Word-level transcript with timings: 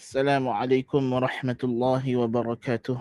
السلام 0.00 0.48
عليكم 0.48 1.12
ورحمة 1.12 1.60
الله 1.60 2.04
وبركاته. 2.16 2.96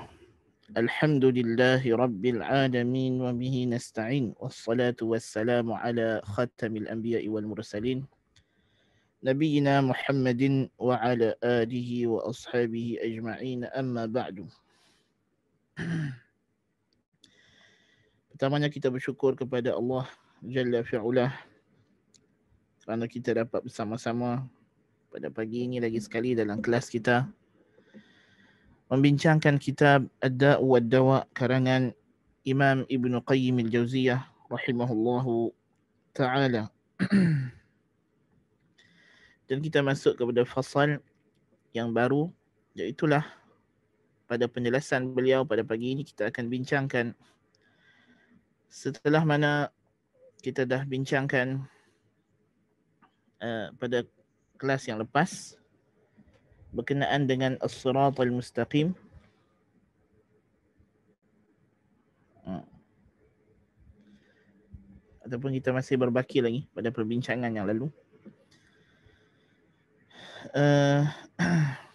الحمد 0.75 1.25
لله 1.31 1.79
رب 1.79 2.23
العالمين 2.35 3.23
وبه 3.23 3.55
نستعين 3.71 4.35
والصلاة 4.35 4.99
والسلام 4.99 5.71
على 5.71 6.19
خاتم 6.27 6.75
الأنبياء 6.75 7.23
والمرسلين 7.23 8.03
نبينا 9.23 9.79
محمد 9.81 10.43
وعلى 10.75 11.39
آله 11.39 11.89
وأصحابه 12.07 12.87
أجمعين. 12.99 13.71
أما 13.71 14.03
بعد 14.11 14.43
Pertamanya 18.35 18.67
kita 18.67 18.91
bersyukur 18.91 19.39
kepada 19.39 19.71
Allah 19.71 20.03
Jalla 20.43 20.83
fi'ulah 20.83 21.31
kerana 22.83 23.07
kita 23.07 23.39
dapat 23.39 23.63
bersama-sama 23.63 24.51
pada 25.09 25.33
pagi 25.33 25.65
ini 25.65 25.81
lagi 25.81 25.97
sekali 25.97 26.37
dalam 26.37 26.61
kelas 26.61 26.85
kita 26.93 27.25
membincangkan 28.93 29.57
kitab 29.57 30.05
Ad-Da'u 30.21 30.61
wad-Dawa 30.61 31.25
karangan 31.33 31.93
Imam 32.45 32.85
Ibn 32.85 33.21
Qayyim 33.25 33.61
al-Jauziyah 33.65 34.21
rahimahullahu 34.49 35.53
taala. 36.13 36.69
Dan 39.49 39.57
kita 39.65 39.81
masuk 39.81 40.13
kepada 40.13 40.45
fasal 40.45 41.01
yang 41.73 41.89
baru 41.89 42.29
iaitu 42.77 43.09
pada 44.29 44.45
penjelasan 44.45 45.09
beliau 45.09 45.41
pada 45.41 45.65
pagi 45.65 45.97
ini 45.97 46.05
kita 46.05 46.29
akan 46.29 46.45
bincangkan 46.53 47.17
setelah 48.69 49.25
mana 49.25 49.73
kita 50.45 50.69
dah 50.69 50.85
bincangkan 50.85 51.65
uh, 53.41 53.73
pada 53.73 54.05
kelas 54.59 54.91
yang 54.91 54.99
lepas 54.99 55.55
berkenaan 56.75 57.25
dengan 57.25 57.55
as-sirat 57.63 58.13
al-mustaqim 58.19 58.93
hmm. 62.43 62.65
ataupun 65.25 65.55
kita 65.57 65.71
masih 65.71 65.95
berbaki 65.95 66.43
lagi 66.43 66.67
pada 66.75 66.91
perbincangan 66.91 67.49
yang 67.49 67.65
lalu 67.65 67.87
uh, 70.53 71.07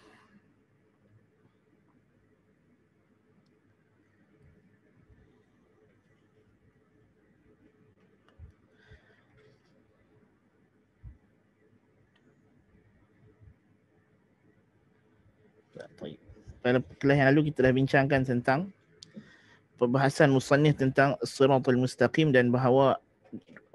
pada 16.65 16.81
kelas 16.97 17.17
yang 17.21 17.29
lalu 17.37 17.53
kita 17.53 17.69
dah 17.69 17.75
bincangkan 17.77 18.25
tentang 18.25 18.73
perbahasan 19.77 20.33
musannif 20.33 20.81
tentang 20.81 21.13
siratul 21.21 21.77
mustaqim 21.77 22.33
dan 22.33 22.49
bahawa 22.49 22.97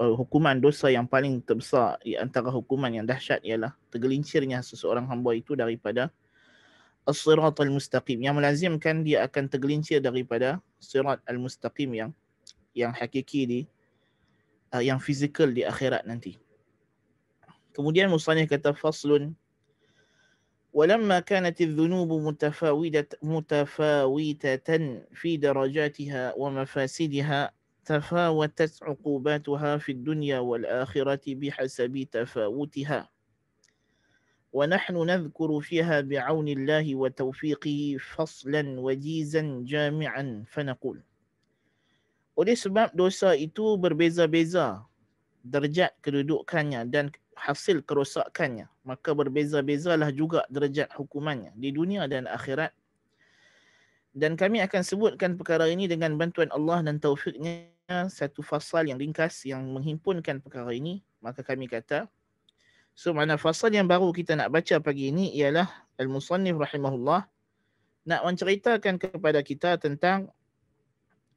uh, 0.01 0.13
hukuman 0.17 0.57
dosa 0.57 0.89
yang 0.89 1.05
paling 1.05 1.37
terbesar 1.45 2.01
di 2.01 2.17
antara 2.17 2.49
hukuman 2.49 2.89
yang 2.89 3.05
dahsyat 3.05 3.45
ialah 3.45 3.77
tergelincirnya 3.93 4.65
seseorang 4.65 5.05
hamba 5.05 5.37
itu 5.37 5.53
daripada 5.53 6.09
as-siratul 7.05 7.69
mustaqim 7.69 8.17
yang 8.25 8.33
melazimkan 8.33 9.05
dia 9.05 9.21
akan 9.29 9.45
tergelincir 9.45 10.01
daripada 10.01 10.57
sirat 10.81 11.21
al-mustaqim 11.29 11.93
yang 11.93 12.11
yang 12.73 12.89
hakiki 12.89 13.41
di 13.45 13.59
uh, 14.73 14.81
yang 14.81 14.97
fizikal 14.97 15.45
di 15.45 15.61
akhirat 15.61 16.05
nanti. 16.09 16.41
Kemudian 17.73 18.09
musannif 18.09 18.49
kata 18.49 18.73
faslun 18.73 19.37
ولما 20.73 21.19
كانت 21.19 21.61
الذنوب 21.61 22.11
متفاوتة 22.13 23.17
متفاوتة 23.23 25.01
في 25.13 25.37
درجاتها 25.37 26.33
ومفاسدها 26.37 27.51
تفاوتت 27.85 28.73
عقوباتها 28.83 29.77
في 29.77 29.91
الدنيا 29.91 30.39
والآخرة 30.39 31.25
بحسب 31.27 32.07
تفاوتها. 32.11 33.09
ونحن 34.53 34.95
نذكر 34.97 35.59
فيها 35.61 36.01
بعون 36.01 36.47
الله 36.47 36.95
وتوفيقه 36.95 37.97
فصلا 38.15 38.79
وجيزا 38.79 39.61
جامعا 39.65 40.43
فنقول 40.49 41.01
Oleh 42.39 42.55
sebab 42.55 42.95
dosa 42.95 43.35
itu 43.35 43.75
berbeza-beza 43.75 44.87
derajat 45.43 45.95
kedudukannya 46.03 46.87
dan 46.91 47.11
hasil 47.35 47.83
kerosakannya. 47.83 48.67
Maka 48.83 49.15
berbeza-bezalah 49.15 50.11
juga 50.11 50.43
derajat 50.51 50.91
hukumannya 50.95 51.55
di 51.55 51.71
dunia 51.71 52.05
dan 52.05 52.27
akhirat. 52.27 52.75
Dan 54.11 54.35
kami 54.35 54.59
akan 54.65 54.81
sebutkan 54.81 55.37
perkara 55.39 55.69
ini 55.69 55.85
dengan 55.85 56.17
bantuan 56.19 56.49
Allah 56.51 56.83
dan 56.83 56.99
taufiknya. 56.99 57.71
Satu 57.89 58.45
fasal 58.45 58.85
yang 58.85 59.01
ringkas 59.01 59.49
yang 59.49 59.65
menghimpunkan 59.73 60.45
perkara 60.45 60.69
ini. 60.77 61.01
Maka 61.25 61.41
kami 61.41 61.65
kata 61.65 62.05
so 62.99 63.15
mana 63.15 63.39
fasal 63.39 63.71
yang 63.71 63.87
baru 63.87 64.11
kita 64.11 64.35
nak 64.35 64.51
baca 64.51 64.75
pagi 64.83 65.07
ini 65.07 65.31
ialah 65.39 65.71
al-musannif 65.95 66.59
rahimahullah 66.59 67.23
nak 68.03 68.21
menceritakan 68.27 68.99
kepada 68.99 69.39
kita 69.39 69.79
tentang 69.79 70.27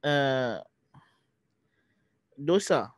uh, 0.03 0.59
dosa 2.35 2.91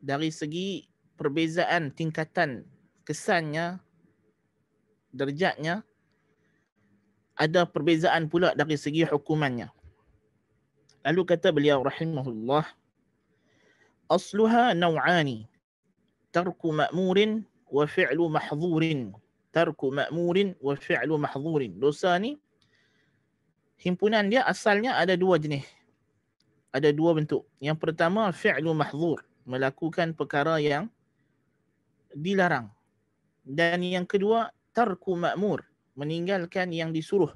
dari 0.00 0.32
segi 0.32 0.88
perbezaan 1.20 1.92
tingkatan 1.92 2.64
kesannya 3.04 3.76
derajatnya 5.12 5.84
ada 7.36 7.68
perbezaan 7.68 8.28
pula 8.28 8.56
dari 8.56 8.76
segi 8.76 9.04
hukumannya. 9.04 9.68
Lalu 11.04 11.22
kata 11.24 11.52
beliau 11.52 11.80
rahimahullah 11.84 12.64
asluha 14.08 14.76
naw'ani 14.76 15.48
tarku 16.32 16.72
ma'murin 16.72 17.44
wa 17.68 17.84
fi'lu 17.88 18.28
mahdhurin 18.28 19.12
tarku 19.52 19.88
ma'murin 19.88 20.56
wa 20.60 20.76
fi'lu 20.76 21.16
mahdhurin. 21.16 21.80
Dosa 21.80 22.16
ni 22.20 22.36
himpunan 23.80 24.28
dia 24.28 24.44
asalnya 24.44 24.96
ada 25.00 25.16
dua 25.16 25.40
jenis. 25.40 25.64
Ada 26.70 26.92
dua 26.94 27.16
bentuk. 27.16 27.48
Yang 27.58 27.78
pertama 27.80 28.28
fi'lu 28.30 28.76
mahdhur 28.76 29.29
melakukan 29.45 30.15
perkara 30.17 30.57
yang 30.61 30.89
dilarang. 32.15 32.71
Dan 33.45 33.85
yang 33.85 34.09
kedua, 34.09 34.49
tarku 34.73 35.13
ma'mur, 35.13 35.65
meninggalkan 35.93 36.73
yang 36.73 36.89
disuruh. 36.89 37.31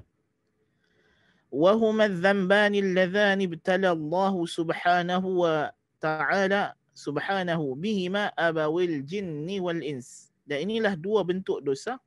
وهما 1.50 2.04
الذنبان 2.14 2.74
اللذان 2.74 3.42
ابتلى 3.42 3.90
الله 3.90 4.34
سبحانه 4.46 5.24
وتعالى 5.26 6.62
سبحانه 6.94 7.60
بهما 7.74 8.24
أبوي 8.38 8.84
الجن 8.84 9.48
والإنس 9.50 10.30
dan 10.46 10.66
inilah 10.66 10.98
dua 10.98 11.22
bentuk 11.22 11.62
dosa 11.62 11.98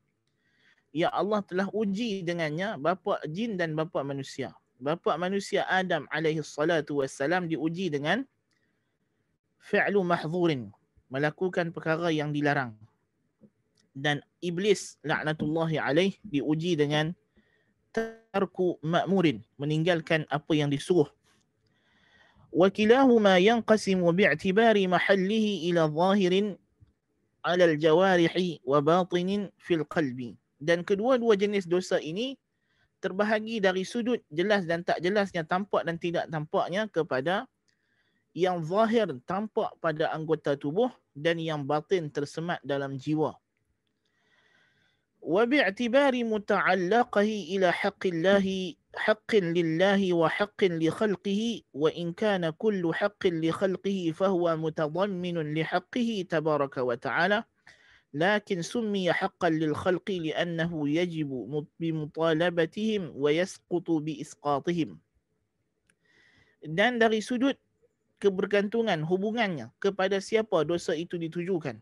yang 0.92 1.12
Allah 1.16 1.40
telah 1.48 1.68
uji 1.72 2.24
dengannya 2.28 2.76
bapa 2.76 3.24
jin 3.32 3.56
dan 3.56 3.72
bapa 3.72 4.04
manusia. 4.04 4.52
Bapa 4.84 5.16
manusia 5.16 5.64
Adam 5.72 6.04
alaihi 6.12 6.44
salatu 6.44 7.00
wassalam 7.00 7.48
diuji 7.48 7.88
dengan 7.88 8.28
fi'lu 9.60 10.02
mahdhurin, 10.04 10.70
melakukan 11.08 11.72
perkara 11.72 12.10
yang 12.10 12.34
dilarang. 12.34 12.76
Dan 13.94 14.26
iblis 14.42 14.98
laknatullahi 15.06 15.78
alaih 15.78 16.18
diuji 16.26 16.74
dengan 16.74 17.14
tarku 17.94 18.82
ma'murin, 18.82 19.46
meninggalkan 19.62 20.26
apa 20.34 20.52
yang 20.58 20.70
disuruh. 20.70 21.10
وكلاهما 22.54 23.34
ينقسم 23.38 24.02
باعتبار 24.12 24.78
محله 24.88 25.46
إلى 25.66 25.82
ظاهر 25.90 26.34
على 27.46 27.64
الجوارح 27.66 28.34
وباطن 28.62 29.30
في 29.58 29.74
القلب 29.74 30.20
dan 30.64 30.80
kedua-dua 30.86 31.36
jenis 31.36 31.68
dosa 31.68 32.00
ini 32.00 32.40
terbahagi 33.04 33.60
dari 33.60 33.84
sudut 33.84 34.24
jelas 34.32 34.64
dan 34.64 34.80
tak 34.80 35.04
jelasnya 35.04 35.44
tampak 35.44 35.84
dan 35.84 36.00
tidak 36.00 36.24
tampaknya 36.32 36.88
kepada 36.88 37.44
yang 38.34 38.66
zahir 38.66 39.14
tampak 39.30 39.70
pada 39.78 40.10
anggota 40.10 40.58
tubuh 40.58 40.90
dan 41.14 41.38
yang 41.38 41.62
batin 41.64 42.10
tersemat 42.10 42.58
dalam 42.66 42.98
jiwa. 42.98 43.38
Wa 45.24 45.48
bi'tibari 45.48 46.28
muta'allaqahi 46.28 47.56
ila 47.56 47.72
haqqillahi 47.72 48.76
haqqin 48.98 49.56
lillahi 49.56 50.12
wa 50.12 50.28
haqqin 50.28 50.82
li 50.82 50.92
khalqihi 50.92 51.64
wa 51.72 51.88
in 51.96 52.12
kana 52.12 52.52
kullu 52.52 52.92
haqqin 52.92 53.40
li 53.40 53.48
khalqihi 53.48 54.12
fahuwa 54.12 54.60
mutadamminun 54.60 55.56
li 55.56 55.64
haqqihi 55.64 56.28
tabaraka 56.28 56.84
wa 56.84 56.98
ta'ala 57.00 57.48
لكن 58.14 58.62
سمي 58.62 59.14
حقا 59.14 59.50
للخلق 59.50 60.12
لأنه 60.12 60.90
يجب 60.90 61.30
بمطالبتهم 61.80 63.02
ويسقط 63.16 63.88
بإسقاطهم 63.92 64.90
dan 66.64 66.96
dari 66.96 67.20
sudut 67.20 67.60
kebergantungan 68.19 69.03
hubungannya 69.07 69.71
kepada 69.79 70.19
siapa 70.19 70.67
dosa 70.67 70.95
itu 70.95 71.19
ditujukan 71.19 71.79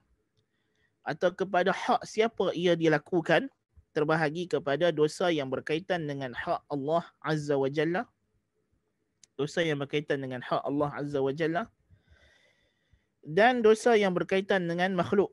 atau 1.07 1.31
kepada 1.31 1.71
hak 1.71 2.03
siapa 2.03 2.51
ia 2.53 2.75
dilakukan 2.75 3.47
terbahagi 3.97 4.45
kepada 4.51 4.93
dosa 4.93 5.33
yang 5.33 5.49
berkaitan 5.49 6.05
dengan 6.05 6.37
hak 6.37 6.61
Allah 6.69 7.07
Azza 7.25 7.57
wa 7.57 7.71
Jalla. 7.73 8.05
Dosa 9.41 9.65
yang 9.65 9.81
berkaitan 9.81 10.21
dengan 10.21 10.45
hak 10.45 10.61
Allah 10.69 10.93
Azza 10.93 11.25
wa 11.25 11.33
Jalla. 11.33 11.65
Dan 13.25 13.65
dosa 13.65 13.97
yang 13.97 14.13
berkaitan 14.13 14.69
dengan 14.69 14.93
makhluk. 14.93 15.33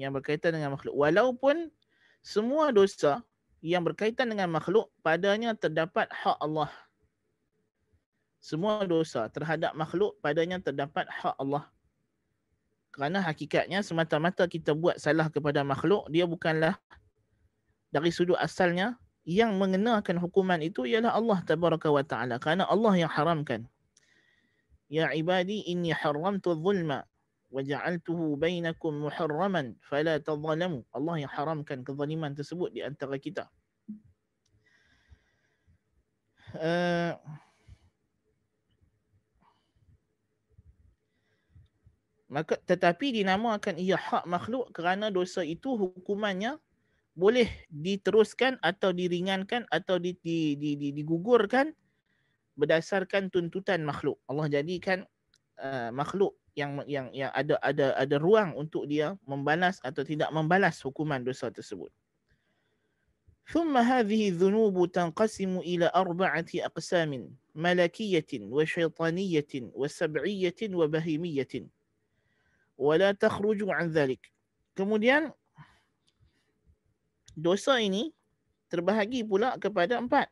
Yang 0.00 0.24
berkaitan 0.24 0.56
dengan 0.56 0.72
makhluk. 0.72 0.96
Walaupun 0.96 1.68
semua 2.24 2.72
dosa 2.72 3.20
yang 3.60 3.84
berkaitan 3.84 4.32
dengan 4.32 4.48
makhluk 4.48 4.88
padanya 5.04 5.52
terdapat 5.52 6.08
hak 6.08 6.40
Allah 6.40 6.72
semua 8.42 8.82
dosa 8.82 9.30
terhadap 9.30 9.70
makhluk 9.78 10.18
padanya 10.18 10.58
terdapat 10.58 11.06
hak 11.06 11.38
Allah. 11.38 11.70
Kerana 12.90 13.22
hakikatnya 13.22 13.86
semata-mata 13.86 14.44
kita 14.50 14.74
buat 14.74 14.98
salah 14.98 15.30
kepada 15.30 15.62
makhluk, 15.62 16.10
dia 16.10 16.26
bukanlah 16.26 16.76
dari 17.94 18.10
sudut 18.10 18.36
asalnya 18.36 18.98
yang 19.22 19.54
mengenakan 19.54 20.18
hukuman 20.18 20.58
itu 20.58 20.82
ialah 20.82 21.14
Allah 21.14 21.38
tabaraka 21.46 21.86
wa 21.86 22.02
taala 22.02 22.42
kerana 22.42 22.66
Allah 22.66 23.06
yang 23.06 23.08
haramkan. 23.08 23.70
Ya 24.90 25.08
ibadi 25.14 25.62
inni 25.70 25.94
haramtu 25.94 26.58
zulma 26.58 27.06
wa 27.48 27.60
ja'altuhu 27.62 28.34
bainakum 28.36 29.06
muharraman 29.06 29.78
fala 29.86 30.18
tadhlamu. 30.18 30.82
Allah 30.90 31.14
yang 31.24 31.30
haramkan 31.30 31.86
kezaliman 31.86 32.34
tersebut 32.34 32.74
di 32.74 32.82
antara 32.82 33.14
kita. 33.16 33.46
Uh, 36.52 37.16
maka 42.31 42.59
tetapi 42.67 43.15
dinamakan 43.23 43.79
ia 43.79 43.95
hak 43.95 44.27
makhluk 44.27 44.67
kerana 44.75 45.07
dosa 45.07 45.47
itu 45.47 45.79
hukumannya 45.79 46.59
boleh 47.15 47.47
diteruskan 47.71 48.59
atau 48.61 48.93
diringankan 48.93 49.65
atau 49.71 49.97
di, 49.97 50.13
di, 50.19 50.59
di, 50.59 50.75
di, 50.75 50.91
digugurkan 50.91 51.71
berdasarkan 52.59 53.31
tuntutan 53.31 53.81
makhluk 53.87 54.19
Allah 54.27 54.51
jadikan 54.51 55.07
uh, 55.63 55.89
makhluk 55.95 56.35
yang 56.57 56.83
yang 56.89 57.07
yang 57.13 57.31
ada 57.31 57.55
ada 57.63 57.93
ada 57.95 58.15
ruang 58.17 58.57
untuk 58.59 58.89
dia 58.89 59.15
membalas 59.23 59.79
atau 59.85 60.01
tidak 60.01 60.27
membalas 60.33 60.81
hukuman 60.81 61.21
dosa 61.21 61.53
tersebut. 61.53 61.93
ثم 63.47 63.71
هذه 63.77 64.35
الذنوب 64.35 64.91
تنقسم 64.91 65.63
إلى 65.63 65.87
أربعة 65.95 66.51
أقسام 66.67 67.11
ملكية 67.55 68.31
وشيطانية 68.51 69.53
وسبعية 69.71 70.61
وبهيمية 70.73 71.53
wala 72.82 73.14
takhruju 73.14 73.70
an 73.70 73.94
dhalik. 73.94 74.18
Kemudian 74.74 75.30
dosa 77.38 77.78
ini 77.78 78.10
terbahagi 78.66 79.22
pula 79.22 79.54
kepada 79.62 80.02
empat. 80.02 80.26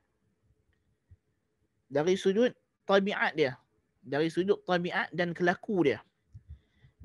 Dari 1.87 2.19
sudut 2.19 2.50
tabiat 2.91 3.38
dia. 3.38 3.55
Dari 4.02 4.26
sudut 4.26 4.58
tabiat 4.67 5.14
dan 5.14 5.31
kelaku 5.31 5.87
dia. 5.87 6.02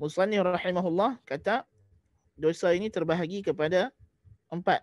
Musanni 0.02 0.42
rahimahullah 0.42 1.22
kata 1.22 1.62
dosa 2.34 2.74
ini 2.74 2.90
terbahagi 2.90 3.46
kepada 3.46 3.94
empat. 4.50 4.82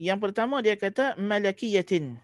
Yang 0.00 0.18
pertama 0.24 0.64
dia 0.64 0.80
kata 0.80 1.20
malakiyatin. 1.20 2.16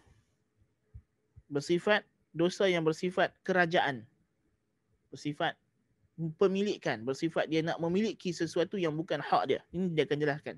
Bersifat 1.53 2.09
dosa 2.33 2.67
yang 2.67 2.83
bersifat 2.83 3.37
kerajaan 3.45 4.09
Bersifat 5.12 5.58
pemilikan, 6.38 7.02
bersifat 7.02 7.50
dia 7.50 7.66
nak 7.66 7.82
memiliki 7.82 8.32
sesuatu 8.32 8.78
yang 8.78 8.94
bukan 8.94 9.20
hak 9.20 9.44
dia. 9.50 9.60
Ini 9.74 9.92
dia 9.92 10.04
akan 10.06 10.20
jelaskan. 10.20 10.56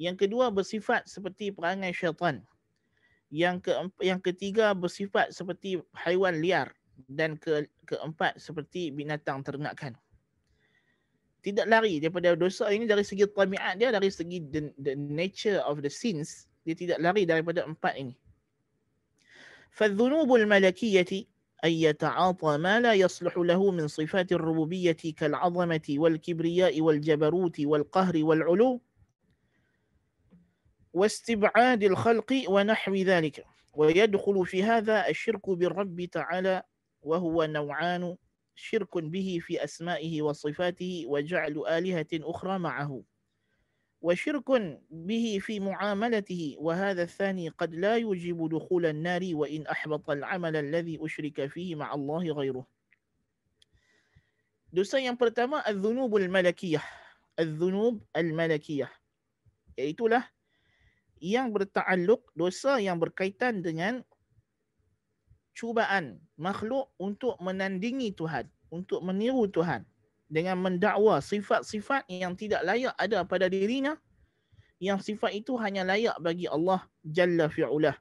Yang 0.00 0.16
kedua 0.26 0.48
bersifat 0.48 1.04
seperti 1.10 1.52
perangai 1.52 1.92
syaitan. 1.92 2.40
Yang 3.30 3.68
ke 3.68 3.72
yang 4.02 4.18
ketiga 4.18 4.74
bersifat 4.74 5.30
seperti 5.30 5.78
haiwan 5.94 6.40
liar 6.42 6.72
dan 7.06 7.38
ke 7.38 7.68
keempat 7.86 8.40
seperti 8.40 8.90
binatang 8.90 9.44
ternakan. 9.44 9.94
Tidak 11.40 11.64
lari 11.68 12.00
daripada 12.00 12.36
dosa 12.36 12.68
ini 12.68 12.84
dari 12.84 13.00
segi 13.00 13.24
tabiat 13.24 13.80
dia, 13.80 13.88
dari 13.88 14.12
segi 14.12 14.44
the, 14.52 14.72
the 14.76 14.92
nature 14.92 15.56
of 15.64 15.80
the 15.80 15.88
sins, 15.88 16.44
dia 16.68 16.76
tidak 16.76 17.00
lari 17.00 17.24
daripada 17.24 17.64
empat 17.64 17.96
ini. 17.96 18.12
فالذنوب 19.70 20.34
الملكية 20.34 21.26
أن 21.63 21.71
يتعاطى 21.71 22.57
ما 22.57 22.79
لا 22.79 22.93
يصلح 22.93 23.37
له 23.37 23.71
من 23.71 23.87
صفات 23.87 24.31
الربوبية 24.31 24.97
كالعظمة 25.17 25.81
والكبرياء 25.89 26.81
والجبروت 26.81 27.59
والقهر 27.59 28.13
والعلو 28.23 28.81
واستبعاد 30.93 31.83
الخلق 31.83 32.43
ونحو 32.49 32.95
ذلك. 32.95 33.45
ويدخل 33.73 34.45
في 34.45 34.63
هذا 34.63 35.09
الشرك 35.09 35.49
بالرب 35.49 36.05
تعالى 36.05 36.63
وهو 37.01 37.43
نوعان 37.45 38.15
شرك 38.55 38.97
به 38.97 39.39
في 39.41 39.63
أسمائه 39.63 40.21
وصفاته 40.21 41.03
وجعل 41.07 41.63
آلهة 41.67 42.07
أخرى 42.13 42.59
معه. 42.59 43.03
وشرك 44.05 44.49
به 44.91 45.25
في 45.41 45.59
معاملته 45.59 46.55
وهذا 46.61 47.03
الثاني 47.03 47.49
قد 47.57 47.73
لا 47.73 47.97
يجب 47.97 48.49
دخول 48.49 48.85
النار 48.85 49.21
وإن 49.33 49.65
أحبط 49.67 50.09
العمل 50.09 50.55
الذي 50.55 51.01
أشرك 51.01 51.49
فيه 51.49 51.75
مع 51.75 51.89
الله 51.93 52.23
غيره 52.29 52.65
Dosa 54.75 54.99
yang 54.99 55.15
pertama 55.15 55.63
al-dhunubul 55.63 56.27
malakiyah. 56.27 56.83
Al-dhunub 57.39 58.03
al-malakiyah. 58.11 58.91
Iaitulah 59.79 60.27
yang 61.23 61.55
bertakluk 61.55 62.27
dosa 62.35 62.75
yang 62.83 62.99
berkaitan 62.99 63.63
dengan 63.63 64.03
cubaan 65.55 66.19
makhluk 66.35 66.91
untuk 66.99 67.39
menandingi 67.39 68.11
Tuhan, 68.19 68.51
untuk 68.67 68.99
meniru 68.99 69.47
Tuhan 69.47 69.87
dengan 70.25 70.57
mendakwa 70.57 71.21
sifat-sifat 71.21 72.09
yang 72.09 72.33
tidak 72.33 72.65
layak 72.65 72.93
ada 72.97 73.21
pada 73.23 73.45
dirinya 73.45 73.93
yang 74.81 74.99
sifat 74.99 75.31
itu 75.37 75.55
hanya 75.61 75.85
layak 75.87 76.17
bagi 76.19 76.49
Allah 76.49 76.83
Jalla 77.05 77.47
fi'ulah. 77.47 77.95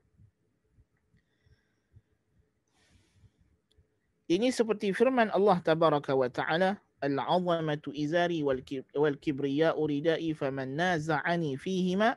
Ini 4.24 4.48
seperti 4.48 4.96
firman 4.96 5.28
Allah 5.30 5.60
Tabaraka 5.60 6.16
wa 6.16 6.32
Ta'ala 6.32 6.80
Al-'azamatu 7.04 7.92
izari 7.92 8.40
wal-kibriya'u 8.40 9.76
ridai 9.84 10.32
faman 10.32 10.72
naza'ani 10.72 11.60
fihima 11.60 12.16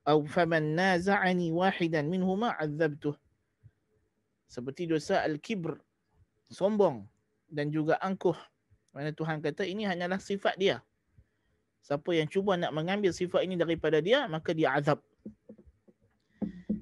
atau 0.00 0.24
faman 0.24 0.72
naza'ani 0.72 1.52
wahidan 1.52 2.08
minhuma 2.08 2.56
'adzabtuh 2.56 3.12
seperti 4.48 4.88
dosa 4.88 5.20
al-kibr 5.20 5.76
sombong 6.48 7.04
dan 7.52 7.68
juga 7.68 8.00
angkuh 8.00 8.38
mana 8.96 9.12
Tuhan 9.12 9.44
kata 9.44 9.68
ini 9.68 9.84
hanyalah 9.84 10.16
sifat 10.16 10.56
dia. 10.56 10.80
Siapa 11.84 12.16
yang 12.16 12.24
cuba 12.32 12.56
nak 12.56 12.72
mengambil 12.72 13.12
sifat 13.12 13.44
ini 13.44 13.52
daripada 13.52 14.00
dia 14.00 14.24
maka 14.24 14.56
dia 14.56 14.72
azab. 14.72 15.04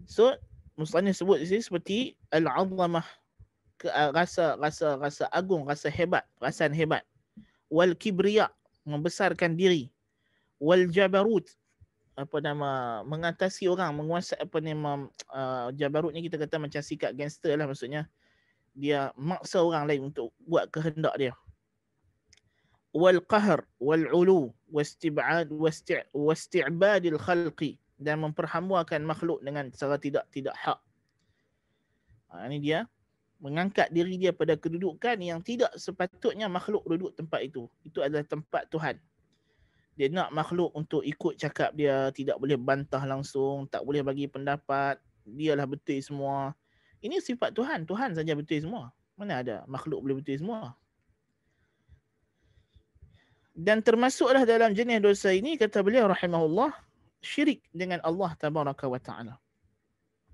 So 0.06 0.30
musannif 0.78 1.18
sebut 1.18 1.42
di 1.42 1.50
sini 1.50 1.62
seperti 1.66 1.98
al-'azamah 2.30 3.02
ke 3.82 3.90
rasa 4.14 4.54
rasa 4.62 4.94
rasa 4.94 5.26
agung 5.34 5.66
rasa 5.66 5.90
hebat 5.90 6.22
perasaan 6.38 6.70
hebat. 6.70 7.02
Wal 7.66 7.98
kibriya 7.98 8.46
membesarkan 8.86 9.58
diri. 9.58 9.90
Wal 10.62 10.86
jabarut 10.94 11.50
apa 12.14 12.38
nama 12.38 13.02
mengatasi 13.02 13.66
orang 13.66 13.90
menguasai 13.98 14.38
apa 14.38 14.62
nama 14.62 15.10
uh, 15.34 15.74
jabarut 15.74 16.14
ni 16.14 16.22
kita 16.30 16.38
kata 16.38 16.62
macam 16.62 16.78
sikap 16.78 17.10
gangster 17.18 17.58
lah 17.58 17.66
maksudnya. 17.66 18.06
Dia 18.70 19.10
maksa 19.18 19.58
orang 19.58 19.90
lain 19.90 20.14
untuk 20.14 20.30
buat 20.46 20.70
kehendak 20.70 21.18
dia 21.18 21.34
wal 22.94 23.18
ulu 24.14 24.54
wastib'ad 24.70 25.50
wasti'bad 26.14 27.02
al 27.10 27.18
khalqi 27.18 27.74
dan 27.98 28.22
memperhambakan 28.22 29.02
makhluk 29.02 29.42
dengan 29.42 29.66
cara 29.74 29.98
tidak 29.98 30.30
tidak 30.30 30.54
hak. 30.54 30.78
Ha, 32.30 32.46
ini 32.46 32.62
dia. 32.62 32.86
Mengangkat 33.42 33.90
diri 33.90 34.16
dia 34.16 34.30
pada 34.30 34.54
kedudukan 34.56 35.18
yang 35.20 35.42
tidak 35.42 35.74
sepatutnya 35.74 36.46
makhluk 36.46 36.86
duduk 36.86 37.12
tempat 37.18 37.44
itu. 37.44 37.66
Itu 37.82 38.00
adalah 38.00 38.24
tempat 38.24 38.70
Tuhan. 38.70 38.96
Dia 39.94 40.06
nak 40.10 40.30
makhluk 40.32 40.70
untuk 40.74 41.02
ikut 41.04 41.38
cakap 41.38 41.74
dia 41.74 42.10
tidak 42.14 42.38
boleh 42.40 42.56
bantah 42.56 43.02
langsung 43.04 43.66
tak 43.68 43.82
boleh 43.82 44.00
bagi 44.06 44.30
pendapat. 44.30 45.02
Dialah 45.26 45.66
betul 45.66 45.98
semua. 46.00 46.54
Ini 47.04 47.20
sifat 47.20 47.52
Tuhan. 47.52 47.84
Tuhan 47.84 48.16
saja 48.16 48.32
betul 48.32 48.64
semua. 48.64 48.94
Mana 49.18 49.44
ada 49.44 49.56
makhluk 49.68 50.02
boleh 50.02 50.22
betul 50.22 50.40
semua 50.40 50.74
dan 53.54 53.86
termasuklah 53.86 54.42
dalam 54.42 54.74
jenis 54.74 54.98
dosa 54.98 55.30
ini 55.30 55.54
kata 55.54 55.78
beliau 55.86 56.10
rahimahullah 56.10 56.74
syirik 57.22 57.62
dengan 57.70 58.02
Allah 58.02 58.34
tabaraka 58.34 58.90
wa 58.90 58.98
taala. 58.98 59.34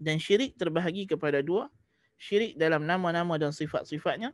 Dan 0.00 0.16
syirik 0.16 0.56
terbahagi 0.56 1.04
kepada 1.04 1.44
dua. 1.44 1.68
Syirik 2.16 2.56
dalam 2.56 2.88
nama-nama 2.88 3.36
dan 3.36 3.52
sifat-sifatnya. 3.52 4.32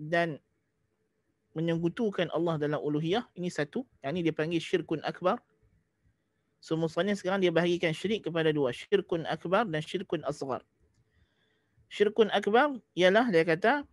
Dan 0.00 0.40
menyekutukan 1.52 2.32
Allah 2.32 2.56
dalam 2.56 2.80
uluhiyah. 2.80 3.28
Ini 3.36 3.52
satu. 3.52 3.84
Yang 4.00 4.10
ini 4.16 4.20
dia 4.24 4.34
panggil 4.34 4.60
syirkun 4.64 5.04
akbar. 5.04 5.36
So 6.64 6.80
musannif 6.80 7.20
sekarang 7.20 7.44
dia 7.44 7.52
bahagikan 7.52 7.92
syirik 7.92 8.24
kepada 8.24 8.48
dua. 8.56 8.72
Syirkun 8.72 9.28
akbar 9.28 9.68
dan 9.68 9.84
syirkun 9.84 10.24
asghar. 10.24 10.64
Syirkun 11.92 12.32
akbar 12.32 12.80
ialah 12.96 13.28
dia 13.28 13.44
kata 13.44 13.84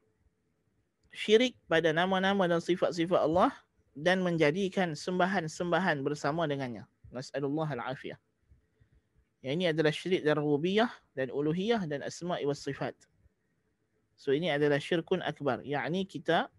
syirik 1.14 1.58
pada 1.66 1.92
nama-nama 1.96 2.48
dan 2.48 2.60
sifat-sifat 2.62 3.24
Allah 3.24 3.52
dan 3.98 4.22
menjadikan 4.22 4.94
sembahan-sembahan 4.94 6.06
bersama 6.06 6.46
dengannya. 6.46 6.86
Nasallallahu 7.10 7.72
al-afiyah. 7.74 8.20
Yang 9.42 9.54
ini 9.54 9.66
adalah 9.70 9.94
syirik 9.94 10.22
dan 10.26 10.38
rububiyah 10.38 10.92
dan 11.14 11.34
uluhiyah 11.34 11.86
dan 11.86 12.04
asma' 12.06 12.42
wa 12.42 12.56
sifat. 12.58 12.94
So 14.18 14.34
ini 14.34 14.50
adalah 14.50 14.82
syirkun 14.82 15.22
akbar. 15.22 15.62
Yakni 15.62 16.10
kita 16.10 16.50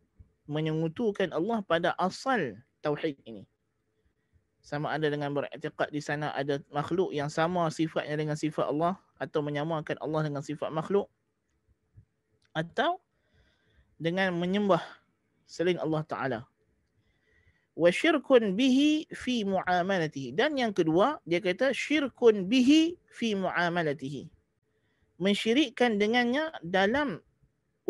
menyekutukan 0.47 1.35
Allah 1.35 1.61
pada 1.67 1.93
asal 1.99 2.59
tauhid 2.81 3.19
ini. 3.26 3.45
Sama 4.62 4.95
ada 4.95 5.11
dengan 5.11 5.35
beriktikad 5.35 5.90
di 5.90 5.99
sana 6.02 6.31
ada 6.35 6.62
makhluk 6.71 7.11
yang 7.11 7.28
sama 7.31 7.67
sifatnya 7.71 8.14
dengan 8.14 8.38
sifat 8.38 8.71
Allah 8.71 8.95
atau 9.19 9.43
menyamakan 9.43 9.99
Allah 9.99 10.31
dengan 10.31 10.43
sifat 10.43 10.71
makhluk. 10.71 11.11
Atau 12.55 13.02
dengan 13.99 14.33
menyembah 14.38 14.81
selain 15.45 15.76
Allah 15.83 16.02
Taala. 16.07 16.40
Wa 17.78 17.90
syirkun 17.95 18.59
bihi 18.59 19.07
fi 19.14 19.47
muamalatihi 19.47 20.35
dan 20.35 20.59
yang 20.59 20.75
kedua 20.75 21.23
dia 21.23 21.38
kata 21.38 21.71
syirkun 21.71 22.47
bihi 22.47 22.99
fi 23.07 23.35
muamalatihi. 23.38 24.31
Mensyirikkan 25.19 25.99
dengannya 25.99 26.55
dalam 26.62 27.19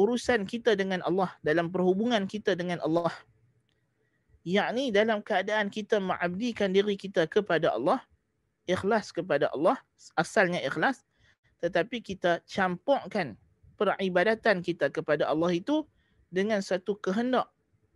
urusan 0.01 0.49
kita 0.49 0.73
dengan 0.79 1.05
Allah, 1.05 1.35
dalam 1.45 1.69
perhubungan 1.69 2.25
kita 2.25 2.57
dengan 2.57 2.81
Allah. 2.81 3.13
Yakni 4.49 4.95
dalam 4.95 5.21
keadaan 5.21 5.69
kita 5.69 6.01
mengabdikan 6.01 6.73
diri 6.73 6.97
kita 6.97 7.29
kepada 7.29 7.77
Allah, 7.77 8.01
ikhlas 8.65 9.13
kepada 9.13 9.53
Allah, 9.53 9.77
asalnya 10.17 10.63
ikhlas, 10.65 11.05
tetapi 11.61 12.01
kita 12.01 12.41
campurkan 12.49 13.37
peribadatan 13.77 14.65
kita 14.65 14.89
kepada 14.89 15.29
Allah 15.29 15.53
itu 15.53 15.85
dengan 16.29 16.61
satu 16.61 16.97
kehendak 17.01 17.49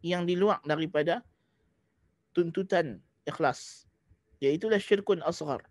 yang 0.03 0.27
di 0.27 0.35
luar 0.35 0.59
daripada 0.67 1.23
tuntutan 2.35 2.99
ikhlas. 3.29 3.87
Iaitulah 4.43 4.83
syirkun 4.83 5.23
asghar. 5.23 5.63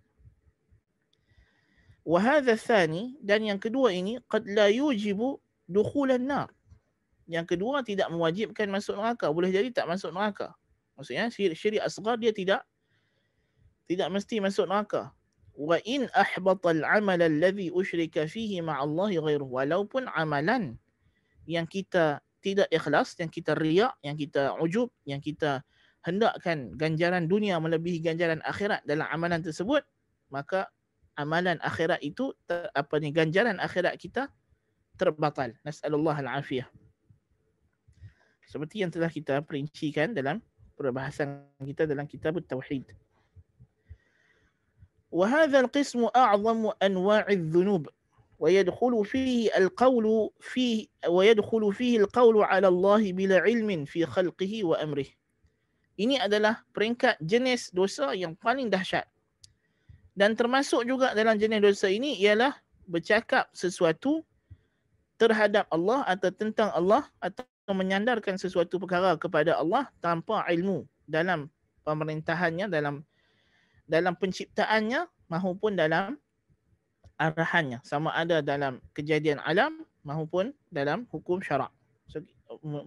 Wahada 2.02 2.58
thani 2.58 3.20
dan 3.22 3.46
yang 3.46 3.62
kedua 3.62 3.94
ini 3.94 4.18
qad 4.26 4.48
la 4.50 4.72
yujibu 4.72 5.38
dukhulan 5.70 6.24
nar. 6.24 6.50
Yang 7.30 7.56
kedua 7.56 7.86
tidak 7.86 8.10
mewajibkan 8.10 8.68
masuk 8.72 8.98
neraka, 8.98 9.30
boleh 9.30 9.54
jadi 9.54 9.70
tak 9.70 9.86
masuk 9.86 10.10
neraka. 10.10 10.56
Maksudnya 10.98 11.30
syirik, 11.30 11.82
asghar 11.84 12.18
dia 12.18 12.34
tidak 12.34 12.66
tidak 13.86 14.08
mesti 14.10 14.40
masuk 14.42 14.66
neraka. 14.66 15.14
Wa 15.52 15.78
in 15.84 16.08
ahbata 16.16 16.72
al-amal 16.72 17.20
alladhi 17.20 17.70
usyrika 17.70 18.24
fihi 18.26 18.64
ma'a 18.64 18.88
Allah 18.88 19.12
ghairuh. 19.12 19.46
Walaupun 19.46 20.08
amalan 20.16 20.80
yang 21.44 21.68
kita 21.68 22.24
tidak 22.45 22.69
ikhlas, 22.71 23.19
yang 23.19 23.31
kita 23.31 23.53
riak, 23.59 23.93
yang 24.03 24.15
kita 24.15 24.55
ujub, 24.63 24.93
yang 25.03 25.19
kita 25.19 25.65
hendakkan 26.07 26.71
ganjaran 26.79 27.27
dunia 27.27 27.59
melebihi 27.59 27.99
ganjaran 27.99 28.39
akhirat 28.47 28.87
dalam 28.87 29.11
amalan 29.11 29.43
tersebut, 29.43 29.83
maka 30.31 30.71
amalan 31.19 31.59
akhirat 31.65 31.99
itu 32.05 32.31
apa 32.51 32.95
ni 33.03 33.11
ganjaran 33.11 33.59
akhirat 33.59 33.99
kita 33.99 34.31
terbatal. 34.95 35.51
Nas'alullah 35.67 36.15
al-afiyah. 36.23 36.69
Seperti 38.47 38.87
yang 38.87 38.95
telah 38.95 39.11
kita 39.11 39.43
perincikan 39.43 40.15
dalam 40.15 40.39
perbahasan 40.79 41.51
kita 41.67 41.89
dalam 41.89 42.07
kitab 42.07 42.39
Tauhid. 42.47 42.95
وهذا 45.07 45.71
القسم 45.71 46.13
أعظم 46.17 46.77
أنواع 46.83 47.25
الذنوب 47.31 47.89
ويدخل 48.41 49.05
فيه 49.05 49.49
القول 49.57 50.31
فيه 50.41 50.87
ويدخل 51.09 51.73
فيه 51.73 51.95
القول 52.05 52.37
على 52.45 52.69
الله 52.69 53.13
بلا 53.13 53.39
علم 53.41 53.85
في 53.85 54.07
خلقه 54.07 54.53
وأمره. 54.65 55.09
Ini 55.97 56.21
adalah 56.21 56.61
peringkat 56.77 57.17
jenis 57.25 57.73
dosa 57.73 58.13
yang 58.13 58.37
paling 58.37 58.69
dahsyat. 58.69 59.09
Dan 60.13 60.37
termasuk 60.37 60.85
juga 60.85 61.17
dalam 61.17 61.41
jenis 61.41 61.65
dosa 61.65 61.89
ini 61.89 62.21
ialah 62.21 62.53
bercakap 62.85 63.49
sesuatu 63.57 64.21
terhadap 65.17 65.65
Allah 65.73 66.05
atau 66.05 66.29
tentang 66.29 66.69
Allah 66.77 67.09
atau 67.17 67.45
menyandarkan 67.73 68.37
sesuatu 68.37 68.77
perkara 68.77 69.17
kepada 69.17 69.57
Allah 69.57 69.89
tanpa 70.05 70.45
ilmu 70.53 70.85
dalam 71.09 71.49
pemerintahannya 71.89 72.69
dalam 72.69 73.01
dalam 73.89 74.13
penciptaannya 74.13 75.09
maupun 75.33 75.73
dalam 75.81 76.21
arahannya 77.22 77.78
sama 77.86 78.10
ada 78.18 78.42
dalam 78.42 78.82
kejadian 78.98 79.38
alam 79.46 79.86
maupun 80.02 80.50
dalam 80.74 81.06
hukum 81.14 81.38
syarak 81.38 81.70
so, 82.10 82.18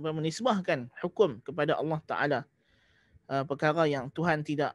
menisbahkan 0.02 0.90
hukum 0.98 1.38
kepada 1.46 1.78
Allah 1.78 2.00
Taala 2.02 2.40
uh, 3.30 3.46
perkara 3.46 3.86
yang 3.86 4.10
Tuhan 4.10 4.42
tidak 4.42 4.74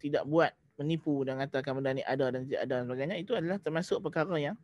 tidak 0.00 0.24
buat 0.24 0.56
menipu 0.80 1.22
dan 1.22 1.38
katakan 1.38 1.78
benda 1.78 1.94
ni 1.94 2.02
ada 2.02 2.32
dan 2.32 2.48
tidak 2.48 2.60
ada 2.66 2.74
dan 2.80 2.84
sebagainya 2.88 3.16
itu 3.20 3.32
adalah 3.36 3.58
termasuk 3.62 4.02
perkara 4.02 4.34
yang 4.40 4.56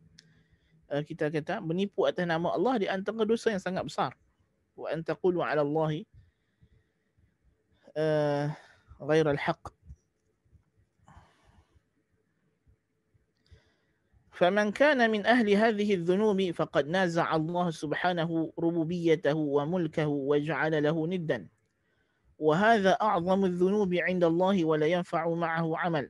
uh, 0.91 1.01
kita 1.05 1.31
kata 1.31 1.63
menipu 1.63 2.03
atas 2.03 2.27
nama 2.27 2.51
Allah 2.51 2.75
di 2.83 2.87
antara 2.91 3.23
dosa 3.23 3.53
yang 3.53 3.63
sangat 3.63 3.87
besar. 3.87 4.11
Wa 4.75 4.91
an 4.91 5.07
taqulu 5.07 5.39
'ala 5.39 5.63
Allah 5.63 5.91
uh, 7.95 8.45
ghair 9.07 9.25
al-haq. 9.27 9.71
فمن 14.40 14.72
كان 14.76 15.00
من 15.10 15.26
أهل 15.26 15.48
هذه 15.50 15.94
الذنوب 15.94 16.50
فقد 16.50 16.88
نازع 16.88 17.24
الله 17.36 17.70
سبحانه 17.70 18.52
ربوبيته 18.58 19.34
وملكه 19.34 20.06
وجعل 20.06 20.82
له 20.82 20.96
ندا 21.06 21.48
وهذا 22.38 22.92
أعظم 23.00 23.44
الذنوب 23.44 23.94
عند 23.94 24.24
الله 24.24 24.56
ولا 24.64 24.86
ينفع 24.86 25.22
معه 25.28 25.66
عمل 25.78 26.06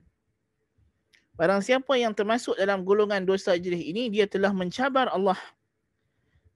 Barang 1.37 1.61
siapa 1.61 1.93
yang 2.01 2.17
termasuk 2.17 2.57
dalam 2.57 2.81
golongan 2.81 3.21
dosa 3.21 3.53
jenis 3.61 3.85
ini, 3.85 4.09
dia 4.09 4.25
telah 4.25 4.57
mencabar 4.57 5.13
Allah 5.13 5.37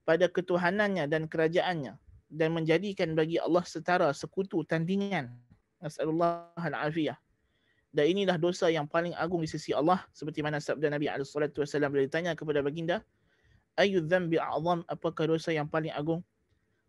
pada 0.01 0.25
ketuhanannya 0.25 1.05
dan 1.05 1.29
kerajaannya 1.29 2.01
dan 2.33 2.49
menjadikan 2.49 3.13
bagi 3.13 3.37
Allah 3.37 3.61
setara 3.61 4.09
sekutu 4.09 4.65
tandingan. 4.65 5.37
Nasallallahu 5.85 6.57
al-afiyah. 6.57 7.13
Dan 7.96 8.12
inilah 8.12 8.36
dosa 8.36 8.68
yang 8.68 8.84
paling 8.84 9.16
agung 9.16 9.40
di 9.40 9.48
sisi 9.48 9.72
Allah 9.72 10.04
seperti 10.12 10.44
mana 10.44 10.60
sabda 10.60 10.92
Nabi 10.92 11.08
SAW 11.24 11.88
bila 11.88 12.04
ditanya 12.04 12.36
kepada 12.36 12.60
baginda, 12.60 13.00
Ayu 13.80 14.04
dhanbi 14.04 14.36
a'zam, 14.36 14.84
apakah 14.84 15.32
dosa 15.32 15.48
yang 15.56 15.64
paling 15.64 15.88
agung? 15.96 16.20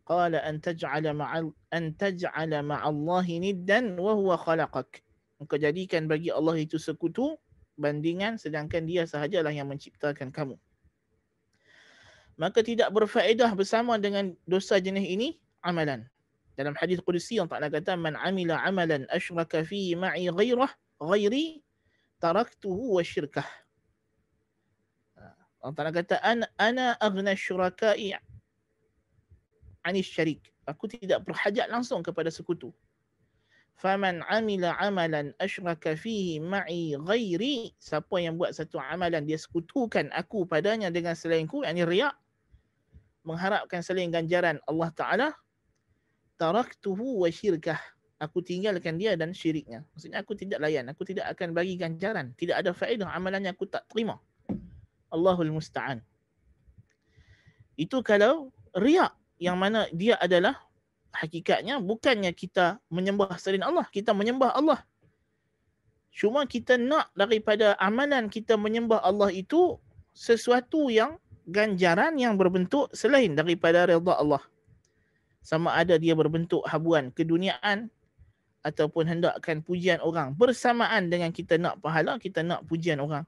Qala 0.04 0.44
an 0.44 0.60
taj'ala 0.60 1.16
ma'al 1.16 1.48
an 1.72 1.96
taj'ala 1.96 2.60
ma'allahi 2.60 3.40
niddan 3.40 3.96
wa 3.96 4.20
huwa 4.20 4.36
khalaqak. 4.36 5.00
Engkau 5.40 5.56
jadikan 5.56 6.12
bagi 6.12 6.28
Allah 6.28 6.60
itu 6.60 6.76
sekutu 6.76 7.40
bandingan 7.80 8.36
sedangkan 8.36 8.84
dia 8.84 9.08
sahajalah 9.08 9.56
yang 9.56 9.72
menciptakan 9.72 10.28
kamu. 10.28 10.60
Maka 12.36 12.60
tidak 12.68 12.92
berfaedah 12.92 13.56
bersama 13.56 13.96
dengan 13.96 14.36
dosa 14.44 14.76
jenis 14.76 15.08
ini 15.08 15.40
amalan. 15.64 16.04
Dalam 16.60 16.76
hadis 16.76 17.00
Qudsi 17.00 17.40
yang 17.40 17.48
Ta'ala 17.48 17.72
kata 17.72 17.96
man 17.96 18.20
amila 18.20 18.60
amalan 18.64 19.08
asyraka 19.08 19.64
fihi 19.64 19.96
ma'i 19.96 20.28
ghairah 20.28 20.68
ghairi 21.02 21.64
taraktuhu 22.22 22.98
wa 22.98 23.04
syirkah. 23.06 23.48
Allah 25.58 25.74
Ta'ala 25.74 25.92
kata 25.92 26.16
ana, 26.22 26.46
ana 26.58 26.86
aghna 27.02 27.34
syuraka'i 27.34 28.14
anis 29.84 30.08
syarik. 30.08 30.54
Aku 30.68 30.86
tidak 30.86 31.24
berhajat 31.24 31.72
langsung 31.72 32.04
kepada 32.04 32.28
sekutu 32.28 32.76
faman 33.78 34.26
amila 34.26 34.74
amalan 34.82 35.32
asyraka 35.38 35.94
fihi 35.94 36.42
ma'i 36.42 36.98
ghairi 36.98 37.78
siapa 37.78 38.18
yang 38.18 38.34
buat 38.34 38.58
satu 38.58 38.82
amalan 38.82 39.22
dia 39.22 39.38
sekutukan 39.38 40.10
aku 40.18 40.50
padanya 40.50 40.90
dengan 40.90 41.14
selainku 41.14 41.62
yakni 41.62 41.86
riak 41.86 42.18
mengharapkan 43.22 43.86
selain 43.86 44.10
ganjaran 44.10 44.58
Allah 44.66 44.90
Taala 44.98 45.30
taraktuhu 46.42 47.22
wa 47.22 47.30
syirkah 47.30 47.78
aku 48.18 48.42
tinggalkan 48.42 48.98
dia 48.98 49.14
dan 49.14 49.34
syiriknya 49.34 49.86
maksudnya 49.94 50.22
aku 50.22 50.34
tidak 50.34 50.58
layan 50.62 50.86
aku 50.90 51.06
tidak 51.06 51.30
akan 51.32 51.54
bagi 51.54 51.78
ganjaran 51.78 52.34
tidak 52.38 52.62
ada 52.62 52.74
faedah 52.74 53.10
amalannya 53.14 53.54
aku 53.54 53.70
tak 53.70 53.86
terima 53.90 54.18
Allahul 55.14 55.54
musta'an 55.54 56.02
itu 57.78 58.02
kalau 58.02 58.50
riak 58.74 59.14
yang 59.38 59.58
mana 59.62 59.86
dia 59.94 60.18
adalah 60.18 60.58
hakikatnya 61.14 61.78
bukannya 61.82 62.34
kita 62.34 62.82
menyembah 62.90 63.38
selain 63.38 63.66
Allah, 63.66 63.86
kita 63.90 64.14
menyembah 64.14 64.54
Allah. 64.54 64.82
Cuma 66.14 66.50
kita 66.50 66.82
nak 66.82 67.14
daripada 67.14 67.78
amalan 67.78 68.30
kita 68.30 68.58
menyembah 68.58 69.02
Allah 69.06 69.30
itu 69.30 69.78
sesuatu 70.18 70.90
yang 70.90 71.22
ganjaran 71.46 72.18
yang 72.18 72.34
berbentuk 72.34 72.90
selain 72.94 73.38
daripada 73.38 73.86
redha 73.86 74.14
Allah. 74.18 74.42
sama 75.48 75.80
ada 75.80 75.96
dia 75.96 76.12
berbentuk 76.12 76.60
habuan 76.68 77.08
keduniaan 77.08 77.88
ataupun 78.66 79.08
hendakkan 79.08 79.62
pujian 79.64 80.02
orang 80.02 80.34
bersamaan 80.34 81.08
dengan 81.08 81.30
kita 81.32 81.56
nak 81.58 81.80
pahala 81.82 82.18
kita 82.18 82.42
nak 82.44 82.66
pujian 82.66 83.00
orang. 83.00 83.24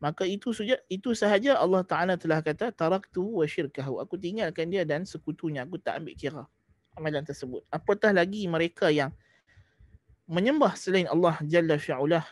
Maka 0.00 0.24
itu 0.24 0.56
saja 0.56 0.80
itu 0.88 1.12
sahaja 1.12 1.60
Allah 1.60 1.84
Taala 1.84 2.16
telah 2.16 2.40
kata 2.40 2.72
taraktu 2.72 3.20
wa 3.20 3.44
syirkahu. 3.44 4.00
Aku 4.00 4.16
tinggalkan 4.16 4.72
dia 4.72 4.88
dan 4.88 5.04
sekutunya. 5.04 5.68
Aku 5.68 5.76
tak 5.76 6.00
ambil 6.00 6.16
kira 6.16 6.44
amalan 6.96 7.20
tersebut. 7.20 7.60
Apatah 7.68 8.16
lagi 8.16 8.48
mereka 8.48 8.88
yang 8.88 9.12
menyembah 10.24 10.72
selain 10.72 11.04
Allah 11.04 11.36
jalla 11.44 11.76
fi'ulah 11.76 12.24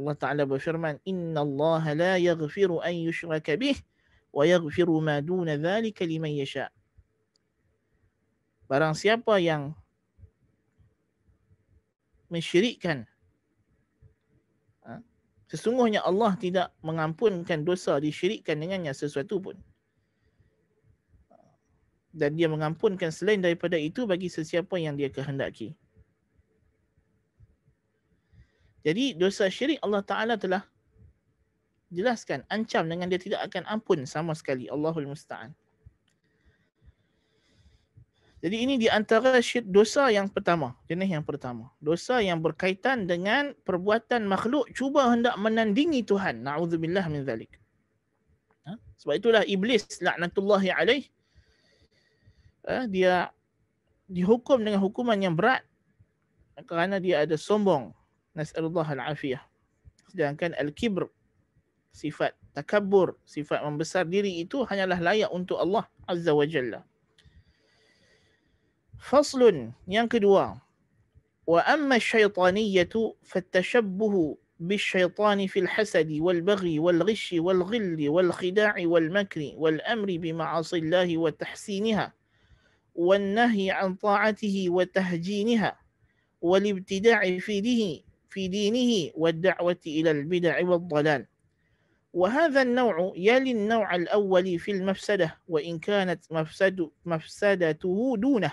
Allah 0.00 0.14
Taala 0.16 0.48
berfirman 0.48 0.96
inna 1.04 1.44
Allah 1.44 1.82
la 1.92 2.12
yaghfiru 2.16 2.80
an 2.80 2.96
yushraka 2.96 3.52
bih 3.60 3.76
wa 4.32 4.48
yaghfiru 4.48 4.96
ma 5.04 5.20
duna 5.20 5.60
dhalika 5.60 6.08
liman 6.08 6.32
yasha. 6.32 6.72
Barang 8.64 8.96
siapa 8.96 9.36
yang 9.42 9.76
mensyirikkan 12.30 13.04
ha? 14.86 15.02
sesungguhnya 15.50 16.00
Allah 16.06 16.38
tidak 16.38 16.72
mengampunkan 16.80 17.66
dosa 17.66 17.98
disyirikkan 17.98 18.56
dengannya 18.56 18.94
sesuatu 18.94 19.42
pun 19.42 19.58
dan 22.10 22.34
dia 22.34 22.50
mengampunkan 22.50 23.14
selain 23.14 23.38
daripada 23.38 23.78
itu 23.78 24.06
bagi 24.06 24.26
sesiapa 24.26 24.78
yang 24.78 24.94
dia 24.96 25.10
kehendaki 25.12 25.74
jadi 28.80 29.12
dosa 29.12 29.44
syirik 29.52 29.76
Allah 29.84 30.00
Ta'ala 30.00 30.34
telah 30.40 30.64
jelaskan, 31.92 32.46
ancam 32.48 32.88
dengan 32.88 33.12
dia 33.12 33.20
tidak 33.20 33.44
akan 33.50 33.68
ampun 33.68 34.08
sama 34.08 34.32
sekali. 34.32 34.70
Allahul 34.72 35.10
Musta'an. 35.10 35.52
Jadi 38.40 38.56
ini 38.56 38.80
di 38.80 38.88
antara 38.88 39.36
syirik 39.44 39.68
dosa 39.68 40.08
yang 40.08 40.32
pertama, 40.32 40.72
jenis 40.88 41.12
yang 41.12 41.24
pertama. 41.24 41.68
Dosa 41.76 42.24
yang 42.24 42.40
berkaitan 42.40 43.04
dengan 43.04 43.52
perbuatan 43.68 44.24
makhluk 44.24 44.72
cuba 44.72 45.12
hendak 45.12 45.36
menandingi 45.36 46.00
Tuhan. 46.08 46.40
Na'udzubillah 46.48 47.04
min 47.12 47.20
zalik. 47.20 47.52
Ha? 48.64 48.80
Sebab 48.96 49.14
itulah 49.20 49.42
iblis 49.44 49.84
laknatullahi 50.00 50.72
alaih 50.72 51.04
ha? 52.64 52.88
dia 52.88 53.28
dihukum 54.08 54.64
dengan 54.64 54.80
hukuman 54.80 55.20
yang 55.20 55.36
berat 55.36 55.60
kerana 56.64 56.96
dia 56.96 57.28
ada 57.28 57.36
sombong. 57.36 57.92
Nas'alullah 58.32 58.88
al-afiyah. 58.88 59.44
Sedangkan 60.08 60.56
al-kibr, 60.56 61.12
sifat 61.92 62.32
takabur, 62.56 63.20
sifat 63.28 63.60
membesar 63.62 64.08
diri 64.08 64.40
itu 64.40 64.64
hanyalah 64.64 64.96
layak 64.96 65.28
untuk 65.28 65.60
Allah 65.60 65.84
Azza 66.08 66.32
wa 66.32 66.48
Jalla. 66.48 66.80
فصل 69.00 69.70
ينكدوا 69.88 70.54
وأما 71.46 71.96
الشيطانية 71.96 72.88
فالتشبه 73.22 74.36
بالشيطان 74.60 75.46
في 75.46 75.60
الحسد 75.60 76.12
والبغي 76.12 76.78
والغش 76.78 77.34
والغل 77.38 78.08
والخداع 78.08 78.74
والمكر 78.78 79.52
والأمر 79.54 80.06
بمعاصي 80.16 80.78
الله 80.78 81.18
وتحسينها 81.18 82.14
والنهي 82.94 83.70
عن 83.70 83.94
طاعته 83.94 84.66
وتهجينها 84.68 85.78
والابتداع 86.40 87.38
في 87.38 87.60
دينه, 87.60 88.00
في 88.28 88.48
دينه 88.48 89.10
والدعوة 89.14 89.80
إلى 89.86 90.10
البدع 90.10 90.68
والضلال. 90.68 91.26
وهذا 92.12 92.62
النوع 92.62 93.12
يلي 93.16 93.52
النوع 93.52 93.94
الأول 93.94 94.58
في 94.58 94.70
المفسدة 94.70 95.38
وإن 95.48 95.78
كانت 95.78 96.32
مفسد 96.32 96.90
مفسدته 97.04 98.16
دونه. 98.16 98.52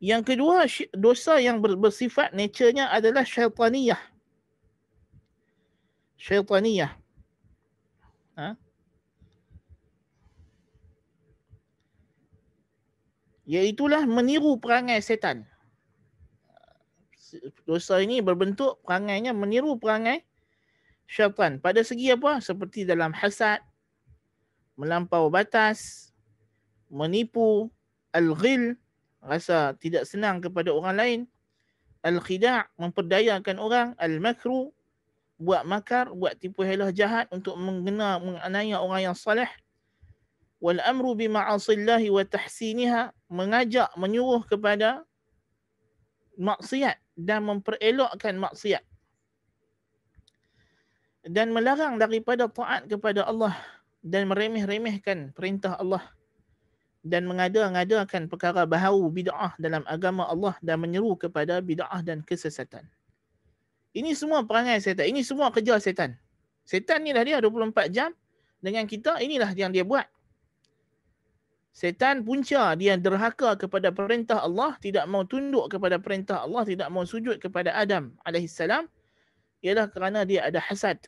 Yang 0.00 0.22
kedua, 0.32 0.64
dosa 0.96 1.36
yang 1.44 1.60
bersifat 1.60 2.32
nature-nya 2.32 2.88
adalah 2.88 3.20
syaitaniyah. 3.20 4.00
Syaitaniyah. 6.16 6.96
Ha? 8.40 8.56
Iaitulah 13.44 14.08
meniru 14.08 14.56
perangai 14.56 15.04
setan. 15.04 15.44
Dosa 17.68 18.00
ini 18.00 18.24
berbentuk 18.24 18.80
perangainya 18.80 19.36
meniru 19.36 19.76
perangai 19.76 20.24
syaitan. 21.04 21.60
Pada 21.60 21.84
segi 21.84 22.08
apa? 22.08 22.40
Seperti 22.40 22.88
dalam 22.88 23.12
hasad, 23.12 23.60
melampau 24.80 25.28
batas, 25.28 26.08
menipu, 26.88 27.68
al-ghil, 28.16 28.80
rasa 29.20 29.76
tidak 29.76 30.08
senang 30.08 30.40
kepada 30.40 30.72
orang 30.72 30.96
lain. 30.96 31.20
Al-khida' 32.00 32.68
memperdayakan 32.80 33.56
orang. 33.60 33.88
Al-makru 34.00 34.72
buat 35.40 35.64
makar 35.64 36.12
buat 36.12 36.36
tipu 36.36 36.60
helah 36.60 36.92
jahat 36.92 37.24
untuk 37.32 37.56
menggena 37.56 38.20
menganiaya 38.20 38.76
orang 38.76 39.08
yang 39.08 39.16
saleh 39.16 39.48
wal 40.60 40.76
amru 40.84 41.16
bi 41.16 41.32
ma'asillahi 41.32 42.12
wa 42.12 42.20
tahsiniha 42.20 43.16
mengajak 43.32 43.88
menyuruh 43.96 44.44
kepada 44.44 45.00
maksiat 46.36 47.00
dan 47.16 47.48
memperelokkan 47.48 48.36
maksiat. 48.36 48.84
Dan 51.20 51.52
melarang 51.52 52.00
daripada 52.00 52.48
taat 52.48 52.88
kepada 52.88 53.28
Allah 53.28 53.52
dan 54.00 54.28
meremeh-remehkan 54.28 55.36
perintah 55.36 55.76
Allah 55.76 56.00
dan 57.00 57.24
mengada-ngadakan 57.24 58.28
perkara 58.28 58.68
baharu 58.68 59.08
bid'ah 59.08 59.56
dalam 59.56 59.80
agama 59.88 60.28
Allah 60.28 60.54
dan 60.60 60.84
menyeru 60.84 61.16
kepada 61.16 61.64
bid'ah 61.64 62.04
dan 62.04 62.20
kesesatan. 62.20 62.84
Ini 63.90 64.14
semua 64.14 64.46
perangai 64.46 64.78
setan. 64.78 65.10
Ini 65.10 65.24
semua 65.26 65.50
kerja 65.50 65.80
setan. 65.82 66.14
Setan 66.62 67.02
ni 67.02 67.10
dah 67.10 67.26
dia 67.26 67.42
24 67.42 67.90
jam 67.90 68.14
dengan 68.62 68.86
kita. 68.86 69.18
Inilah 69.18 69.50
yang 69.58 69.74
dia 69.74 69.82
buat. 69.82 70.06
Setan 71.70 72.22
punca 72.26 72.74
dia 72.74 72.98
derhaka 72.98 73.54
kepada 73.54 73.90
perintah 73.94 74.42
Allah, 74.42 74.74
tidak 74.82 75.06
mau 75.06 75.22
tunduk 75.22 75.70
kepada 75.70 75.98
perintah 76.02 76.42
Allah, 76.42 76.66
tidak 76.66 76.90
mau 76.90 77.06
sujud 77.06 77.38
kepada 77.38 77.74
Adam 77.74 78.14
AS. 78.26 78.58
Ialah 79.60 79.86
kerana 79.90 80.22
dia 80.22 80.46
ada 80.46 80.62
hasad. 80.62 80.98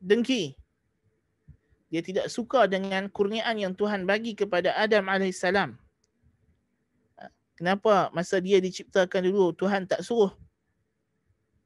Dengki 0.00 0.59
dia 1.90 2.00
tidak 2.06 2.30
suka 2.30 2.70
dengan 2.70 3.10
kurniaan 3.10 3.58
yang 3.58 3.74
Tuhan 3.74 4.06
bagi 4.06 4.38
kepada 4.38 4.70
Adam 4.78 5.10
AS. 5.10 5.42
Kenapa 7.58 8.08
masa 8.14 8.40
dia 8.40 8.62
diciptakan 8.62 9.26
dulu 9.26 9.52
Tuhan 9.52 9.84
tak 9.84 10.00
suruh 10.00 10.32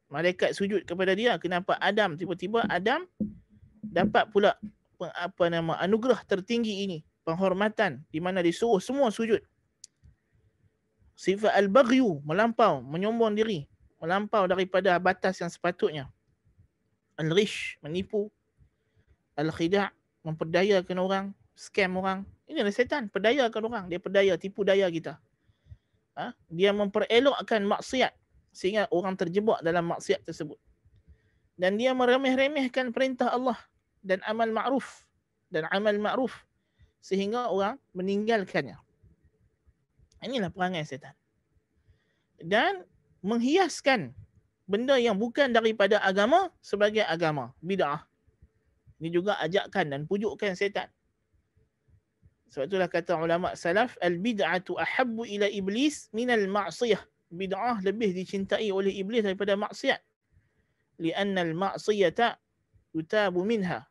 malaikat 0.08 0.56
sujud 0.56 0.82
kepada 0.88 1.12
dia? 1.12 1.36
Kenapa 1.36 1.76
Adam 1.78 2.16
tiba-tiba 2.16 2.64
Adam 2.66 3.04
dapat 3.84 4.26
pula 4.32 4.56
apa 4.98 5.52
nama 5.52 5.76
anugerah 5.84 6.24
tertinggi 6.24 6.88
ini, 6.88 6.98
penghormatan 7.22 8.00
di 8.08 8.18
mana 8.18 8.40
disuruh 8.40 8.80
semua 8.80 9.12
sujud. 9.12 9.44
Sifat 11.14 11.54
al-baghyu, 11.54 12.24
melampau, 12.26 12.82
menyombong 12.82 13.38
diri, 13.38 13.70
melampau 14.02 14.50
daripada 14.50 14.98
batas 14.98 15.38
yang 15.38 15.52
sepatutnya. 15.52 16.10
Al-rish, 17.14 17.78
menipu. 17.84 18.32
Al-khida' 19.38 19.94
memperdayakan 20.24 20.96
orang, 20.98 21.24
scam 21.54 21.94
orang. 22.00 22.24
Ini 22.48 22.64
adalah 22.64 22.74
setan, 22.74 23.12
perdayakan 23.12 23.62
orang. 23.68 23.84
Dia 23.92 24.00
perdaya, 24.00 24.34
tipu 24.40 24.64
daya 24.64 24.88
kita. 24.90 25.20
Ha? 26.16 26.32
Dia 26.50 26.72
memperelokkan 26.72 27.62
maksiat 27.62 28.12
sehingga 28.54 28.88
orang 28.90 29.14
terjebak 29.14 29.60
dalam 29.60 29.92
maksiat 29.92 30.24
tersebut. 30.24 30.56
Dan 31.54 31.78
dia 31.78 31.94
meremeh-remehkan 31.94 32.90
perintah 32.90 33.30
Allah 33.30 33.58
dan 34.02 34.18
amal 34.26 34.50
ma'ruf 34.50 35.06
dan 35.54 35.70
amal 35.70 35.94
ma'ruf 35.94 36.34
sehingga 36.98 37.52
orang 37.52 37.78
meninggalkannya. 37.94 38.80
Inilah 40.24 40.50
perangai 40.50 40.82
setan. 40.88 41.12
Dan 42.40 42.82
menghiaskan 43.20 44.16
benda 44.64 44.96
yang 44.96 45.14
bukan 45.14 45.52
daripada 45.52 46.00
agama 46.00 46.48
sebagai 46.64 47.04
agama, 47.04 47.52
bid'ah. 47.60 48.08
Ini 49.04 49.12
juga 49.12 49.36
ajakkan 49.36 49.92
dan 49.92 50.00
pujukan 50.08 50.56
setan. 50.56 50.88
Sebab 52.48 52.72
itulah 52.72 52.88
kata 52.88 53.20
ulama 53.20 53.52
salaf, 53.52 54.00
al-bid'atu 54.00 54.80
ahabbu 54.80 55.28
ila 55.28 55.44
iblis 55.44 56.08
min 56.16 56.32
al-ma'siyah. 56.32 57.04
Bid'ah 57.28 57.84
lebih 57.84 58.16
dicintai 58.16 58.72
oleh 58.72 58.96
iblis 58.96 59.20
daripada 59.20 59.60
maksiat. 59.60 60.00
Lianna 61.04 61.44
al-ma'siyata 61.44 62.40
tutabu 62.96 63.44
minha. 63.44 63.84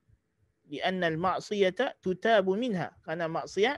Lianna 0.66 1.14
al-ma'siyata 1.14 1.94
tutabu 2.02 2.58
minha. 2.58 2.90
Karena 3.06 3.30
maksiat, 3.30 3.78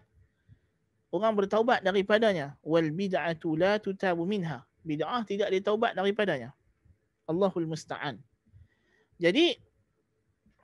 orang 1.12 1.36
bertaubat 1.36 1.84
daripadanya. 1.84 2.56
Wal 2.64 2.96
bid'atu 2.96 3.60
la 3.60 3.76
tutabu 3.76 4.24
minha. 4.24 4.64
Bid'ah 4.88 5.28
tidak 5.28 5.52
ditaubat 5.52 6.00
daripadanya. 6.00 6.56
Allahul 7.28 7.68
Musta'an. 7.68 8.24
Jadi, 9.18 9.58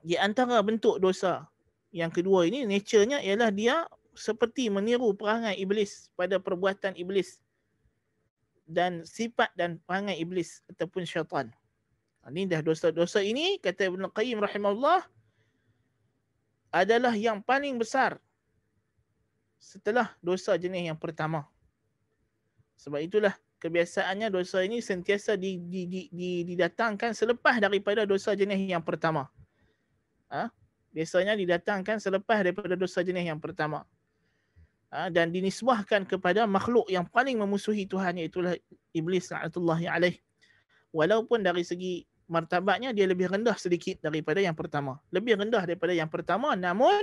di 0.02 0.18
antara 0.18 0.58
bentuk 0.60 0.98
dosa 0.98 1.46
yang 1.94 2.10
kedua 2.10 2.44
ini 2.44 2.66
nature-nya 2.66 3.22
ialah 3.22 3.50
dia 3.54 3.86
seperti 4.12 4.68
meniru 4.68 5.16
perangai 5.16 5.56
iblis 5.56 6.12
pada 6.18 6.36
perbuatan 6.36 6.92
iblis 6.98 7.40
dan 8.68 9.06
sifat 9.06 9.52
dan 9.56 9.80
perangai 9.84 10.20
iblis 10.20 10.60
ataupun 10.68 11.04
syaitan. 11.08 11.48
Ini 12.22 12.46
dah 12.46 12.62
dosa-dosa 12.62 13.18
ini 13.18 13.58
kata 13.58 13.90
Ibn 13.90 14.06
Qayyim 14.14 14.38
rahimahullah 14.38 15.02
adalah 16.70 17.12
yang 17.18 17.42
paling 17.42 17.76
besar 17.76 18.16
setelah 19.58 20.14
dosa 20.22 20.54
jenis 20.54 20.88
yang 20.94 20.98
pertama. 20.98 21.44
Sebab 22.78 23.02
itulah 23.02 23.34
kebiasaannya 23.58 24.30
dosa 24.30 24.62
ini 24.66 24.82
sentiasa 24.82 25.38
di, 25.38 25.58
di, 25.58 25.86
di, 25.86 26.00
di, 26.10 26.30
didatangkan 26.46 27.14
selepas 27.14 27.58
daripada 27.62 28.02
dosa 28.06 28.34
jenis 28.34 28.58
yang 28.70 28.82
pertama. 28.82 29.30
Ha? 30.32 30.48
Biasanya 30.92 31.36
didatangkan 31.36 32.00
selepas 32.00 32.40
daripada 32.40 32.72
dosa 32.72 33.04
jenis 33.04 33.28
yang 33.28 33.40
pertama. 33.40 33.84
Ha? 34.88 35.12
Dan 35.12 35.28
dinisbahkan 35.28 36.08
kepada 36.08 36.48
makhluk 36.48 36.88
yang 36.88 37.04
paling 37.04 37.36
memusuhi 37.36 37.84
Tuhan 37.84 38.16
iaitu 38.16 38.40
Iblis 38.96 39.28
la'atullahi 39.28 39.86
alaih. 39.86 40.16
Walaupun 40.92 41.44
dari 41.44 41.64
segi 41.64 42.08
martabatnya 42.32 42.96
dia 42.96 43.04
lebih 43.04 43.28
rendah 43.28 43.56
sedikit 43.60 44.00
daripada 44.00 44.40
yang 44.40 44.56
pertama. 44.56 44.96
Lebih 45.12 45.36
rendah 45.36 45.68
daripada 45.68 45.92
yang 45.92 46.08
pertama 46.08 46.56
namun 46.56 47.00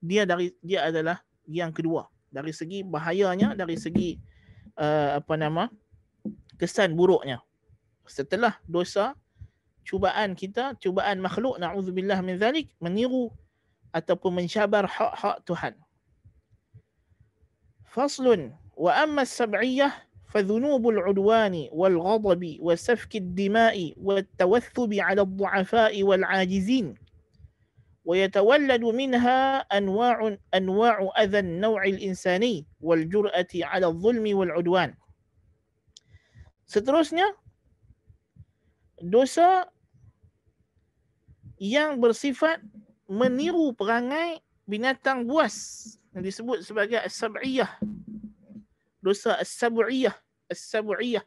dia 0.00 0.24
dari 0.24 0.56
dia 0.64 0.88
adalah 0.88 1.20
yang 1.44 1.68
kedua 1.68 2.08
dari 2.32 2.54
segi 2.56 2.80
bahayanya 2.80 3.52
dari 3.52 3.76
segi 3.76 4.16
uh, 4.80 5.20
apa 5.20 5.34
nama 5.36 5.68
kesan 6.56 6.96
buruknya 6.96 7.42
setelah 8.08 8.56
dosa 8.64 9.12
cubaan 9.86 10.36
kita 10.36 10.76
cubaan 10.78 11.20
makhluk 11.20 11.56
naudzubillah 11.58 12.20
min 12.22 12.38
zalik 12.38 12.70
meniru 12.80 13.32
ataupun 13.90 14.42
mencabar 14.44 14.86
hak-hak 14.86 15.42
Tuhan 15.44 15.74
faslun 17.90 18.54
wa 18.76 18.90
amma 18.94 19.22
as-sab'iyyah 19.26 20.10
فذنوب 20.30 20.88
العدوان 20.88 21.68
والغضب 21.74 22.42
وسفك 22.62 23.16
الدماء 23.16 23.94
والتوثب 23.98 24.94
على 24.94 25.22
الضعفاء 25.22 26.02
والعاجزين 26.02 26.94
ويتولد 28.04 28.84
منها 28.84 29.58
أنواع 29.58 30.36
أنواع 30.54 30.96
أذى 31.18 31.38
النوع 31.38 31.84
الإنساني 31.84 32.66
والجرأة 32.80 33.52
على 33.54 33.86
الظلم 33.86 34.38
والعدوان. 34.38 34.94
Seterusnya 36.70 37.26
dosa 39.00 39.66
yang 41.60 42.00
bersifat 42.00 42.60
meniru 43.10 43.72
perangai 43.74 44.40
binatang 44.64 45.26
buas 45.26 45.84
yang 46.14 46.24
disebut 46.24 46.62
sebagai 46.62 47.00
as-sab'iyah. 47.02 47.68
Dosa 49.00 49.40
as-sab'iyah, 49.40 50.14
as-sab'iyah. 50.48 51.24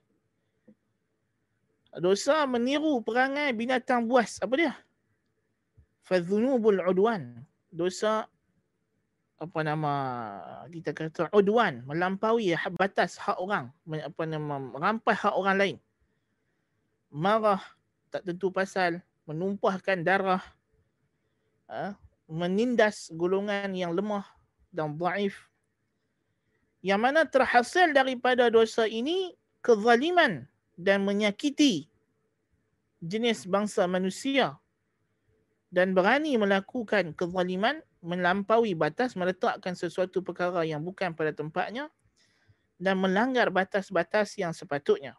Dosa 1.97 2.45
meniru 2.49 3.01
perangai 3.05 3.53
binatang 3.53 4.05
buas. 4.09 4.41
Apa 4.41 4.53
dia? 4.57 4.73
fadzunubul 6.03 6.83
udwan 6.83 7.41
dosa 7.71 8.27
apa 9.39 9.59
nama 9.63 9.93
kita 10.69 10.91
kata 10.91 11.31
udwan 11.31 11.83
melampaui 11.87 12.53
batas 12.75 13.17
hak 13.17 13.39
orang 13.39 13.71
apa 13.87 14.23
nama 14.27 14.59
merampas 14.59 15.17
hak 15.19 15.35
orang 15.35 15.55
lain 15.57 15.77
marah 17.13 17.61
tak 18.09 18.25
tentu 18.25 18.49
pasal 18.49 19.05
menumpahkan 19.29 20.01
darah 20.01 20.41
ha, 21.69 21.93
menindas 22.25 23.13
golongan 23.13 23.69
yang 23.77 23.93
lemah 23.93 24.25
dan 24.73 24.97
dhaif 24.97 25.37
yang 26.81 26.97
mana 26.99 27.23
terhasil 27.23 27.93
daripada 27.93 28.49
dosa 28.49 28.89
ini 28.89 29.37
kezaliman 29.61 30.49
dan 30.73 31.05
menyakiti 31.05 31.85
jenis 32.97 33.45
bangsa 33.45 33.85
manusia 33.85 34.57
dan 35.69 35.93
berani 35.93 36.33
melakukan 36.35 37.13
kezaliman 37.13 37.79
melampaui 38.03 38.75
batas 38.75 39.15
meletakkan 39.15 39.77
sesuatu 39.79 40.19
perkara 40.19 40.67
yang 40.67 40.83
bukan 40.83 41.15
pada 41.15 41.31
tempatnya 41.31 41.87
dan 42.75 42.99
melanggar 42.99 43.47
batas-batas 43.47 44.35
yang 44.35 44.51
sepatutnya. 44.51 45.15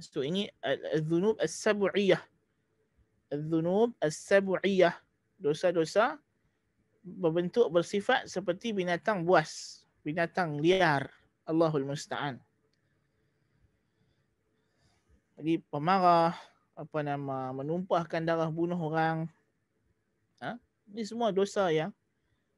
So 0.00 0.24
ini 0.24 0.48
az-zunub 0.62 1.36
as-sab'iyah. 1.42 2.22
Az-zunub 3.28 3.92
as-sab'iyah. 4.00 4.96
Dosa-dosa 5.42 6.16
berbentuk 7.02 7.66
bersifat 7.74 8.30
seperti 8.30 8.70
binatang 8.70 9.26
buas, 9.26 9.82
binatang 10.06 10.62
liar. 10.62 11.10
Allahul 11.42 11.84
musta'an. 11.84 12.38
Jadi 15.34 15.58
pemarah, 15.66 16.38
apa 16.78 16.98
nama, 17.02 17.50
menumpahkan 17.50 18.22
darah 18.22 18.46
bunuh 18.46 18.78
orang, 18.78 19.26
Ha? 20.42 20.58
Ini 20.90 21.06
semua 21.06 21.30
dosa 21.30 21.70
yang 21.70 21.94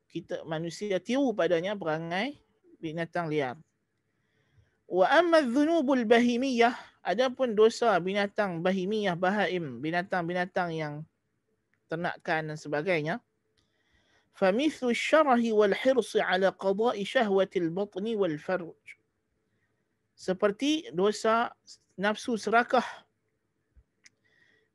kita 0.08 0.40
manusia 0.48 0.96
tiru 0.96 1.36
padanya 1.36 1.76
perangai 1.76 2.40
binatang 2.80 3.28
liar. 3.28 3.60
Wa 4.88 5.20
amma 5.20 5.44
dhunubul 5.44 6.08
bahimiyah, 6.08 6.72
adapun 7.03 7.55
dosa 7.57 7.95
binatang 7.99 8.61
bahimiyah, 8.61 9.17
bahaim, 9.17 9.79
binatang-binatang 9.79 10.69
yang 10.75 10.93
ternakan 11.89 12.53
dan 12.53 12.57
sebagainya. 12.57 13.15
فمثل 14.39 14.87
الشره 14.95 15.43
والحرص 15.51 16.11
على 16.23 16.47
قضاء 16.55 16.95
شهوة 17.03 17.53
البطن 17.55 18.05
والفرج. 18.15 18.83
Seperti 20.15 20.87
dosa 20.95 21.51
nafsu 21.99 22.39
serakah 22.39 22.83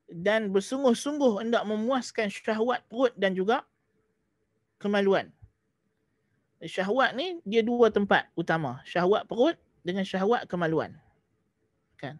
dan 0.08 0.52
bersungguh-sungguh 0.52 1.40
hendak 1.40 1.64
memuaskan 1.64 2.28
syahwat 2.28 2.84
perut 2.92 3.16
dan 3.16 3.32
juga 3.32 3.64
kemaluan. 4.76 5.32
Syahwat 6.60 7.16
ni 7.16 7.40
dia 7.44 7.64
dua 7.64 7.88
tempat 7.88 8.28
utama. 8.36 8.84
Syahwat 8.84 9.24
perut 9.24 9.56
dengan 9.80 10.04
syahwat 10.04 10.44
kemaluan. 10.44 10.92
Kan? 11.99 12.15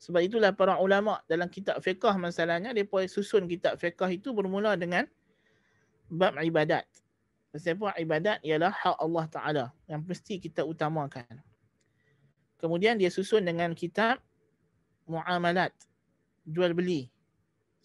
Sebab 0.00 0.24
itulah 0.24 0.52
para 0.56 0.80
ulama 0.80 1.20
dalam 1.28 1.48
kitab 1.52 1.76
fiqah 1.84 2.16
masalahnya 2.16 2.72
depa 2.72 3.04
susun 3.04 3.44
kitab 3.44 3.76
fiqah 3.76 4.08
itu 4.08 4.32
bermula 4.32 4.76
dengan 4.76 5.04
bab 6.08 6.36
ibadat. 6.40 6.88
Sebab 7.56 7.96
ibadat 7.96 8.40
ialah 8.44 8.72
hak 8.72 8.96
Allah 9.00 9.24
Taala 9.28 9.64
yang 9.88 10.04
mesti 10.04 10.36
kita 10.36 10.64
utamakan. 10.64 11.40
Kemudian 12.60 12.96
dia 12.96 13.08
susun 13.08 13.44
dengan 13.44 13.72
kitab 13.72 14.20
muamalat 15.08 15.72
jual 16.44 16.72
beli. 16.76 17.08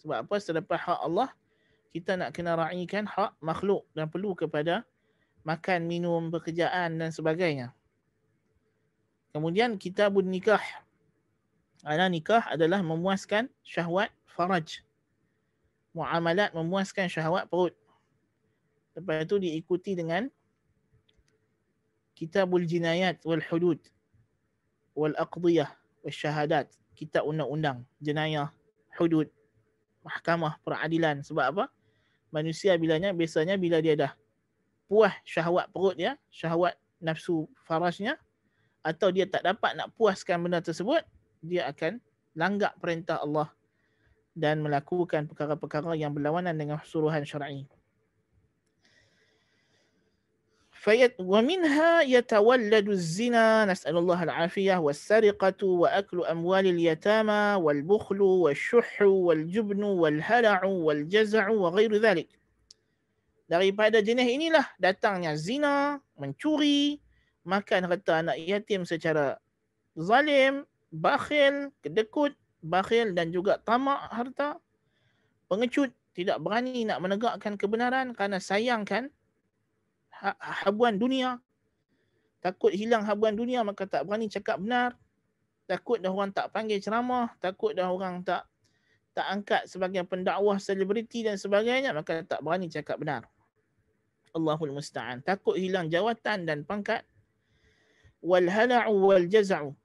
Sebab 0.04 0.28
apa? 0.28 0.36
Selepas 0.36 0.78
hak 0.82 1.00
Allah, 1.00 1.30
kita 1.92 2.16
nak 2.16 2.32
kena 2.36 2.56
raikan 2.56 3.04
hak 3.04 3.36
makhluk 3.40 3.84
dan 3.92 4.08
perlu 4.08 4.32
kepada 4.36 4.84
makan, 5.44 5.86
minum, 5.86 6.28
pekerjaan 6.28 6.98
dan 6.98 7.10
sebagainya. 7.10 7.72
Kemudian 9.32 9.80
kita 9.80 10.08
kitabun 10.08 10.28
nikah. 10.28 10.60
Ada 11.82 12.06
nikah 12.06 12.46
adalah 12.46 12.78
memuaskan 12.78 13.50
syahwat 13.66 14.14
faraj. 14.30 14.78
Muamalat 15.90 16.54
memuaskan 16.54 17.10
syahwat 17.10 17.50
perut. 17.50 17.74
Lepas 18.94 19.26
itu 19.26 19.36
diikuti 19.42 19.98
dengan 19.98 20.30
kitabul 22.14 22.62
jinayat 22.62 23.18
wal 23.26 23.42
hudud 23.50 23.80
wal 24.94 25.16
aqdiyah 25.18 25.74
wal 26.06 26.14
syahadat 26.14 26.70
kitab 26.94 27.26
undang-undang, 27.26 27.82
jenayah, 27.98 28.52
hudud, 28.94 29.26
mahkamah 30.06 30.60
peradilan. 30.62 31.24
Sebab 31.26 31.44
apa? 31.50 31.64
Manusia 32.30 32.78
bilanya 32.78 33.10
biasanya 33.10 33.58
bila 33.58 33.82
dia 33.82 33.98
dah 33.98 34.12
puas 34.86 35.12
syahwat 35.26 35.66
perut 35.72 35.98
dia, 35.98 36.14
syahwat 36.30 36.78
nafsu 37.02 37.50
farasnya 37.66 38.20
atau 38.86 39.10
dia 39.10 39.26
tak 39.26 39.42
dapat 39.42 39.74
nak 39.74 39.90
puaskan 39.98 40.46
benda 40.46 40.62
tersebut, 40.62 41.02
dia 41.42 41.66
akan 41.68 41.98
langgar 42.38 42.72
perintah 42.78 43.20
Allah 43.20 43.50
dan 44.32 44.64
melakukan 44.64 45.28
perkara-perkara 45.28 45.92
yang 45.92 46.16
berlawanan 46.16 46.56
dengan 46.56 46.80
suruhan 46.80 47.26
syar'i. 47.26 47.68
Fayat 50.82 51.14
wa 51.14 51.38
minha 51.38 52.02
yatawalladu 52.02 52.90
az-zina 52.90 53.62
nas'alullah 53.70 54.18
al-afiyah 54.18 54.82
was-sariqatu 54.82 55.86
wa 55.86 55.94
aklu 55.94 56.26
amwal 56.26 56.64
al-yatama 56.64 57.54
wal-bukhlu 57.62 58.50
wash-shuhu 58.50 59.30
wal-jubnu 59.30 59.94
wal-hala'u 59.94 60.82
wal-jaz'u 60.82 61.54
wa 61.54 61.70
ghairu 61.70 62.02
dhalik. 62.02 62.34
Daripada 63.46 64.02
jenis 64.02 64.26
inilah 64.26 64.66
datangnya 64.80 65.38
zina, 65.38 66.02
mencuri, 66.18 66.98
makan 67.46 67.86
harta 67.86 68.24
anak 68.24 68.42
yatim 68.42 68.82
secara 68.82 69.38
zalim, 69.94 70.66
bakhil, 70.92 71.72
kedekut, 71.80 72.36
bakhil 72.60 73.16
dan 73.16 73.32
juga 73.32 73.58
tamak 73.64 74.12
harta, 74.12 74.60
pengecut, 75.48 75.90
tidak 76.12 76.38
berani 76.44 76.84
nak 76.84 77.00
menegakkan 77.00 77.56
kebenaran 77.56 78.12
kerana 78.12 78.36
sayangkan 78.36 79.08
ha- 80.12 80.36
habuan 80.64 81.00
dunia. 81.00 81.40
Takut 82.44 82.74
hilang 82.74 83.08
habuan 83.08 83.32
dunia 83.32 83.64
maka 83.64 83.88
tak 83.88 84.04
berani 84.04 84.28
cakap 84.28 84.60
benar. 84.60 84.92
Takut 85.64 86.02
dah 86.02 86.12
orang 86.12 86.34
tak 86.34 86.52
panggil 86.52 86.82
ceramah. 86.84 87.32
Takut 87.40 87.72
dah 87.72 87.88
orang 87.88 88.20
tak 88.20 88.44
tak 89.12 89.28
angkat 89.28 89.62
sebagai 89.68 90.04
pendakwah 90.08 90.56
selebriti 90.56 91.24
dan 91.24 91.36
sebagainya 91.36 91.96
maka 91.96 92.24
tak 92.24 92.44
berani 92.44 92.68
cakap 92.68 93.00
benar. 93.00 93.24
Allahul 94.32 94.72
musta'an. 94.72 95.20
Takut 95.24 95.56
hilang 95.56 95.88
jawatan 95.92 96.48
dan 96.48 96.64
pangkat. 96.64 97.04
Wal 98.24 98.48
hala'u 98.48 98.92
wal 99.00 99.28
jaza'u 99.28 99.76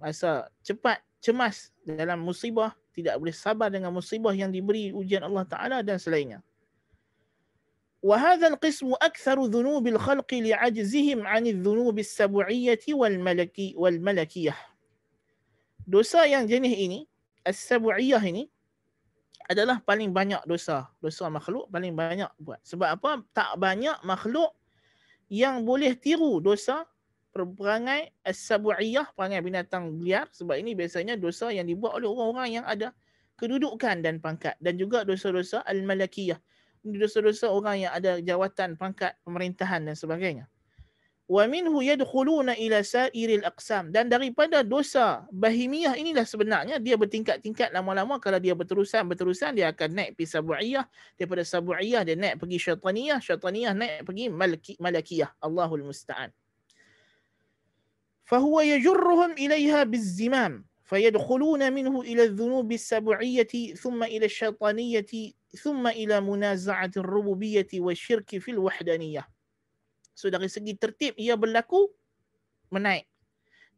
Rasa 0.00 0.52
cepat, 0.60 1.00
cemas 1.24 1.72
dalam 1.82 2.20
musibah, 2.20 2.76
tidak 2.92 3.16
boleh 3.16 3.32
sabar 3.32 3.72
dengan 3.72 3.92
musibah 3.92 4.32
yang 4.32 4.52
diberi 4.52 4.92
ujian 4.92 5.24
Allah 5.24 5.44
Taala 5.48 5.78
dan 5.80 5.96
selainnya. 5.96 6.40
وهذا 8.06 8.46
القسم 8.54 9.02
أكثر 9.02 9.50
ذنوب 9.50 9.82
الخلق 9.86 10.30
لعجزهم 10.30 11.26
عن 11.26 11.42
الذنوب 11.46 11.96
السبعية 11.98 12.84
والملكي 12.86 13.74
والملكية. 13.74 14.54
Dosa 15.86 16.22
yang 16.26 16.46
jenis 16.46 16.74
ini, 16.74 17.00
as-sabu'iyah 17.42 18.22
ini, 18.22 18.46
adalah 19.46 19.78
paling 19.82 20.10
banyak 20.10 20.42
dosa. 20.46 20.90
Dosa 20.98 21.26
makhluk 21.30 21.70
paling 21.70 21.94
banyak 21.94 22.30
buat. 22.38 22.58
Sebab 22.66 22.88
apa? 22.98 23.10
Tak 23.30 23.58
banyak 23.58 23.98
makhluk 24.02 24.50
yang 25.26 25.62
boleh 25.66 25.94
tiru 25.98 26.38
dosa 26.38 26.86
perangai 27.31 28.11
as-sabu'iyah, 28.27 29.15
perangai 29.15 29.41
binatang 29.41 29.95
liar. 30.03 30.27
Sebab 30.35 30.59
ini 30.59 30.75
biasanya 30.75 31.15
dosa 31.15 31.49
yang 31.49 31.65
dibuat 31.65 31.97
oleh 31.97 32.07
orang-orang 32.11 32.61
yang 32.61 32.65
ada 32.67 32.91
kedudukan 33.39 34.03
dan 34.03 34.19
pangkat. 34.19 34.59
Dan 34.59 34.75
juga 34.75 35.07
dosa-dosa 35.07 35.63
al-malakiyah. 35.63 36.37
Dosa-dosa 36.83 37.49
orang 37.49 37.87
yang 37.87 37.91
ada 37.95 38.19
jawatan, 38.19 38.75
pangkat, 38.75 39.15
pemerintahan 39.23 39.87
dan 39.87 39.95
sebagainya. 39.95 40.45
Wa 41.31 41.47
minhu 41.47 41.79
yadkhuluna 41.79 42.59
ila 42.59 42.83
sa'iril 42.83 43.47
aqsam. 43.47 43.87
Dan 43.87 44.11
daripada 44.11 44.67
dosa 44.67 45.23
bahimiyah 45.31 45.95
inilah 45.95 46.27
sebenarnya 46.27 46.75
dia 46.75 46.99
bertingkat-tingkat 46.99 47.71
lama-lama. 47.71 48.19
Kalau 48.19 48.35
dia 48.35 48.51
berterusan 48.51 49.07
berterusan 49.07 49.55
dia 49.55 49.71
akan 49.71 49.95
naik 49.95 50.19
pergi 50.19 50.27
sabu'iyah 50.35 50.83
daripada 51.15 51.47
sabu'iyah 51.47 52.03
dia 52.03 52.19
naik 52.19 52.35
pergi 52.35 52.57
syaitaniyah 52.59 53.23
syaitaniyah 53.23 53.71
naik 53.71 54.03
pergi 54.03 54.27
malakiyah. 54.75 55.31
Allahul 55.39 55.87
musta'an 55.87 56.35
فهو 58.30 58.60
يجرهم 58.60 59.38
إليها 59.38 59.84
بالزمام 59.84 60.66
فيدخلون 60.86 61.72
منه 61.72 61.94
إلى 62.00 62.22
الذنوب 62.24 62.72
السبعية 62.72 63.74
ثم 63.74 64.02
إلى 64.02 64.26
الشيطانية 64.26 65.12
ثم 65.62 65.86
إلى 65.86 66.20
منازعة 66.20 66.90
الربوبية 66.96 67.68
والشرك 67.74 68.38
في 68.38 68.50
الوحدانية 68.50 69.26
So 70.16 70.32
dari 70.32 70.48
segi 70.48 70.72
tertib 70.80 71.12
ia 71.20 71.36
berlaku 71.36 71.92
menaik. 72.72 73.04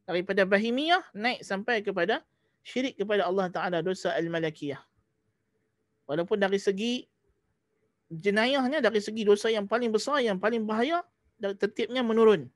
Daripada 0.06 0.46
bahimiyah 0.46 1.02
naik 1.10 1.42
sampai 1.42 1.82
kepada 1.82 2.22
syirik 2.62 2.94
kepada 2.94 3.26
Allah 3.26 3.50
Ta'ala 3.50 3.82
dosa 3.82 4.14
al-malakiyah. 4.14 4.78
Walaupun 6.06 6.38
dari 6.38 6.62
segi 6.62 7.10
jenayahnya, 8.06 8.78
dari 8.78 9.02
segi 9.02 9.26
dosa 9.26 9.50
yang 9.50 9.66
paling 9.66 9.90
besar, 9.90 10.22
yang 10.22 10.38
paling 10.38 10.62
bahaya, 10.62 11.02
tertibnya 11.58 12.06
menurun. 12.06 12.46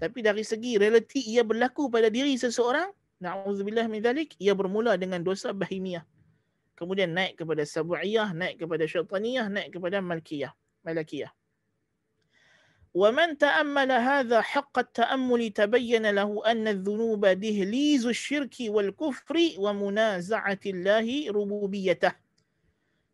Tapi 0.00 0.20
dari 0.20 0.44
segi 0.44 0.76
realiti 0.76 1.24
ia 1.24 1.40
berlaku 1.40 1.88
pada 1.88 2.12
diri 2.12 2.36
seseorang, 2.36 2.92
na'udzubillah 3.16 3.88
min 3.88 4.04
dhalik, 4.04 4.36
ia 4.36 4.52
bermula 4.52 4.94
dengan 5.00 5.24
dosa 5.24 5.56
bahimiyah. 5.56 6.04
Kemudian 6.76 7.16
naik 7.16 7.40
kepada 7.40 7.64
sabu'iyah, 7.64 8.36
naik 8.36 8.60
kepada 8.60 8.84
syaitaniyah, 8.84 9.48
naik 9.48 9.72
kepada 9.72 10.04
malkiyah, 10.04 10.52
malakiyah. 10.84 11.32
ومن 12.96 13.36
تأمل 13.36 13.92
هذا 13.92 14.40
حق 14.40 14.78
التأمل 14.78 15.52
تبين 15.52 16.04
له 16.16 16.30
أن 16.48 16.64
الذنوب 16.64 17.26
دهليز 17.26 18.06
الشرك 18.08 18.56
والكفر 18.72 19.36
ومنازعة 19.60 20.62
الله 20.66 21.06
ربوبيته. 21.28 22.12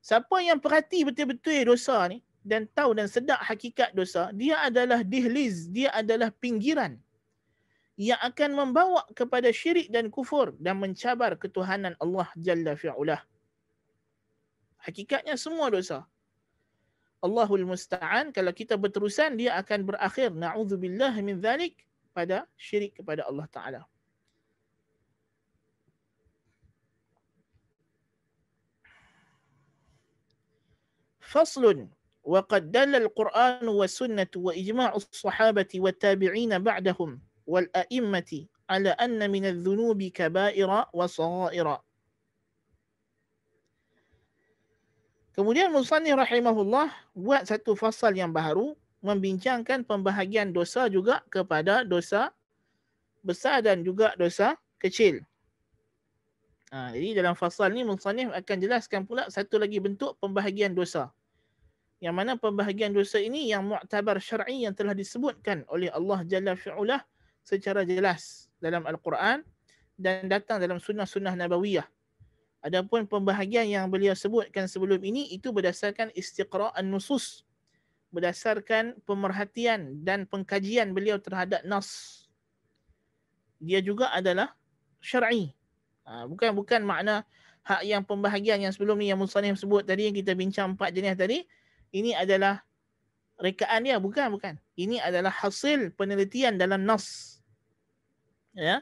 Siapa 0.02 0.38
yang 0.38 0.62
perhati 0.62 1.02
betul-betul 1.02 1.74
dosa 1.74 1.98
ni, 2.06 2.22
dan 2.47 2.63
tahu 2.71 2.95
dan 2.95 3.11
sedar 3.11 3.43
hakikat 3.43 3.91
dosa, 3.91 4.31
dia 4.31 4.63
adalah 4.63 5.03
dihliz, 5.03 5.67
dia 5.67 5.91
adalah 5.91 6.31
pinggiran 6.31 6.95
yang 7.99 8.21
akan 8.21 8.53
membawa 8.53 9.03
kepada 9.11 9.49
syirik 9.49 9.89
dan 9.91 10.07
kufur 10.07 10.53
dan 10.61 10.79
mencabar 10.79 11.35
ketuhanan 11.35 11.97
Allah 11.99 12.29
Jalla 12.39 12.77
fi'ulah. 12.77 13.19
Hakikatnya 14.85 15.35
semua 15.35 15.67
dosa. 15.67 16.07
Allahul 17.17 17.65
Musta'an, 17.65 18.29
kalau 18.29 18.53
kita 18.53 18.77
berterusan, 18.77 19.35
dia 19.35 19.57
akan 19.57 19.89
berakhir. 19.89 20.29
Na'udzubillah 20.31 21.17
min 21.25 21.41
dhalik 21.41 21.81
pada 22.13 22.45
syirik 22.53 23.01
kepada 23.01 23.25
Allah 23.25 23.49
Ta'ala. 23.49 23.81
Faslun. 31.17 31.96
وقد 32.26 32.70
دل 32.70 32.94
القرآن 32.94 33.68
والسنة 33.68 34.30
وإجماع 34.36 34.94
الصحابة 34.94 35.70
والتابعين 35.74 36.58
بعدهم 36.58 37.20
والأئمة 37.46 38.30
على 38.70 38.90
أن 38.90 39.30
من 39.30 39.44
الذنوب 39.44 40.02
كبائر 40.02 40.70
وصغائر 40.94 41.68
Kemudian 45.32 45.72
Musani 45.72 46.12
rahimahullah 46.12 46.92
buat 47.16 47.48
satu 47.48 47.72
fasal 47.72 48.12
yang 48.12 48.36
baru 48.36 48.76
membincangkan 49.00 49.80
pembahagian 49.80 50.52
dosa 50.52 50.92
juga 50.92 51.24
kepada 51.32 51.88
dosa 51.88 52.28
besar 53.24 53.64
dan 53.64 53.80
juga 53.80 54.12
dosa 54.20 54.60
kecil. 54.76 55.24
Ha, 56.68 56.92
jadi 56.92 57.24
dalam 57.24 57.32
fasal 57.32 57.72
ni 57.72 57.80
Musani 57.80 58.28
akan 58.28 58.56
jelaskan 58.60 59.08
pula 59.08 59.24
satu 59.32 59.56
lagi 59.56 59.80
bentuk 59.80 60.20
pembahagian 60.20 60.76
dosa 60.76 61.08
yang 61.97 62.13
mana 62.13 62.37
pembahagian 62.37 62.93
dosa 62.93 63.17
ini 63.17 63.49
yang 63.49 63.65
mu'tabar 63.65 64.21
syar'i 64.21 64.69
yang 64.69 64.73
telah 64.77 64.93
disebutkan 64.93 65.65
oleh 65.69 65.89
Allah 65.89 66.21
Jalla 66.29 66.53
fi'ulah 66.53 67.01
secara 67.41 67.81
jelas 67.81 68.51
dalam 68.61 68.85
Al-Quran 68.85 69.41
dan 69.97 70.29
datang 70.29 70.61
dalam 70.61 70.77
sunnah-sunnah 70.77 71.33
nabawiyah. 71.33 71.89
Adapun 72.61 73.09
pembahagian 73.09 73.65
yang 73.65 73.89
beliau 73.89 74.13
sebutkan 74.13 74.69
sebelum 74.69 75.01
ini 75.01 75.33
itu 75.33 75.49
berdasarkan 75.49 76.13
istiqra'an 76.13 76.85
nusus. 76.85 77.41
Berdasarkan 78.13 78.97
pemerhatian 79.03 80.01
dan 80.05 80.29
pengkajian 80.29 80.93
beliau 80.93 81.17
terhadap 81.17 81.65
nas. 81.65 82.23
Dia 83.57 83.81
juga 83.81 84.13
adalah 84.13 84.53
syar'i. 85.01 85.53
Ha, 86.05 86.29
bukan 86.29 86.53
bukan 86.53 86.81
makna 86.85 87.25
hak 87.67 87.83
yang 87.83 88.03
pembahagian 88.05 88.63
yang 88.63 88.71
sebelum 88.71 88.95
ni 88.95 89.11
yang 89.11 89.19
Musanim 89.19 89.59
sebut 89.59 89.83
tadi 89.83 90.07
yang 90.07 90.15
kita 90.15 90.31
bincang 90.37 90.71
empat 90.77 90.95
jenis 90.95 91.19
tadi 91.19 91.43
ini 91.97 92.11
adalah 92.13 92.61
rekaan 93.41 93.85
dia. 93.85 93.97
Bukan 94.01 94.33
bukan. 94.33 94.57
Ini 94.77 95.01
adalah 95.01 95.33
hasil 95.33 95.93
penelitian 95.93 96.57
dalam 96.57 96.85
nas. 96.85 97.37
Ya. 98.53 98.81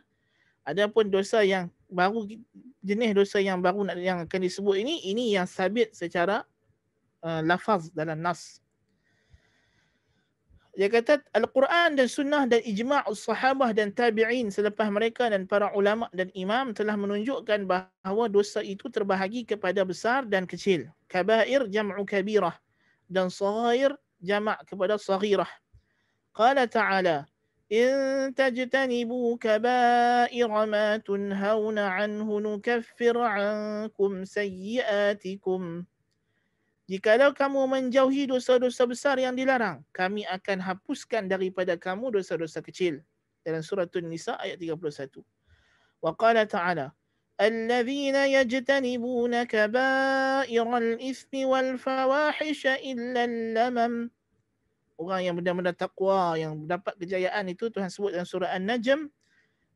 Adapun 0.65 1.11
dosa 1.13 1.45
yang 1.45 1.69
baru 1.85 2.25
jenis 2.81 3.11
dosa 3.13 3.37
yang 3.37 3.61
baru 3.61 3.85
yang 4.01 4.25
akan 4.25 4.39
disebut 4.41 4.81
ini 4.81 5.05
ini 5.05 5.37
yang 5.37 5.45
sabit 5.45 5.93
secara 5.93 6.41
uh, 7.21 7.41
lafaz 7.45 7.93
dalam 7.93 8.17
nas. 8.17 8.59
Dia 10.75 10.91
kata 10.91 11.23
Al-Quran 11.31 11.95
dan 11.95 12.07
Sunnah 12.11 12.43
dan 12.51 12.59
Ijma' 12.59 13.07
sahabah 13.15 13.71
dan 13.71 13.95
tabi'in 13.95 14.51
selepas 14.51 14.91
mereka 14.91 15.31
dan 15.31 15.47
para 15.47 15.71
ulama 15.71 16.11
dan 16.11 16.27
imam 16.35 16.75
telah 16.75 16.99
menunjukkan 16.99 17.63
bahawa 17.63 18.27
dosa 18.27 18.59
itu 18.59 18.91
terbahagi 18.91 19.47
kepada 19.47 19.87
besar 19.87 20.27
dan 20.27 20.43
kecil. 20.43 20.91
Kabair 21.07 21.71
jam'u 21.71 22.03
kabirah 22.03 22.59
dan 23.10 23.32
saghair 23.32 23.96
jamak 24.20 24.62
kepada 24.68 25.00
saghirah. 25.00 25.48
Qala 26.30 26.66
ta'ala 26.70 27.26
إن 27.70 28.34
تجتنبوا 28.34 29.36
كبائر 29.38 30.50
ما 30.66 30.96
تنهون 30.96 31.78
عنه 31.78 32.28
نكفر 32.40 33.16
عنكم 33.18 34.10
سيئاتكم 34.24 35.62
Jikalau 36.90 37.30
kamu 37.30 37.70
menjauhi 37.70 38.26
dosa-dosa 38.26 38.82
besar 38.82 39.14
yang 39.14 39.38
dilarang, 39.38 39.78
kami 39.94 40.26
akan 40.26 40.58
hapuskan 40.58 41.30
daripada 41.30 41.78
kamu 41.78 42.18
dosa-dosa 42.18 42.58
kecil. 42.66 42.98
Dalam 43.46 43.62
surah 43.62 43.86
An-Nisa 43.86 44.34
ayat 44.34 44.58
31. 44.58 45.22
Wa 46.02 46.10
qala 46.18 46.42
ta'ala, 46.50 46.90
الذين 47.40 48.16
يجتنبون 48.16 49.34
كبائر 49.42 50.66
الإثم 50.78 51.34
والفواحش 51.48 52.62
إلا 52.66 53.22
اللمم 53.24 53.94
Orang 55.00 55.24
yang 55.24 55.32
benar-benar 55.32 55.72
takwa, 55.72 56.36
yang 56.36 56.68
dapat 56.68 56.92
kejayaan 57.00 57.48
itu 57.48 57.72
Tuhan 57.72 57.88
sebut 57.88 58.12
dalam 58.12 58.28
surah 58.28 58.52
An-Najm. 58.52 59.08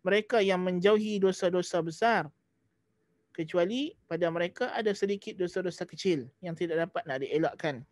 Mereka 0.04 0.44
yang 0.44 0.60
menjauhi 0.60 1.16
dosa-dosa 1.16 1.80
besar. 1.80 2.28
Kecuali 3.32 3.96
pada 4.04 4.28
mereka 4.28 4.68
ada 4.76 4.92
sedikit 4.92 5.32
dosa-dosa 5.40 5.88
kecil 5.88 6.28
yang 6.44 6.52
tidak 6.52 6.76
dapat 6.84 7.08
nak 7.08 7.24
dielakkan. 7.24 7.88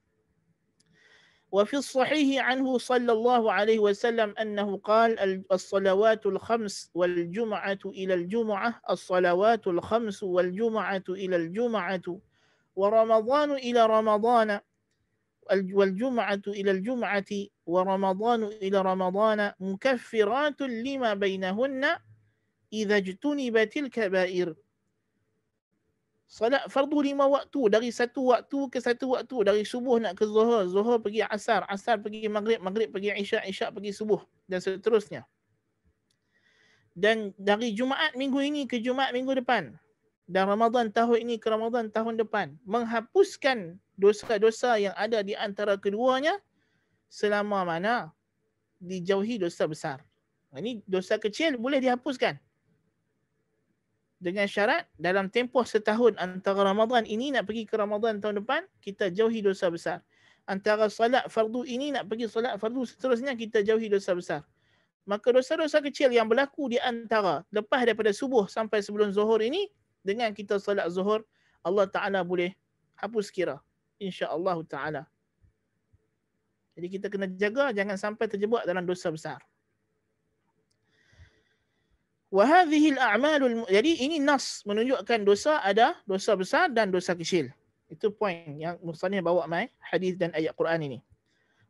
وفي 1.52 1.78
الصحيح 1.78 2.46
عنه 2.46 2.78
صلى 2.78 3.12
الله 3.12 3.52
عليه 3.52 3.80
وسلم 3.80 4.34
أنه 4.42 4.78
قال 4.78 5.44
الصلوات 5.52 6.26
الخمس 6.26 6.92
والجمعة 6.94 7.80
إلى 7.86 8.14
الجمعة 8.14 8.82
الصلوات 8.90 9.68
الخمس 9.68 10.24
والجمعة 10.24 11.04
إلى 11.10 11.36
الجمعة 11.36 12.20
ورمضان 12.76 13.52
إلى 13.52 13.86
رمضان 13.86 14.60
والجمعة 15.52 16.42
إلى 16.48 16.72
الجمعة 16.72 17.26
ورمضان 17.66 18.44
إلى 18.44 18.82
رمضان 18.82 19.52
مكفرات 19.60 20.62
لما 20.62 21.14
بينهن 21.14 21.86
إذا 22.74 22.98
اجتنبت 22.98 23.78
الكبائر 23.78 24.56
Salat 26.28 26.68
fardu 26.68 27.00
lima 27.00 27.24
waktu 27.24 27.72
dari 27.72 27.88
satu 27.88 28.36
waktu 28.36 28.68
ke 28.68 28.84
satu 28.84 29.16
waktu 29.16 29.48
dari 29.48 29.64
subuh 29.64 29.96
nak 29.96 30.20
ke 30.20 30.28
zuhur, 30.28 30.68
zuhur 30.68 31.00
pergi 31.00 31.24
asar, 31.24 31.64
asar 31.72 32.04
pergi 32.04 32.28
maghrib, 32.28 32.60
maghrib 32.60 32.92
pergi 32.92 33.16
isyak, 33.16 33.48
isyak 33.48 33.72
pergi 33.72 33.96
subuh 33.96 34.20
dan 34.44 34.60
seterusnya. 34.60 35.24
Dan 36.92 37.32
dari 37.40 37.72
Jumaat 37.72 38.12
minggu 38.20 38.44
ini 38.44 38.68
ke 38.68 38.76
Jumaat 38.84 39.16
minggu 39.16 39.40
depan 39.40 39.72
dan 40.28 40.44
Ramadan 40.52 40.92
tahun 40.92 41.24
ini 41.24 41.40
ke 41.40 41.48
Ramadan 41.48 41.88
tahun 41.88 42.20
depan 42.20 42.60
menghapuskan 42.68 43.80
dosa-dosa 43.96 44.76
yang 44.84 44.92
ada 45.00 45.24
di 45.24 45.32
antara 45.32 45.80
keduanya 45.80 46.36
selama 47.08 47.64
mana 47.64 48.12
dijauhi 48.84 49.40
dosa 49.40 49.64
besar. 49.64 50.04
Ini 50.52 50.84
dosa 50.84 51.16
kecil 51.16 51.56
boleh 51.56 51.80
dihapuskan 51.80 52.36
dengan 54.18 54.50
syarat 54.50 54.90
dalam 54.98 55.30
tempoh 55.30 55.62
setahun 55.62 56.18
antara 56.18 56.66
Ramadan 56.66 57.06
ini 57.06 57.30
nak 57.30 57.46
pergi 57.46 57.70
ke 57.70 57.78
Ramadan 57.78 58.18
tahun 58.18 58.42
depan, 58.42 58.66
kita 58.82 59.14
jauhi 59.14 59.46
dosa 59.46 59.70
besar. 59.70 60.02
Antara 60.50 60.90
salat 60.90 61.30
fardu 61.30 61.68
ini 61.68 61.94
nak 61.94 62.10
pergi 62.10 62.26
salat 62.26 62.58
fardu 62.58 62.82
seterusnya, 62.88 63.38
kita 63.38 63.62
jauhi 63.62 63.94
dosa 63.94 64.18
besar. 64.18 64.42
Maka 65.08 65.32
dosa-dosa 65.32 65.80
kecil 65.80 66.12
yang 66.12 66.28
berlaku 66.28 66.74
di 66.74 66.82
antara 66.82 67.46
lepas 67.54 67.86
daripada 67.86 68.12
subuh 68.12 68.50
sampai 68.50 68.82
sebelum 68.82 69.14
zuhur 69.14 69.40
ini, 69.40 69.70
dengan 70.02 70.34
kita 70.34 70.58
salat 70.58 70.90
zuhur, 70.90 71.22
Allah 71.62 71.86
Ta'ala 71.86 72.24
boleh 72.26 72.58
hapus 72.98 73.30
kira. 73.30 73.62
InsyaAllah 74.02 74.58
Ta'ala. 74.66 75.04
Jadi 76.78 76.88
kita 76.94 77.10
kena 77.10 77.26
jaga 77.34 77.74
jangan 77.74 77.98
sampai 77.98 78.26
terjebak 78.30 78.66
dalam 78.66 78.86
dosa 78.86 79.10
besar. 79.10 79.42
Wahadhihi 82.28 83.00
al-a'malul 83.00 83.64
jadi 83.72 84.04
ini 84.04 84.20
nas 84.20 84.60
menunjukkan 84.68 85.24
dosa 85.24 85.64
ada 85.64 85.96
dosa 86.04 86.36
besar 86.36 86.68
dan 86.68 86.92
dosa 86.92 87.16
kecil. 87.16 87.48
Itu 87.88 88.12
poin 88.12 88.60
yang 88.60 88.76
musannif 88.84 89.24
bawa 89.24 89.48
mai 89.48 89.72
hadis 89.80 90.20
dan 90.20 90.36
ayat 90.36 90.52
Quran 90.52 90.92
ini. 90.92 91.00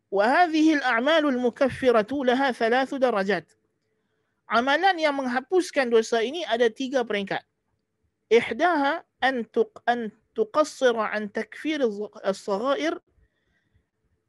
Wahadhihi 0.09 0.81
al-a'malul 0.81 1.37
mukaffiratu 1.37 2.25
laha 2.25 2.49
thalathu 2.49 2.97
darajat. 2.97 3.45
Amalan 4.49 4.97
yang 4.97 5.13
menghapuskan 5.13 5.93
dosa 5.93 6.25
ini 6.25 6.41
ada 6.47 6.71
tiga 6.73 7.05
peringkat. 7.05 7.43
Ihdaha 8.33 9.05
an 9.21 9.45
tuq 9.53 9.69
an 9.85 10.09
tuqassira 10.33 11.13
an 11.13 11.29
takfir 11.29 11.85
as-saghair 12.25 12.97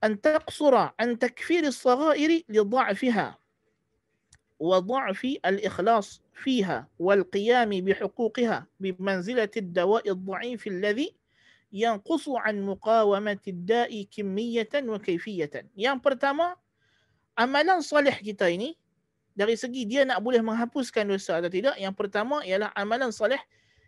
an 0.05 0.19
taqsura 0.21 0.93
an 1.01 1.17
takfir 1.17 1.65
as-saghair 1.65 2.45
li 2.45 2.45
dha'fiha. 2.53 3.38
وضعف 4.60 5.22
الإخلاص 5.46 6.22
فيها 6.34 6.88
والقيام 7.00 7.70
بحقوقها 7.70 8.68
بمنزلة 8.80 9.54
الدواء 9.58 10.10
الضعيف 10.10 10.68
الذي 10.68 11.16
ينقص 11.74 12.26
عن 12.30 12.56
مقاومة 12.62 13.44
الداء 13.48 13.92
كمية 14.12 14.74
وكيفية 14.76 15.54
yang 15.76 15.98
pertama 16.00 16.56
amalan 17.34 17.82
salih 17.82 18.14
kita 18.14 18.48
ini 18.48 18.78
dari 19.34 19.58
segi 19.58 19.90
dia 19.90 20.06
nak 20.06 20.22
boleh 20.22 20.46
menghapuskan 20.46 21.10
dosa 21.10 21.42
atau 21.42 21.50
tidak 21.50 21.74
yang 21.82 21.92
pertama 21.98 22.46
ialah 22.46 22.70
amalan 22.78 23.10
salih 23.10 23.42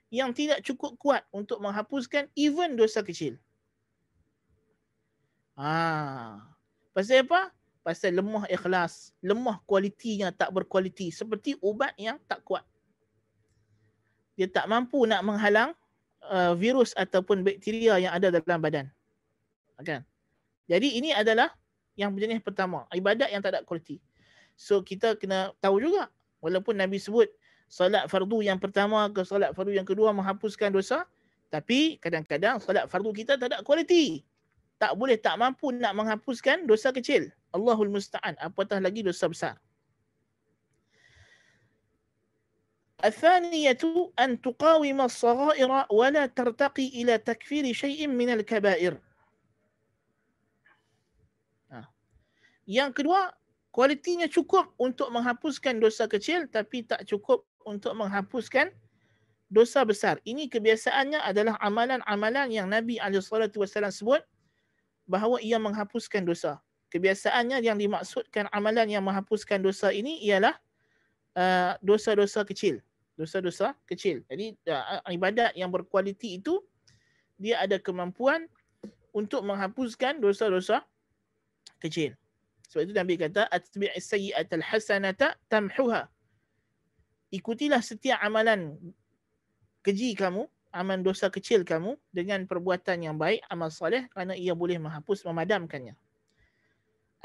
yang 0.10 0.34
tidak 0.34 0.62
cukup 0.66 0.98
kuat 0.98 1.24
untuk 1.34 1.62
menghapuskan 1.62 2.30
even 2.38 2.78
dosa 2.78 3.02
kecil. 3.02 3.38
Ah, 5.56 6.52
pasal 6.92 7.24
apa? 7.24 7.54
Pasal 7.81 8.17
lemah 8.17 8.45
ikhlas, 8.49 9.17
lemah 9.25 9.61
kualitinya 9.65 10.29
tak 10.33 10.53
berkualiti 10.53 11.09
seperti 11.09 11.57
ubat 11.65 11.97
yang 11.97 12.21
tak 12.29 12.45
kuat. 12.45 12.65
Dia 14.37 14.49
tak 14.49 14.69
mampu 14.69 15.05
nak 15.05 15.25
menghalang 15.25 15.73
uh, 16.29 16.53
virus 16.57 16.93
ataupun 16.97 17.45
bakteria 17.45 17.97
yang 18.01 18.13
ada 18.13 18.33
dalam 18.33 18.61
badan. 18.61 18.87
Kan? 19.81 20.05
Jadi 20.69 21.01
ini 21.01 21.11
adalah 21.17 21.53
yang 21.97 22.13
jenis 22.17 22.41
pertama, 22.45 22.85
ibadat 22.93 23.33
yang 23.33 23.41
tak 23.41 23.57
ada 23.57 23.61
kualiti. 23.65 24.01
So 24.57 24.85
kita 24.85 25.17
kena 25.17 25.57
tahu 25.61 25.81
juga 25.81 26.13
walaupun 26.45 26.77
Nabi 26.77 27.01
sebut 27.01 27.29
solat 27.71 28.09
fardu 28.13 28.45
yang 28.45 28.61
pertama 28.61 29.09
ke 29.09 29.25
solat 29.25 29.57
fardu 29.57 29.73
yang 29.73 29.89
kedua 29.89 30.13
menghapuskan 30.13 30.69
dosa, 30.69 31.09
tapi 31.49 31.97
kadang-kadang 31.97 32.61
solat 32.61 32.87
fardu 32.93 33.11
kita 33.17 33.41
tak 33.41 33.57
ada 33.57 33.59
kualiti. 33.65 34.21
Tak 34.81 34.97
boleh 34.97 35.17
tak 35.21 35.37
mampu 35.37 35.73
nak 35.73 35.93
menghapuskan 35.93 36.65
dosa 36.65 36.93
kecil. 36.93 37.29
Allahul 37.56 37.92
Musta'an. 37.94 38.36
Apatah 38.42 38.84
lagi 38.84 39.06
dosa 39.06 39.30
besar. 39.30 39.56
الثانية 43.06 43.78
أن 44.20 44.42
تقاوم 44.42 45.02
الصغائر 45.02 45.86
ولا 45.92 46.26
ترتقي 46.26 46.88
إلى 46.88 47.18
تكفير 47.18 47.74
شيء 47.74 48.08
من 48.08 48.30
الكبائر. 48.34 48.98
Yang 52.66 52.92
kedua, 52.98 53.30
kualitinya 53.70 54.26
cukup 54.26 54.74
untuk 54.82 55.14
menghapuskan 55.14 55.78
dosa 55.78 56.10
kecil 56.10 56.50
tapi 56.50 56.82
tak 56.82 57.06
cukup 57.06 57.46
untuk 57.62 57.94
menghapuskan 57.94 58.74
dosa 59.54 59.86
besar. 59.86 60.18
Ini 60.26 60.50
kebiasaannya 60.50 61.22
adalah 61.22 61.62
amalan-amalan 61.62 62.50
yang 62.50 62.66
Nabi 62.66 62.98
SAW 62.98 63.62
sebut 63.94 64.26
bahawa 65.06 65.38
ia 65.46 65.62
menghapuskan 65.62 66.26
dosa 66.26 66.58
kebiasaannya 66.91 67.63
yang 67.63 67.79
dimaksudkan 67.79 68.51
amalan 68.51 68.91
yang 68.91 69.07
menghapuskan 69.07 69.63
dosa 69.63 69.95
ini 69.95 70.19
ialah 70.27 70.59
uh, 71.39 71.79
dosa-dosa 71.81 72.43
kecil. 72.43 72.83
Dosa-dosa 73.15 73.79
kecil. 73.87 74.27
Jadi 74.27 74.59
uh, 74.69 75.01
ibadat 75.09 75.55
yang 75.55 75.71
berkualiti 75.71 76.43
itu 76.43 76.61
dia 77.41 77.63
ada 77.63 77.79
kemampuan 77.79 78.51
untuk 79.15 79.47
menghapuskan 79.47 80.19
dosa-dosa 80.19 80.85
kecil. 81.81 82.13
Sebab 82.71 82.87
itu 82.87 82.93
Nabi 82.95 83.15
kata 83.19 83.51
atbi' 83.51 83.91
as-sayyi'ata 83.95 84.55
al-hasanata 84.63 85.35
tamhuha. 85.51 86.07
Ikutilah 87.35 87.83
setiap 87.83 88.19
amalan 88.23 88.79
keji 89.83 90.15
kamu, 90.15 90.47
amalan 90.71 91.03
dosa 91.03 91.27
kecil 91.31 91.67
kamu 91.67 91.99
dengan 92.15 92.47
perbuatan 92.47 93.03
yang 93.03 93.17
baik, 93.19 93.43
amal 93.51 93.75
soleh 93.75 94.07
kerana 94.15 94.39
ia 94.39 94.55
boleh 94.55 94.79
menghapus 94.79 95.27
memadamkannya. 95.27 95.99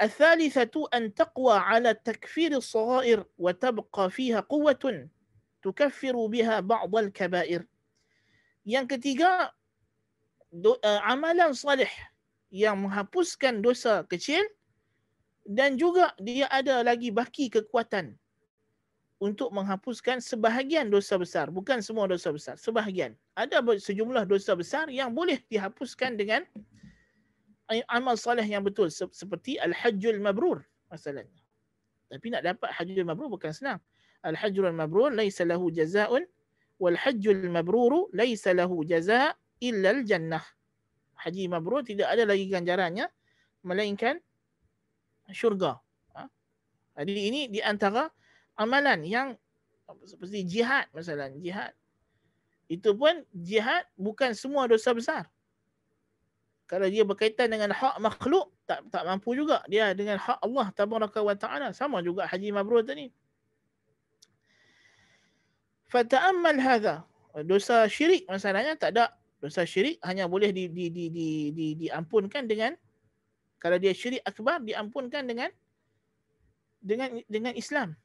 الثالثة 0.01 0.73
أن 0.93 1.13
تقوى 1.13 1.53
على 1.53 1.93
تكفير 1.93 2.57
الصغائر 2.57 3.25
وتبقى 3.37 4.09
فيها 4.09 4.39
قوة 4.39 5.09
تكفر 5.61 6.25
بها 6.25 6.59
بعض 6.59 6.95
الكبائر 6.95 7.65
Yang 8.61 8.93
ketiga, 8.97 9.49
do, 10.53 10.77
uh, 10.85 11.01
amalan 11.09 11.49
salih 11.57 11.89
yang 12.53 12.77
menghapuskan 12.77 13.57
dosa 13.57 14.05
kecil 14.05 14.45
dan 15.49 15.81
juga 15.81 16.13
dia 16.21 16.45
ada 16.45 16.85
lagi 16.85 17.09
baki 17.09 17.49
kekuatan 17.49 18.13
untuk 19.17 19.49
menghapuskan 19.49 20.21
sebahagian 20.21 20.93
dosa 20.93 21.17
besar. 21.17 21.49
Bukan 21.49 21.81
semua 21.81 22.05
dosa 22.05 22.29
besar, 22.29 22.57
sebahagian. 22.57 23.17
Ada 23.37 23.61
sejumlah 23.61 24.29
dosa 24.29 24.57
besar 24.57 24.89
yang 24.93 25.13
boleh 25.13 25.41
dihapuskan 25.49 26.17
dengan 26.17 26.45
amal 27.90 28.14
soleh 28.14 28.46
yang 28.46 28.62
betul 28.62 28.86
seperti 28.90 29.58
al-hajjul 29.58 30.22
mabrur 30.22 30.62
masalahnya. 30.86 31.42
Tapi 32.06 32.26
nak 32.30 32.46
dapat 32.46 32.70
hajjul 32.70 33.02
mabrur 33.02 33.26
bukan 33.34 33.50
senang. 33.50 33.80
Al-hajjul 34.22 34.70
mabrur 34.70 35.10
laisa 35.10 35.42
lahu 35.42 35.74
jazaa'un 35.74 36.22
wal 36.78 36.94
hajjul 36.94 37.50
mabrur 37.50 38.06
laisa 38.14 38.54
lahu 38.54 38.86
jazaa' 38.86 39.34
illa 39.58 39.90
al-jannah. 39.90 40.44
Haji 41.16 41.48
mabrur 41.48 41.80
tidak 41.80 42.12
ada 42.12 42.28
lagi 42.28 42.46
ganjarannya 42.46 43.08
melainkan 43.64 44.20
syurga. 45.32 45.80
Ha? 46.12 46.28
Jadi 47.02 47.12
ini 47.32 47.40
di 47.48 47.64
antara 47.64 48.06
amalan 48.60 49.02
yang 49.02 49.34
seperti 50.04 50.44
jihad 50.44 50.86
masalah 50.92 51.32
jihad. 51.40 51.72
Itu 52.68 52.94
pun 52.94 53.24
jihad 53.32 53.86
bukan 53.96 54.36
semua 54.36 54.68
dosa 54.68 54.92
besar 54.92 55.24
kalau 56.66 56.86
dia 56.90 57.06
berkaitan 57.06 57.50
dengan 57.50 57.70
hak 57.70 57.96
makhluk 58.02 58.50
tak 58.66 58.82
tak 58.90 59.02
mampu 59.06 59.38
juga 59.38 59.62
dia 59.70 59.94
dengan 59.94 60.18
hak 60.18 60.42
Allah 60.42 60.66
tabaraka 60.74 61.22
wa 61.22 61.34
taala 61.38 61.70
sama 61.70 62.02
juga 62.02 62.26
haji 62.26 62.50
mabrur 62.50 62.82
tadi 62.82 63.10
fata'ammal 65.90 66.58
hadha 66.58 67.06
dosa 67.46 67.86
syirik 67.86 68.26
masalahnya 68.26 68.74
tak 68.74 68.98
ada 68.98 69.14
dosa 69.38 69.62
syirik 69.62 70.00
hanya 70.02 70.26
boleh 70.26 70.50
di 70.50 70.66
di 70.66 70.90
di 70.90 71.04
di, 71.12 71.28
di 71.54 71.66
diampunkan 71.86 72.48
dengan 72.48 72.74
Kalau 73.56 73.80
dia 73.80 73.92
syirik 73.96 74.22
akbar 74.22 74.60
diampunkan 74.62 75.24
dengan 75.24 75.50
dengan 76.78 77.18
dengan 77.26 77.56
Islam. 77.56 77.96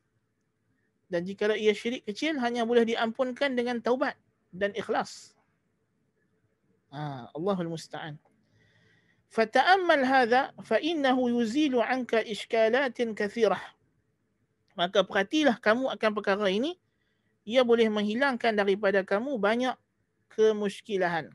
Dan 1.12 1.28
jika 1.28 1.52
ia 1.60 1.76
syirik 1.76 2.08
kecil 2.08 2.40
hanya 2.40 2.64
boleh 2.64 2.88
diampunkan 2.88 3.52
dengan 3.52 3.84
taubat 3.84 4.16
dan 4.56 4.72
ikhlas. 4.80 5.36
Ah, 6.88 7.28
Allahul 7.36 7.68
musta'an. 7.68 8.16
Hadha 9.32 10.52
fa 10.64 10.78
innahu 10.80 11.32
yuzilu 11.32 11.80
anka 11.80 12.20
iskalatin 12.20 13.16
kathirah. 13.16 13.62
Maka 14.76 15.04
perhatilah 15.08 15.56
kamu 15.60 15.88
akan 15.96 16.12
perkara 16.16 16.48
ini 16.52 16.76
ia 17.48 17.64
boleh 17.64 17.88
menghilangkan 17.88 18.56
daripada 18.56 19.04
kamu 19.08 19.40
banyak 19.40 19.76
kemuskilahan. 20.36 21.32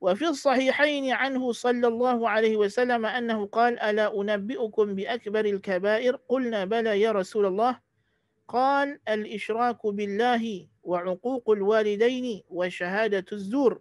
وفي 0.00 0.28
الصحيحين 0.28 1.12
عنه 1.12 1.52
صلى 1.52 1.86
الله 1.88 2.28
عليه 2.28 2.56
وسلم 2.56 3.06
أنه 3.06 3.46
قال 3.46 3.80
ألا 3.80 4.20
أنبئكم 4.20 4.94
بأكبر 4.94 5.44
الكبائر 5.44 6.16
قلنا 6.28 6.64
بلى 6.64 7.00
يا 7.00 7.12
رسول 7.12 7.46
الله 7.46 7.80
قال 8.48 9.00
الإشراك 9.08 9.86
بالله 9.86 10.66
وعقوق 10.82 11.50
الوالدين 11.50 12.42
وشهادة 12.48 13.24
الزور 13.32 13.80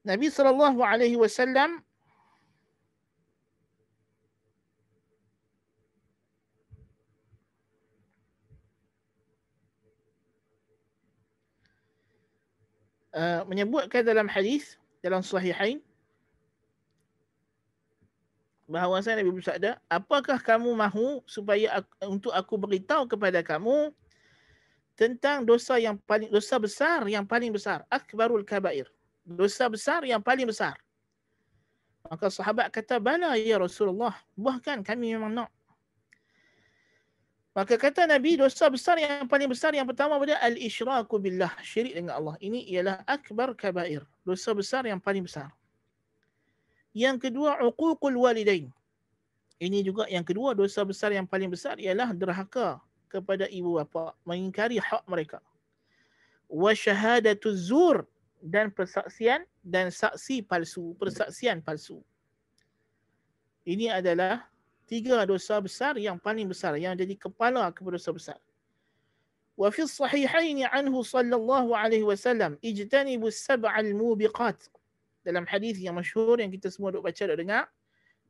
Nabi 0.00 0.32
sallallahu 0.32 0.80
alaihi 0.80 1.20
wasallam 1.20 1.84
uh, 13.12 13.44
menyebutkan 13.44 14.00
dalam 14.00 14.24
hadis 14.24 14.80
dalam 15.04 15.20
sahihain 15.20 15.84
bahawa 18.70 19.02
saya 19.02 19.18
Nabi 19.18 19.34
bersabda, 19.34 19.82
apakah 19.90 20.38
kamu 20.38 20.70
mahu 20.70 21.26
supaya 21.26 21.82
aku, 21.82 21.90
untuk 22.06 22.30
aku 22.30 22.54
beritahu 22.54 23.02
kepada 23.02 23.42
kamu 23.42 23.90
tentang 24.94 25.42
dosa 25.42 25.74
yang 25.82 25.98
paling 26.06 26.30
dosa 26.30 26.54
besar 26.54 27.02
yang 27.10 27.26
paling 27.26 27.50
besar? 27.50 27.82
Akbarul 27.90 28.46
kabair. 28.46 28.86
Dosa 29.24 29.68
besar 29.70 30.02
yang 30.04 30.20
paling 30.20 30.48
besar. 30.48 30.76
Maka 32.08 32.32
sahabat 32.32 32.72
kata, 32.72 32.98
"Bala 32.98 33.36
ya 33.36 33.60
Rasulullah." 33.60 34.16
Bahkan 34.34 34.82
kami 34.82 35.14
memang 35.14 35.30
nak. 35.30 35.50
Maka 37.50 37.74
kata 37.74 38.06
Nabi, 38.06 38.38
dosa 38.38 38.70
besar 38.70 38.94
yang 39.02 39.26
paling 39.26 39.50
besar 39.50 39.74
yang 39.74 39.82
pertama 39.82 40.14
pada 40.22 40.38
al-isyraku 40.38 41.18
billah, 41.18 41.50
syirik 41.66 41.98
dengan 41.98 42.14
Allah. 42.14 42.38
Ini 42.38 42.62
ialah 42.70 43.02
akbar 43.10 43.58
kabair, 43.58 44.06
dosa 44.22 44.54
besar 44.54 44.86
yang 44.86 45.02
paling 45.02 45.26
besar. 45.26 45.50
Yang 46.94 47.26
kedua, 47.26 47.58
uququl 47.66 48.14
walidain. 48.14 48.70
Ini 49.58 49.82
juga 49.82 50.06
yang 50.06 50.22
kedua, 50.22 50.54
dosa 50.54 50.86
besar 50.86 51.10
yang 51.10 51.26
paling 51.26 51.50
besar 51.50 51.74
ialah 51.76 52.14
derhaka 52.14 52.78
kepada 53.10 53.50
ibu 53.50 53.82
bapa, 53.82 54.14
mengingkari 54.22 54.78
hak 54.78 55.02
mereka. 55.10 55.42
Wa 56.46 56.70
syahadatu 56.70 57.50
zur 57.50 58.06
dan 58.40 58.72
persaksian 58.72 59.44
dan 59.60 59.92
saksi 59.92 60.42
palsu, 60.44 60.96
persaksian 60.96 61.60
palsu. 61.60 62.00
Ini 63.68 64.00
adalah 64.00 64.48
tiga 64.88 65.22
dosa 65.28 65.60
besar 65.60 65.94
yang 66.00 66.18
paling 66.18 66.48
besar 66.48 66.74
yang 66.80 66.96
jadi 66.96 67.14
kepala 67.14 67.70
kepada 67.70 68.00
dosa 68.00 68.10
besar. 68.10 68.38
Wa 69.54 69.68
fi 69.68 69.84
sahihain 69.84 70.64
anhu 70.72 71.04
sallallahu 71.04 71.76
alaihi 71.76 72.02
wasallam 72.02 72.56
ijtanibu 72.64 73.28
sab'al 73.28 73.92
mubiqat. 73.92 74.56
Dalam 75.20 75.44
hadis 75.44 75.76
yang 75.76 76.00
masyhur 76.00 76.40
yang 76.40 76.48
kita 76.48 76.72
semua 76.72 76.96
duk 76.96 77.04
baca 77.04 77.22
duk 77.28 77.36
dengar, 77.36 77.68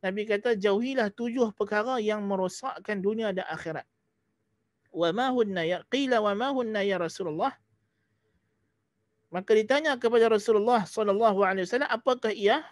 Nabi 0.03 0.27
kata 0.27 0.59
jauhilah 0.59 1.15
tujuh 1.15 1.55
perkara 1.55 2.03
yang 2.03 2.27
merosakkan 2.27 2.99
dunia 2.99 3.31
dan 3.31 3.47
akhirat. 3.47 3.87
Wa 4.91 5.15
ma 5.15 5.31
hunna 5.31 5.63
ya 5.63 5.87
qila 5.87 6.19
wa 6.19 6.35
ma 6.35 6.51
hunna 6.51 6.83
ya 6.83 6.99
Rasulullah? 6.99 7.55
Maka 9.31 9.55
ditanya 9.55 9.95
kepada 9.95 10.27
Rasulullah 10.27 10.83
sallallahu 10.83 11.47
alaihi 11.47 11.65
wasallam 11.67 11.91
apakah 11.91 12.35
ia? 12.35 12.67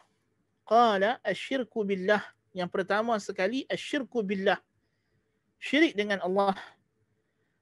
Qala 0.66 1.16
asyirku 1.24 1.80
billah 1.86 2.20
yang 2.56 2.68
pertama 2.68 3.14
sekali 3.22 3.62
asyirku 3.68 4.24
billah. 4.24 4.58
Syirik 5.62 5.94
dengan 5.94 6.22
Allah. 6.22 6.58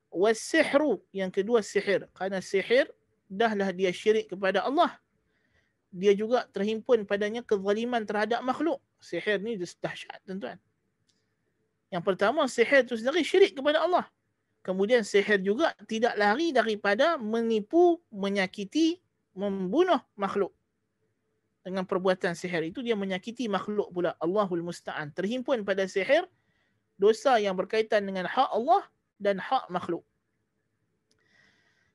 Wasihru. 0.08 1.04
Yang 1.12 1.42
kedua 1.42 1.60
sihir. 1.60 2.08
Kerana 2.16 2.40
sihir 2.40 2.88
dahlah 3.28 3.72
dia 3.76 3.92
syirik 3.92 4.32
kepada 4.32 4.64
Allah. 4.64 4.96
Dia 5.92 6.12
juga 6.16 6.44
terhimpun 6.48 7.04
padanya 7.08 7.44
kezaliman 7.44 8.04
terhadap 8.04 8.40
makhluk. 8.40 8.80
Sihir 9.00 9.40
ni 9.44 9.60
dahsyat 9.60 10.24
tuan-tuan. 10.24 10.56
Yang 11.92 12.02
pertama 12.04 12.44
sihir 12.48 12.88
itu 12.88 12.96
sendiri 12.96 13.20
syirik 13.20 13.52
kepada 13.52 13.84
Allah. 13.84 14.08
Kemudian 14.66 15.06
sihir 15.06 15.38
juga 15.46 15.70
tidak 15.86 16.18
lari 16.18 16.50
daripada 16.50 17.14
menipu, 17.14 18.02
menyakiti, 18.10 18.98
membunuh 19.30 20.02
makhluk. 20.18 20.50
Dengan 21.62 21.86
perbuatan 21.86 22.34
sihir 22.34 22.74
itu 22.74 22.82
dia 22.82 22.98
menyakiti 22.98 23.46
makhluk 23.46 23.94
pula 23.94 24.18
Allahul 24.18 24.66
Musta'an. 24.66 25.14
Terhimpun 25.14 25.62
pada 25.62 25.86
sihir 25.86 26.26
dosa 26.98 27.38
yang 27.38 27.54
berkaitan 27.54 28.10
dengan 28.10 28.26
hak 28.26 28.50
Allah 28.50 28.82
dan 29.22 29.38
hak 29.38 29.70
makhluk. 29.70 30.02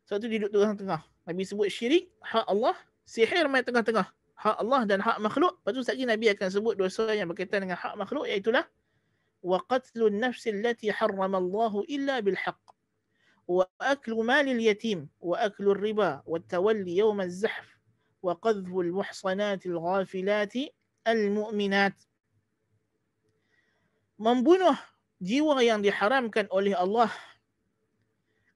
Sebab 0.08 0.24
so, 0.24 0.32
duduk 0.32 0.52
tengah-tengah. 0.56 1.04
Nabi 1.28 1.44
sebut 1.44 1.68
syirik 1.68 2.08
hak 2.24 2.48
Allah. 2.48 2.80
Sihir 3.04 3.52
main 3.52 3.68
tengah-tengah. 3.68 4.08
Hak 4.40 4.56
Allah 4.64 4.88
dan 4.88 5.04
hak 5.04 5.20
makhluk. 5.20 5.60
Lepas 5.60 5.76
tu 5.76 6.08
Nabi 6.08 6.32
akan 6.32 6.48
sebut 6.48 6.80
dosa 6.80 7.12
yang 7.12 7.28
berkaitan 7.28 7.68
dengan 7.68 7.76
hak 7.76 8.00
makhluk 8.00 8.32
iaitulah 8.32 8.64
Allah 11.38 11.74
illa 11.88 12.22
bil 12.22 12.38
haqq 12.38 12.66
wa 13.48 13.66
aklu 13.80 14.24
malil 14.24 14.62
yatim 14.62 15.10
wa 15.20 15.38
aklu 15.42 15.74
riba 15.74 16.22
wa 16.26 16.40
tawalli 16.40 16.98
yawm 16.98 17.20
az-zahf 17.20 17.72
وقذف 18.22 18.70
المحصنات 18.70 19.66
الغافلات 19.66 20.54
المؤمنات 21.08 21.98
membunuh 24.22 24.78
jiwa 25.18 25.58
yang 25.66 25.82
diharamkan 25.82 26.46
oleh 26.54 26.78
Allah 26.78 27.10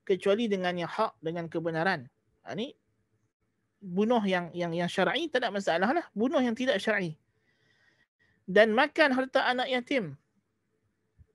kecuali 0.06 0.46
dengan 0.46 0.78
yang 0.78 0.86
hak 0.86 1.18
dengan 1.18 1.50
kebenaran. 1.50 2.06
Ha, 2.46 2.54
ini 2.54 2.78
bunuh 3.82 4.22
yang 4.22 4.54
yang 4.54 4.70
yang 4.70 4.86
syar'i 4.86 5.26
tak 5.26 5.42
ada 5.42 5.50
masalah 5.50 5.90
lah. 5.90 6.06
Bunuh 6.14 6.38
yang 6.38 6.54
tidak 6.54 6.78
syar'i. 6.78 7.18
Dan 8.46 8.78
makan 8.78 9.18
harta 9.18 9.42
anak 9.50 9.74
yatim. 9.74 10.14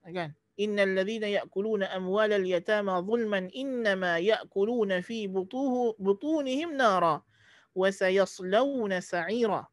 Kan? 0.09 0.33
Innal 0.57 0.97
ladzina 0.97 1.29
ya'kuluna 1.29 1.89
amwalal 1.93 2.43
yatama 2.43 2.99
zulman 3.05 3.49
innama 3.53 4.17
ya'kuluna 4.17 5.01
fi 5.05 5.29
butuhu 5.29 5.95
butunihim 6.01 6.75
nara 6.75 7.21
wasayaslawna 7.77 8.99
sa'ira. 8.99 9.65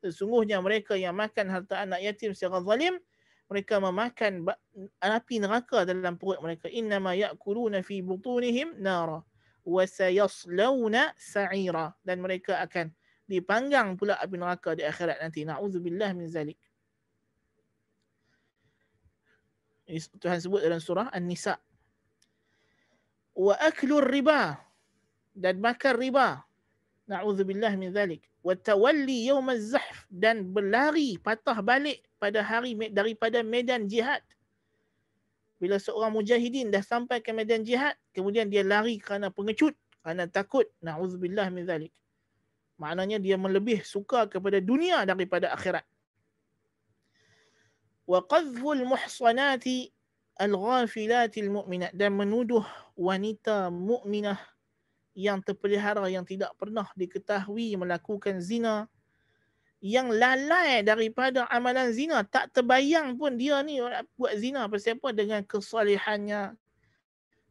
Sesungguhnya 0.00 0.58
mereka 0.64 0.96
yang 0.96 1.14
makan 1.14 1.46
harta 1.52 1.84
anak 1.84 2.00
yatim 2.00 2.32
secara 2.32 2.64
zalim, 2.64 2.96
mereka 3.52 3.76
memakan 3.78 4.48
api 4.98 5.36
neraka 5.44 5.84
dalam 5.84 6.16
perut 6.16 6.40
mereka. 6.40 6.66
Innama 6.72 7.12
ya'kuluna 7.14 7.84
fi 7.84 8.00
butunihim 8.00 8.80
nara 8.80 9.20
wasayaslawna 9.68 11.14
sa'ira. 11.20 11.94
Dan 12.00 12.24
mereka 12.24 12.58
akan 12.64 12.90
dipanggang 13.28 13.94
pula 13.94 14.18
api 14.18 14.34
neraka 14.40 14.74
di 14.74 14.82
akhirat 14.82 15.20
nanti. 15.22 15.44
Na'udzubillah 15.46 16.16
min 16.16 16.26
zalik. 16.26 16.58
Tuhan 19.98 20.38
sebut 20.38 20.62
dalam 20.62 20.78
surah 20.78 21.10
An-Nisa. 21.10 21.58
Wa 23.34 23.58
aklur 23.58 24.06
riba. 24.06 24.60
Dan 25.34 25.58
makan 25.58 25.94
riba. 25.98 26.44
Na'udzubillah 27.10 27.74
min 27.74 27.90
zalik. 27.90 28.22
Wa 28.40 28.54
tawalli 28.54 29.26
yawm 29.26 29.50
az-zahf 29.50 30.06
dan 30.08 30.46
berlari 30.54 31.18
patah 31.18 31.58
balik 31.58 32.06
pada 32.22 32.40
hari 32.40 32.78
daripada 32.94 33.42
medan 33.42 33.90
jihad. 33.90 34.22
Bila 35.60 35.76
seorang 35.76 36.14
mujahidin 36.14 36.72
dah 36.72 36.80
sampai 36.80 37.20
ke 37.20 37.36
medan 37.36 37.66
jihad, 37.66 37.92
kemudian 38.16 38.48
dia 38.48 38.64
lari 38.64 38.96
kerana 38.96 39.28
pengecut, 39.28 39.76
kerana 40.00 40.24
takut. 40.30 40.64
Na'udzubillah 40.80 41.52
min 41.52 41.66
zalik. 41.68 41.92
Maknanya 42.80 43.20
dia 43.20 43.36
melebih 43.36 43.84
suka 43.84 44.24
kepada 44.24 44.56
dunia 44.56 45.04
daripada 45.04 45.52
akhirat. 45.52 45.84
Wa 48.10 48.26
qadhful 48.26 48.82
muhsanati 48.82 49.94
al-ghafilatil 50.34 51.46
mu'minat 51.46 51.94
dan 51.94 52.18
menuduh 52.18 52.66
wanita 52.98 53.70
mukminah 53.70 54.42
yang 55.14 55.38
terpelihara 55.38 56.10
yang 56.10 56.26
tidak 56.26 56.50
pernah 56.58 56.90
diketahui 56.98 57.78
melakukan 57.78 58.42
zina 58.42 58.90
yang 59.78 60.10
lalai 60.10 60.82
daripada 60.82 61.46
amalan 61.54 61.94
zina. 61.94 62.26
Tak 62.26 62.50
terbayang 62.50 63.14
pun 63.14 63.38
dia 63.38 63.62
ni 63.62 63.78
buat 64.18 64.34
zina. 64.42 64.66
Pasal 64.66 64.98
apa? 64.98 65.14
Dengan 65.14 65.40
kesalehannya 65.46 66.58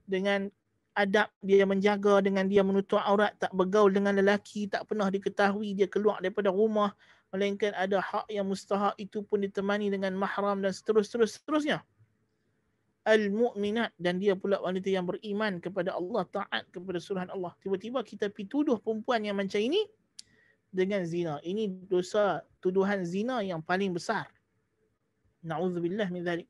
dengan 0.03 0.51
adab 0.91 1.31
dia 1.39 1.63
menjaga 1.63 2.19
dengan 2.19 2.49
dia 2.49 2.65
menutup 2.65 2.99
aurat 2.99 3.31
tak 3.39 3.53
bergaul 3.55 3.93
dengan 3.93 4.11
lelaki 4.11 4.67
tak 4.67 4.83
pernah 4.89 5.07
diketahui 5.07 5.71
dia 5.71 5.87
keluar 5.87 6.19
daripada 6.19 6.51
rumah 6.51 6.91
melainkan 7.29 7.73
ada 7.77 8.01
hak 8.01 8.25
yang 8.29 8.49
mustahak 8.49 8.97
itu 8.97 9.21
pun 9.21 9.41
ditemani 9.41 9.93
dengan 9.93 10.17
mahram 10.17 10.61
dan 10.61 10.73
seterus-terus 10.73 11.37
seterusnya. 11.37 11.85
Al-mu'minat 13.07 13.95
dan 13.97 14.19
dia 14.21 14.35
pula 14.35 14.59
wanita 14.61 14.91
yang 14.91 15.07
beriman 15.07 15.57
kepada 15.63 15.95
Allah 15.95 16.27
taat 16.29 16.67
kepada 16.69 16.99
suruhan 17.01 17.31
Allah. 17.31 17.55
Tiba-tiba 17.63 18.05
kita 18.05 18.29
pi 18.29 18.45
tuduh 18.45 18.77
perempuan 18.77 19.23
yang 19.25 19.39
macam 19.39 19.57
ini 19.57 19.87
dengan 20.69 21.01
zina. 21.07 21.41
Ini 21.41 21.89
dosa 21.89 22.45
tuduhan 22.61 23.01
zina 23.07 23.41
yang 23.41 23.63
paling 23.65 23.95
besar. 23.95 24.29
Na'udzubillah 25.41 26.11
min 26.11 26.21
zalik 26.21 26.49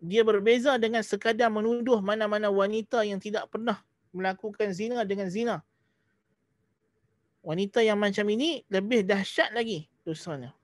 dia 0.00 0.24
berbeza 0.24 0.80
dengan 0.80 1.04
sekadar 1.04 1.52
menuduh 1.52 2.00
mana-mana 2.00 2.48
wanita 2.48 3.04
yang 3.04 3.20
tidak 3.20 3.52
pernah 3.52 3.76
melakukan 4.16 4.72
zina 4.72 5.04
dengan 5.04 5.28
zina 5.28 5.60
wanita 7.40 7.80
yang 7.84 7.98
macam 8.00 8.26
ini 8.28 8.64
lebih 8.68 9.04
dahsyat 9.04 9.52
lagi 9.56 9.88
dosanya. 10.04 10.54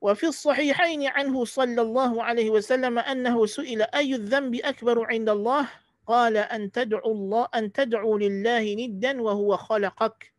وفي 0.00 0.26
الصحيحين 0.26 1.06
عنه 1.06 1.44
صلى 1.44 1.82
الله 1.82 2.22
عليه 2.24 2.50
وسلم 2.50 2.98
أنه 2.98 3.46
سئل 3.46 3.82
أي 3.82 4.14
الذنب 4.14 4.54
أكبر 4.54 5.04
عند 5.12 5.28
الله 5.28 5.68
قال 6.06 6.36
أن 6.36 6.72
تدعو 6.72 7.12
الله 7.12 7.48
أن 7.54 7.72
تدعو 7.72 8.16
لله 8.18 8.74
ندا 8.74 9.22
وهو 9.22 9.56
خلقك 9.56 10.32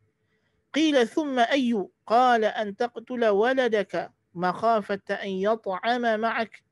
قيل 0.74 1.08
ثم 1.08 1.38
أي 1.38 1.88
قال 2.06 2.44
أن 2.44 2.76
تقتل 2.76 3.24
ولدك 3.24 4.10
مخافة 4.34 5.14
أن 5.14 5.28
يطعم 5.28 6.20
معك 6.20 6.62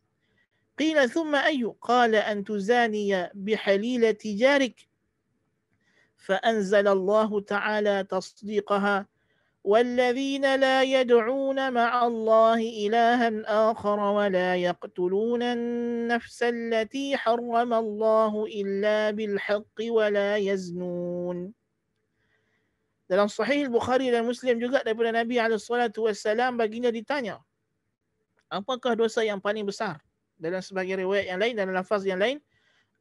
قيل 0.78 1.11
ثم 1.11 1.34
أي 1.34 1.74
قال 1.80 2.14
أن 2.14 2.45
تزاني 2.45 3.30
بحليلة 3.34 4.18
جارك 4.24 4.89
فأنزل 6.21 6.89
الله 6.89 7.41
تعالى 7.41 8.05
تصديقها 8.05 9.07
والذين 9.64 10.55
لا 10.55 10.83
يدعون 10.83 11.73
مع 11.73 12.07
الله 12.07 12.61
إلها 12.61 13.29
آخر 13.71 13.99
ولا 14.01 14.57
يقتلون 14.57 15.43
النفس 15.43 16.43
التي 16.43 17.16
حرم 17.16 17.73
الله 17.73 18.33
إلا 18.47 19.11
بالحق 19.11 19.79
ولا 19.81 20.37
يزنون 20.37 21.53
Dalam 23.11 23.27
Sahih 23.27 23.66
Bukhari 23.66 24.07
dan 24.07 24.23
Muslim 24.23 24.62
juga 24.62 24.87
daripada 24.87 25.11
Nabi 25.11 25.35
SAW 25.35 26.14
baginda 26.55 26.95
ditanya, 26.95 27.43
apakah 28.47 28.95
dosa 28.95 29.27
yang 29.27 29.43
paling 29.43 29.66
besar? 29.66 29.99
Dalam 30.39 30.62
sebagai 30.62 30.95
riwayat 30.95 31.27
yang 31.27 31.43
lain, 31.43 31.59
dalam 31.59 31.75
lafaz 31.75 32.07
yang 32.07 32.23
lain, 32.23 32.39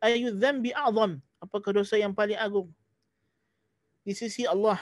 ayu 0.02 0.34
dhambi 0.34 0.74
a'zam? 0.74 1.22
Apakah 1.38 1.78
dosa 1.78 1.94
yang 2.02 2.18
paling 2.18 2.42
agung? 2.42 2.74
Di 4.04 4.14
sisi 4.16 4.48
Allah. 4.48 4.80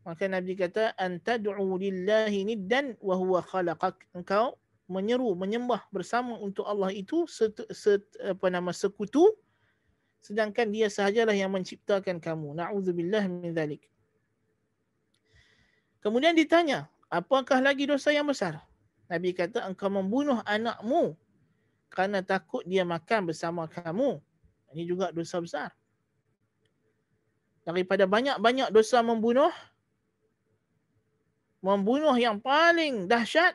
Maka 0.00 0.24
Nabi 0.26 0.56
kata 0.56 0.96
antad'u 0.96 1.76
lillahi 1.76 2.48
niddan 2.48 2.96
wa 3.04 3.14
huwa 3.16 3.44
khalaqak. 3.44 4.00
Engkau 4.16 4.56
menyeru 4.88 5.36
menyembah 5.36 5.84
bersama 5.92 6.34
untuk 6.40 6.66
Allah 6.66 6.90
itu 6.90 7.28
set, 7.28 7.54
set, 7.70 8.02
apa 8.18 8.50
nama 8.50 8.74
sekutu 8.74 9.22
sedangkan 10.20 10.68
dia 10.68 10.88
sahajalah 10.92 11.32
yang 11.32 11.48
menciptakan 11.48 12.20
kamu. 12.20 12.52
Nauzubillah 12.52 13.24
min 13.28 13.56
zalik. 13.56 13.88
Kemudian 16.00 16.36
ditanya, 16.36 16.88
apakah 17.08 17.60
lagi 17.60 17.88
dosa 17.88 18.12
yang 18.12 18.28
besar? 18.28 18.60
Nabi 19.08 19.32
kata 19.32 19.64
engkau 19.64 19.88
membunuh 19.88 20.40
anakmu 20.44 21.16
kerana 21.88 22.20
takut 22.20 22.64
dia 22.68 22.84
makan 22.84 23.32
bersama 23.32 23.64
kamu. 23.68 24.20
Ini 24.76 24.84
juga 24.84 25.08
dosa 25.12 25.40
besar 25.40 25.79
daripada 27.64 28.08
banyak-banyak 28.08 28.72
dosa 28.72 29.04
membunuh 29.04 29.52
membunuh 31.60 32.16
yang 32.16 32.40
paling 32.40 33.04
dahsyat 33.04 33.52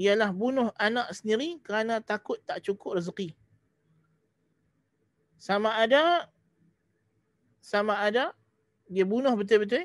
ialah 0.00 0.32
bunuh 0.32 0.72
anak 0.80 1.12
sendiri 1.12 1.60
kerana 1.60 2.00
takut 2.00 2.40
tak 2.48 2.64
cukup 2.64 2.96
rezeki. 2.96 3.36
Sama 5.36 5.76
ada 5.76 6.24
sama 7.60 8.00
ada 8.00 8.32
dia 8.88 9.04
bunuh 9.04 9.36
betul-betul. 9.36 9.84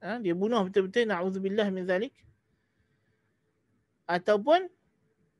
Ha, 0.00 0.16
dia 0.24 0.32
bunuh 0.32 0.64
betul-betul 0.64 1.04
na'udzubillah 1.04 1.68
min 1.68 1.84
zalik. 1.84 2.16
Ataupun 4.08 4.72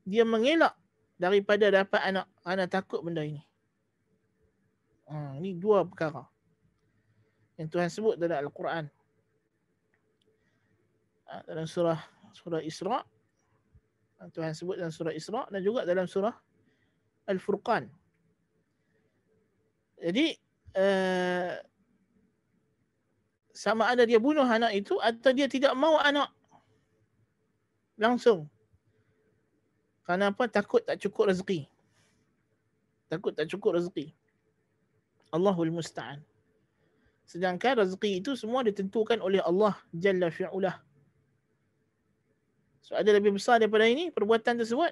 dia 0.05 0.21
mengelak 0.21 0.77
daripada 1.17 1.73
dapat 1.73 2.01
anak 2.05 2.29
kerana 2.45 2.65
takut 2.69 3.01
benda 3.01 3.25
ini 3.25 3.41
Ha, 5.11 5.35
ini 5.35 5.59
dua 5.59 5.83
perkara 5.83 6.23
yang 7.59 7.67
Tuhan 7.67 7.91
sebut 7.91 8.15
dalam 8.15 8.47
Al-Quran. 8.47 8.87
Ha, 11.27 11.43
dalam 11.43 11.67
surah 11.67 11.99
surah 12.31 12.63
Isra. 12.63 13.03
Ha, 14.17 14.31
Tuhan 14.31 14.55
sebut 14.55 14.79
dalam 14.79 14.93
surah 14.95 15.11
Isra 15.11 15.43
dan 15.51 15.59
juga 15.59 15.83
dalam 15.83 16.07
surah 16.07 16.31
Al-Furqan. 17.27 17.91
Jadi 20.01 20.33
uh, 20.79 21.53
sama 23.53 23.93
ada 23.93 24.07
dia 24.07 24.17
bunuh 24.17 24.47
anak 24.47 24.73
itu 24.73 24.97
atau 24.97 25.29
dia 25.35 25.45
tidak 25.45 25.75
mau 25.77 25.99
anak 26.01 26.31
langsung. 27.99 28.49
Kenapa? 30.01 30.49
Takut 30.49 30.81
tak 30.81 30.97
cukup 30.97 31.29
rezeki. 31.29 31.69
Takut 33.05 33.35
tak 33.37 33.45
cukup 33.51 33.77
rezeki. 33.77 34.15
Allahul 35.31 35.71
Musta'an. 35.71 36.19
Sedangkan 37.25 37.79
rezeki 37.79 38.19
itu 38.19 38.35
semua 38.35 38.61
ditentukan 38.67 39.23
oleh 39.23 39.39
Allah 39.39 39.79
Jalla 39.95 40.27
fi'ulah. 40.27 40.75
So 42.83 42.99
ada 42.99 43.07
lebih 43.15 43.39
besar 43.39 43.63
daripada 43.63 43.87
ini 43.87 44.11
perbuatan 44.11 44.59
tersebut. 44.59 44.91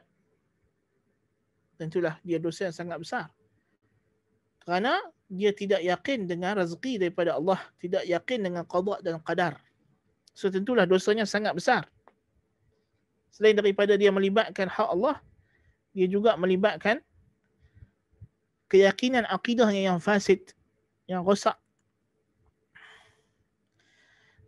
Tentulah 1.76 2.16
dia 2.24 2.40
dosa 2.40 2.72
yang 2.72 2.76
sangat 2.76 2.98
besar. 3.04 3.26
Kerana 4.64 5.04
dia 5.28 5.52
tidak 5.52 5.84
yakin 5.84 6.32
dengan 6.32 6.64
rezeki 6.64 6.96
daripada 6.96 7.36
Allah. 7.36 7.60
Tidak 7.80 8.08
yakin 8.08 8.40
dengan 8.48 8.64
qadar 8.64 9.04
dan 9.04 9.20
qadar. 9.20 9.60
So 10.32 10.48
tentulah 10.48 10.88
dosanya 10.88 11.28
sangat 11.28 11.52
besar. 11.52 11.84
Selain 13.36 13.56
daripada 13.56 14.00
dia 14.00 14.16
melibatkan 14.16 14.72
hak 14.72 14.90
Allah, 14.96 15.20
dia 15.92 16.08
juga 16.08 16.40
melibatkan 16.40 17.04
keyakinan 18.70 19.26
akidahnya 19.26 19.92
yang 19.92 20.00
fasid, 20.00 20.54
yang 21.10 21.26
rosak. 21.26 21.58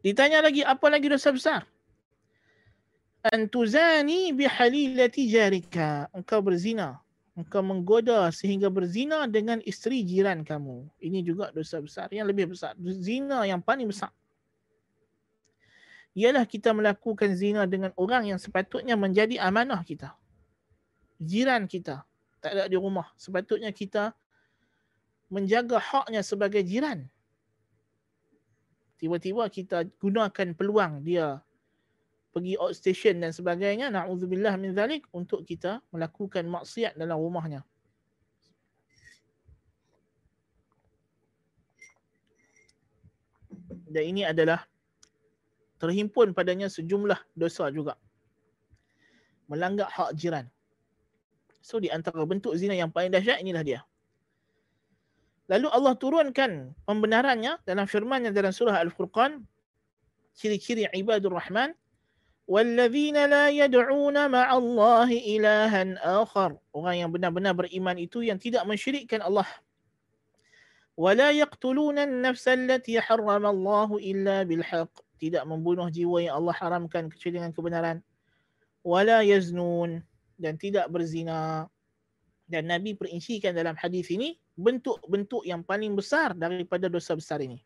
Ditanya 0.05 0.41
lagi, 0.45 0.61
apa 0.61 0.87
lagi 0.89 1.09
dosa 1.09 1.33
besar? 1.33 1.61
Antuzani 3.21 4.33
bihalilati 4.33 5.29
jarika. 5.29 6.09
Engkau 6.13 6.41
berzina. 6.41 6.97
Engkau 7.37 7.61
menggoda 7.61 8.29
sehingga 8.33 8.69
berzina 8.69 9.29
dengan 9.29 9.61
isteri 9.61 10.01
jiran 10.01 10.41
kamu. 10.41 10.89
Ini 10.97 11.21
juga 11.21 11.53
dosa 11.53 11.77
besar. 11.77 12.09
Yang 12.09 12.27
lebih 12.33 12.45
besar. 12.53 12.73
Zina 12.81 13.45
yang 13.45 13.61
paling 13.61 13.93
besar. 13.93 14.09
Ialah 16.17 16.43
kita 16.49 16.73
melakukan 16.75 17.31
zina 17.37 17.63
dengan 17.69 17.93
orang 17.95 18.35
yang 18.35 18.39
sepatutnya 18.41 18.97
menjadi 18.97 19.37
amanah 19.37 19.85
kita. 19.85 20.17
Jiran 21.21 21.69
kita 21.69 22.03
tak 22.41 22.57
ada 22.57 22.65
di 22.65 22.75
rumah. 22.75 23.07
Sepatutnya 23.15 23.69
kita 23.69 24.17
menjaga 25.31 25.79
haknya 25.79 26.25
sebagai 26.25 26.65
jiran. 26.65 27.07
Tiba-tiba 28.97 29.47
kita 29.47 29.87
gunakan 29.97 30.53
peluang 30.53 31.01
dia 31.01 31.41
pergi 32.33 32.57
outstation 32.57 33.21
dan 33.21 33.31
sebagainya. 33.31 33.93
Na'udzubillah 33.93 34.57
min 34.57 34.73
zalik 34.73 35.05
untuk 35.13 35.45
kita 35.45 35.79
melakukan 35.93 36.45
maksiat 36.49 36.97
dalam 36.97 37.17
rumahnya. 37.17 37.61
Dan 43.91 44.03
ini 44.07 44.23
adalah 44.23 44.63
terhimpun 45.75 46.31
padanya 46.31 46.71
sejumlah 46.71 47.19
dosa 47.35 47.67
juga. 47.73 47.99
Melanggar 49.51 49.91
hak 49.91 50.15
jiran. 50.15 50.47
So 51.61 51.77
di 51.77 51.93
antara 51.93 52.25
bentuk 52.25 52.57
zina 52.57 52.73
yang 52.73 52.89
paling 52.89 53.13
dahsyat 53.13 53.39
inilah 53.39 53.63
dia. 53.63 53.79
Lalu 55.49 55.67
Allah 55.69 55.93
turunkan 55.95 56.73
pembenarannya 56.87 57.61
dalam 57.63 57.85
firman-Nya 57.85 58.33
dalam 58.33 58.49
surah 58.49 58.81
Al-Furqan 58.81 59.45
ciri-ciri 60.33 60.87
ibadur 60.95 61.35
rahman 61.35 61.75
walladzina 62.47 63.27
la 63.27 63.45
yad'una 63.51 64.31
ma'allahi 64.31 65.37
ilahan 65.37 65.99
akhar. 66.01 66.57
Orang 66.71 66.95
yang 66.97 67.09
benar-benar 67.11 67.53
beriman 67.53 67.99
itu 67.99 68.23
yang 68.23 68.39
tidak 68.39 68.63
mensyirikkan 68.65 69.21
Allah. 69.21 69.47
Wala 70.95 71.31
yaqtuluna 71.35 72.07
an-nafsa 72.07 72.55
allati 72.55 72.99
harrama 72.99 73.51
Allah 73.51 73.89
illa 73.99 74.37
bil 74.47 74.63
haqq 74.63 74.91
tidak 75.21 75.45
membunuh 75.45 75.87
jiwa 75.87 76.17
yang 76.25 76.35
Allah 76.41 76.55
haramkan 76.57 77.11
kecuali 77.11 77.37
dengan 77.37 77.51
kebenaran. 77.53 77.97
Wala 78.81 79.21
yaznun 79.21 80.01
dan 80.40 80.56
tidak 80.60 80.88
berzina. 80.92 81.68
Dan 82.46 82.70
Nabi 82.70 82.94
perincikan 82.94 83.58
dalam 83.58 83.74
hadis 83.74 84.06
ini 84.14 84.38
bentuk-bentuk 84.54 85.42
yang 85.42 85.66
paling 85.66 85.98
besar 85.98 86.30
daripada 86.30 86.86
dosa 86.86 87.18
besar 87.18 87.42
ini. 87.42 87.58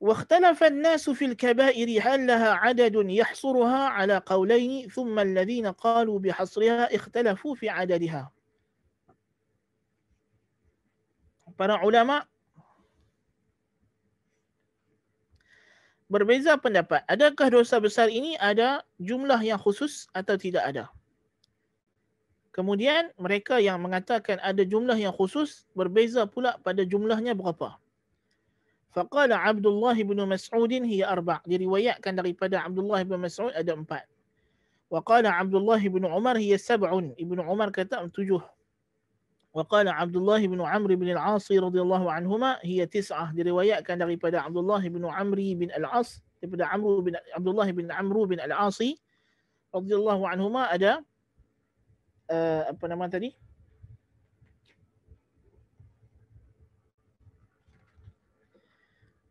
واختلف 0.00 0.64
الناس 0.64 1.10
في 1.10 1.24
الكبائر 1.24 2.00
هل 2.00 2.26
لها 2.26 2.50
عدد 2.50 2.96
يحصرها 2.96 3.88
على 3.88 4.22
قولين 4.26 4.88
ثم 4.88 5.18
الذين 5.18 5.66
قالوا 5.66 6.18
بحصرها 6.18 6.96
اختلفوا 6.96 7.54
في 7.54 7.68
عددها 7.68 8.32
para 11.60 11.84
ulama 11.84 12.24
berbeza 16.11 16.57
pendapat. 16.59 17.01
Adakah 17.09 17.61
dosa 17.61 17.81
besar 17.81 18.07
ini 18.09 18.37
ada 18.37 18.81
jumlah 19.01 19.39
yang 19.41 19.57
khusus 19.57 20.05
atau 20.13 20.37
tidak 20.37 20.63
ada? 20.65 20.85
Kemudian 22.55 23.11
mereka 23.19 23.59
yang 23.59 23.83
mengatakan 23.83 24.39
ada 24.39 24.63
jumlah 24.63 24.95
yang 24.95 25.11
khusus 25.11 25.67
berbeza 25.75 26.23
pula 26.23 26.55
pada 26.63 26.87
jumlahnya 26.87 27.35
berapa. 27.35 27.75
Faqala 28.95 29.43
Abdullah 29.43 29.97
bin 29.99 30.23
Mas'ud 30.23 30.71
hiya 30.71 31.11
arba' 31.11 31.43
diriwayatkan 31.43 32.15
daripada 32.15 32.63
Abdullah 32.63 33.03
bin 33.03 33.19
Mas'ud 33.19 33.51
ada 33.51 33.75
empat. 33.75 34.07
Wa 34.87 35.03
qala 35.03 35.35
Abdullah 35.35 35.81
bin 35.81 36.05
Umar 36.07 36.39
hiya 36.39 36.55
sab'un. 36.55 37.11
Ibnu 37.19 37.41
Umar 37.43 37.73
kata 37.73 38.05
tujuh. 38.13 38.39
وقال 39.54 39.88
عبد 39.88 40.16
الله 40.16 40.46
بن 40.46 40.60
عمرو 40.62 40.96
بن 40.96 41.08
العاص 41.10 41.52
رضي 41.52 41.80
الله 41.80 42.12
عنهما 42.12 42.58
هي 42.62 42.86
تسعة 42.86 43.34
رواية 43.34 43.80
كان 43.80 43.98
daripada 43.98 44.34
عبد 44.34 44.56
الله 44.56 44.88
بن 44.88 45.06
عمرو 45.06 45.54
بن 45.54 45.70
العاص 45.74 46.22
daripada 46.44 46.62
عمرو 46.62 47.00
بن 47.00 47.14
عبد 47.34 47.48
الله 47.48 47.68
بن 47.72 47.92
عمرو 47.92 48.24
بن 48.24 48.40
العاص 48.40 48.80
رضي 49.74 49.94
الله 49.94 50.28
عنهما 50.28 50.62
ada 50.70 51.02
uh, 52.30 52.62
apa 52.70 52.84
nama 52.86 53.10
tadi 53.10 53.34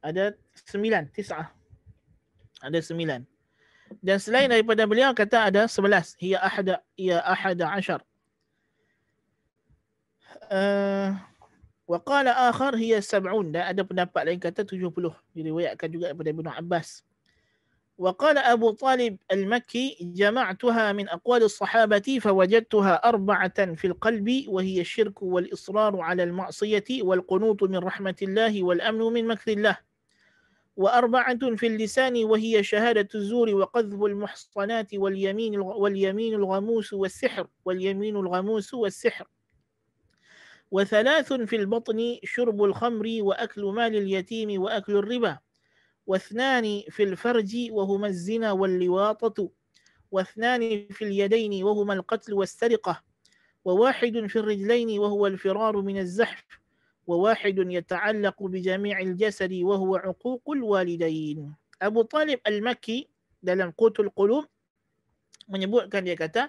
ada 0.03 0.35
sembilan 0.67 1.11
tis'ah 1.11 1.47
ada 2.59 2.79
sembilan 2.79 3.23
dan 4.03 4.17
selain 4.19 4.51
daripada 4.51 4.83
beliau 4.83 5.11
kata 5.15 5.47
ada 5.47 5.61
sebelas 5.67 6.15
hiya 6.19 6.39
ahada 6.43 6.83
hiya 6.95 7.23
ahada 7.23 7.65
ashar 7.71 7.99
uh, 10.50 11.14
وقال 11.84 12.28
آخر 12.28 12.76
هي 12.76 13.00
سبعون 13.00 13.52
dan 13.52 13.68
ada 13.68 13.84
pendapat 13.84 14.24
lain 14.24 14.40
kata 14.40 14.64
70 14.64 14.88
diriwayatkan 15.36 15.88
juga 15.92 16.10
daripada 16.12 16.30
Ibnu 16.32 16.50
Abbas. 16.50 17.04
وقال 17.98 18.38
أبو 18.38 18.70
طالب 18.70 19.16
المكي 19.32 19.96
جمعتها 20.00 20.92
من 20.92 21.08
أقوال 21.08 21.42
الصحابة 21.42 22.18
فوجدتها 22.20 22.94
أربعة 22.94 23.74
في 23.74 23.86
القلب 23.86 24.44
وهي 24.48 24.80
الشرك 24.80 25.22
والإصرار 25.22 26.00
على 26.00 26.22
المعصية 26.22 26.84
والقنوط 26.90 27.62
من 27.62 27.76
رحمة 27.76 28.16
الله 28.22 28.62
والأمن 28.62 29.00
من 29.00 29.26
مكر 29.26 29.52
الله 29.52 29.78
وأربعة 30.76 31.56
في 31.56 31.66
اللسان 31.66 32.24
وهي 32.24 32.62
شهادة 32.62 33.08
الزور 33.14 33.54
وقذف 33.54 34.02
المحصنات 34.02 34.94
واليمين 34.94 35.58
واليمين 35.58 36.34
الغموس 36.34 36.92
والسحر 36.92 37.46
واليمين 37.64 38.16
الغموس 38.16 38.74
والسحر 38.74 39.26
وثلاث 40.74 41.32
في 41.32 41.56
البطن 41.56 42.18
شرب 42.24 42.58
الخمر 42.62 43.06
وأكل 43.20 43.62
مال 43.62 43.94
اليتيم 43.94 44.62
وأكل 44.62 44.96
الربا. 44.96 45.38
واثنان 46.06 46.82
في 46.90 47.02
الفرج 47.02 47.70
وهما 47.70 48.06
الزنا 48.06 48.52
واللواطة. 48.52 49.38
واثنان 50.10 50.86
في 50.90 51.02
اليدين 51.04 51.64
وهما 51.64 51.94
القتل 51.94 52.34
والسرقة. 52.34 53.02
وواحد 53.64 54.26
في 54.26 54.36
الرجلين 54.38 54.98
وهو 54.98 55.26
الفرار 55.26 55.74
من 55.80 55.98
الزحف. 55.98 56.44
وواحد 57.06 57.58
يتعلق 57.58 58.42
بجميع 58.42 59.00
الجسد 59.00 59.52
وهو 59.52 59.96
عقوق 59.96 60.42
الوالدين. 60.50 61.54
أبو 61.82 62.02
طالب 62.02 62.40
المكي 62.46 63.08
dalam 63.44 63.76
Qutul 63.76 64.08
Qulub 64.08 64.48
menyebutkan 65.52 66.00
dia 66.00 66.16
kata 66.16 66.48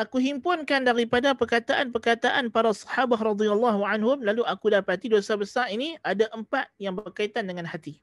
aku 0.00 0.16
himpunkan 0.16 0.88
daripada 0.88 1.36
perkataan-perkataan 1.36 2.48
para 2.48 2.72
sahabat 2.72 3.20
radhiyallahu 3.20 3.84
anhum 3.84 4.16
lalu 4.24 4.40
aku 4.48 4.72
dapati 4.72 5.12
dosa 5.12 5.36
besar 5.36 5.68
ini 5.68 6.00
ada 6.00 6.32
empat 6.32 6.72
yang 6.80 6.96
berkaitan 6.96 7.44
dengan 7.44 7.68
hati. 7.68 8.00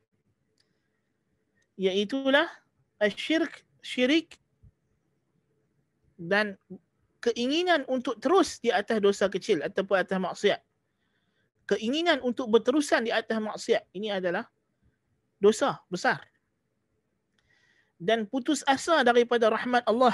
Iaitulah 1.81 2.45
asyirk 3.01 3.65
syirik 3.81 4.37
dan 6.17 6.57
keinginan 7.21 7.85
untuk 7.89 8.21
terus 8.21 8.61
di 8.61 8.69
atas 8.69 9.01
dosa 9.01 9.25
kecil 9.29 9.65
ataupun 9.65 9.97
atas 9.97 10.17
maksiat. 10.21 10.61
Keinginan 11.67 12.21
untuk 12.21 12.47
berterusan 12.47 13.05
di 13.05 13.11
atas 13.11 13.37
maksiat 13.41 13.83
ini 13.91 14.13
adalah 14.13 14.45
dosa 15.41 15.81
besar. 15.89 16.21
Dan 17.97 18.29
putus 18.29 18.61
asa 18.69 19.01
daripada 19.01 19.49
rahmat 19.49 19.81
Allah 19.89 20.13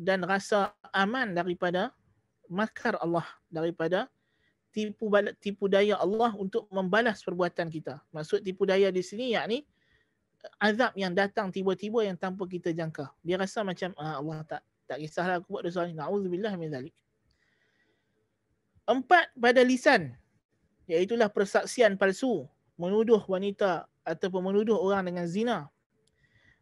dan 0.00 0.24
rasa 0.24 0.72
aman 0.96 1.36
daripada 1.36 1.92
makar 2.48 2.96
Allah 3.04 3.28
daripada 3.52 4.08
tipu 4.72 5.12
tipu 5.36 5.68
daya 5.68 6.00
Allah 6.00 6.32
untuk 6.40 6.64
membalas 6.72 7.20
perbuatan 7.20 7.68
kita. 7.68 8.00
Maksud 8.08 8.40
tipu 8.40 8.64
daya 8.64 8.88
di 8.88 9.04
sini 9.04 9.36
yakni 9.36 9.68
azab 10.56 10.96
yang 10.96 11.12
datang 11.12 11.52
tiba-tiba 11.52 12.00
yang 12.00 12.16
tanpa 12.16 12.48
kita 12.48 12.72
jangka. 12.72 13.12
Dia 13.20 13.36
rasa 13.36 13.60
macam 13.60 13.92
ah, 14.00 14.16
Allah 14.16 14.40
tak 14.48 14.62
tak 14.88 14.98
kisahlah 15.04 15.38
aku 15.38 15.52
buat 15.52 15.62
dosa 15.68 15.84
ni. 15.84 15.92
Nauzubillah 15.92 16.56
min 16.56 16.72
zalik. 16.72 16.96
Empat 18.88 19.30
pada 19.36 19.60
lisan 19.62 20.16
iaitulah 20.90 21.30
persaksian 21.30 21.94
palsu, 21.94 22.48
menuduh 22.74 23.22
wanita 23.30 23.86
ataupun 24.02 24.50
menuduh 24.50 24.74
orang 24.74 25.06
dengan 25.06 25.26
zina, 25.30 25.70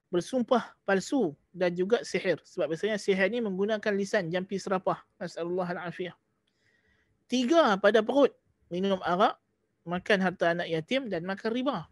bersumpah 0.09 0.73
palsu 0.89 1.37
dan 1.53 1.73
juga 1.77 2.01
sihir. 2.01 2.41
Sebab 2.45 2.73
biasanya 2.73 2.97
sihir 2.97 3.29
ni 3.29 3.45
menggunakan 3.45 3.93
lisan 3.93 4.33
jampi 4.33 4.57
serapah. 4.57 5.01
Nasallahu 5.21 5.69
al-afiyah. 5.69 6.17
Tiga 7.29 7.77
pada 7.77 8.01
perut. 8.01 8.33
Minum 8.69 9.01
arak, 9.01 9.37
makan 9.89 10.19
harta 10.21 10.53
anak 10.53 10.69
yatim 10.69 11.09
dan 11.09 11.25
makan 11.25 11.51
riba. 11.53 11.89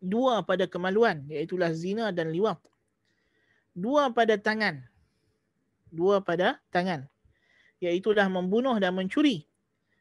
Dua 0.00 0.40
pada 0.46 0.64
kemaluan, 0.64 1.26
iaitulah 1.28 1.74
zina 1.74 2.08
dan 2.14 2.32
liwat. 2.32 2.56
Dua 3.76 4.08
pada 4.14 4.40
tangan. 4.40 4.80
Dua 5.92 6.24
pada 6.24 6.56
tangan. 6.72 7.04
Iaitulah 7.84 8.28
membunuh 8.32 8.76
dan 8.80 8.96
mencuri. 8.96 9.44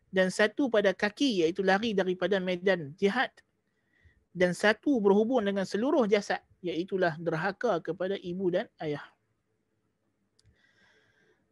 Dan 0.07 0.31
satu 0.31 0.71
pada 0.71 0.95
kaki, 0.95 1.43
iaitu 1.43 1.63
lari 1.67 1.91
daripada 1.91 2.39
medan 2.39 2.95
jihad. 2.95 3.31
Dan 4.31 4.55
satu 4.55 5.03
berhubung 5.03 5.43
dengan 5.43 5.67
seluruh 5.67 6.07
jasad 6.07 6.39
iaitulah 6.62 7.18
derhaka 7.18 7.82
kepada 7.82 8.14
ibu 8.16 8.48
dan 8.54 8.70
ayah. 8.78 9.02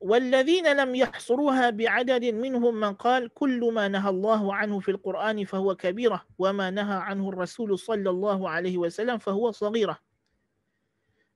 والذين 0.00 0.64
لم 0.64 0.94
يحصروها 0.96 1.70
بعدد 1.70 2.24
منهم 2.24 2.74
من 2.74 2.92
قال 2.96 3.28
كل 3.36 3.60
ما 3.68 3.84
نهى 3.88 4.08
الله 4.08 4.54
عنه 4.54 4.80
في 4.80 4.90
القرآن 4.96 5.44
فهو 5.44 5.76
كبيرة 5.76 6.24
وما 6.40 6.70
نهى 6.70 6.98
عنه 7.04 7.28
الرسول 7.28 7.78
صلى 7.78 8.10
الله 8.10 8.40
عليه 8.50 8.80
وسلم 8.80 9.20
فهو 9.20 9.52
صغيرة 9.52 10.00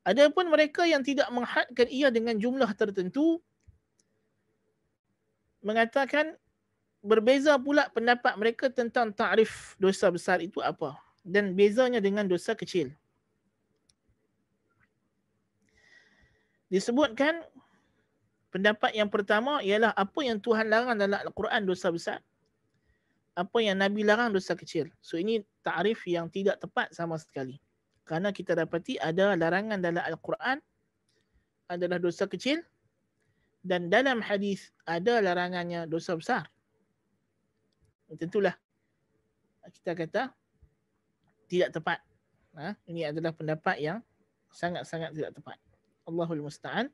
Adapun 0.05 0.53
mereka 0.53 0.85
yang 0.85 1.01
tidak 1.01 1.33
menghadkan 1.33 1.89
ia 1.89 2.13
dengan 2.13 2.37
jumlah 2.37 2.69
tertentu 2.77 3.41
mengatakan 5.65 6.37
berbeza 7.01 7.57
pula 7.57 7.89
pendapat 7.89 8.37
mereka 8.37 8.69
tentang 8.69 9.17
takrif 9.17 9.73
dosa 9.81 10.13
besar 10.13 10.45
itu 10.45 10.61
apa 10.61 10.93
dan 11.25 11.57
bezanya 11.57 12.05
dengan 12.05 12.29
dosa 12.29 12.53
kecil. 12.53 12.93
Disebutkan 16.70 17.42
pendapat 18.54 18.94
yang 18.98 19.10
pertama 19.10 19.62
ialah 19.62 19.94
apa 19.94 20.20
yang 20.26 20.42
Tuhan 20.42 20.70
larang 20.70 20.98
dalam 20.98 21.18
Al-Quran 21.18 21.66
dosa 21.66 21.90
besar. 21.94 22.20
Apa 23.38 23.62
yang 23.62 23.80
Nabi 23.80 24.04
larang 24.04 24.34
dosa 24.34 24.58
kecil. 24.58 24.90
So 25.00 25.16
ini 25.16 25.46
ta'rif 25.62 26.04
yang 26.10 26.28
tidak 26.30 26.60
tepat 26.60 26.92
sama 26.94 27.16
sekali. 27.18 27.62
Kerana 28.04 28.34
kita 28.34 28.58
dapati 28.58 28.98
ada 28.98 29.38
larangan 29.38 29.78
dalam 29.78 30.02
Al-Quran 30.02 30.58
adalah 31.70 32.02
dosa 32.02 32.26
kecil 32.26 32.66
dan 33.62 33.92
dalam 33.94 34.24
hadis 34.24 34.74
ada 34.90 35.22
larangannya 35.22 35.86
dosa 35.86 36.18
besar. 36.18 36.50
Tentulah 38.18 38.58
kita 39.70 39.94
kata 39.94 40.34
tidak 41.46 41.70
tepat. 41.70 42.02
Ha? 42.58 42.74
Ini 42.90 43.14
adalah 43.14 43.30
pendapat 43.30 43.78
yang 43.78 44.02
sangat-sangat 44.50 45.14
tidak 45.14 45.38
tepat. 45.38 45.58
Allahul 46.10 46.42
Musta'an. 46.44 46.90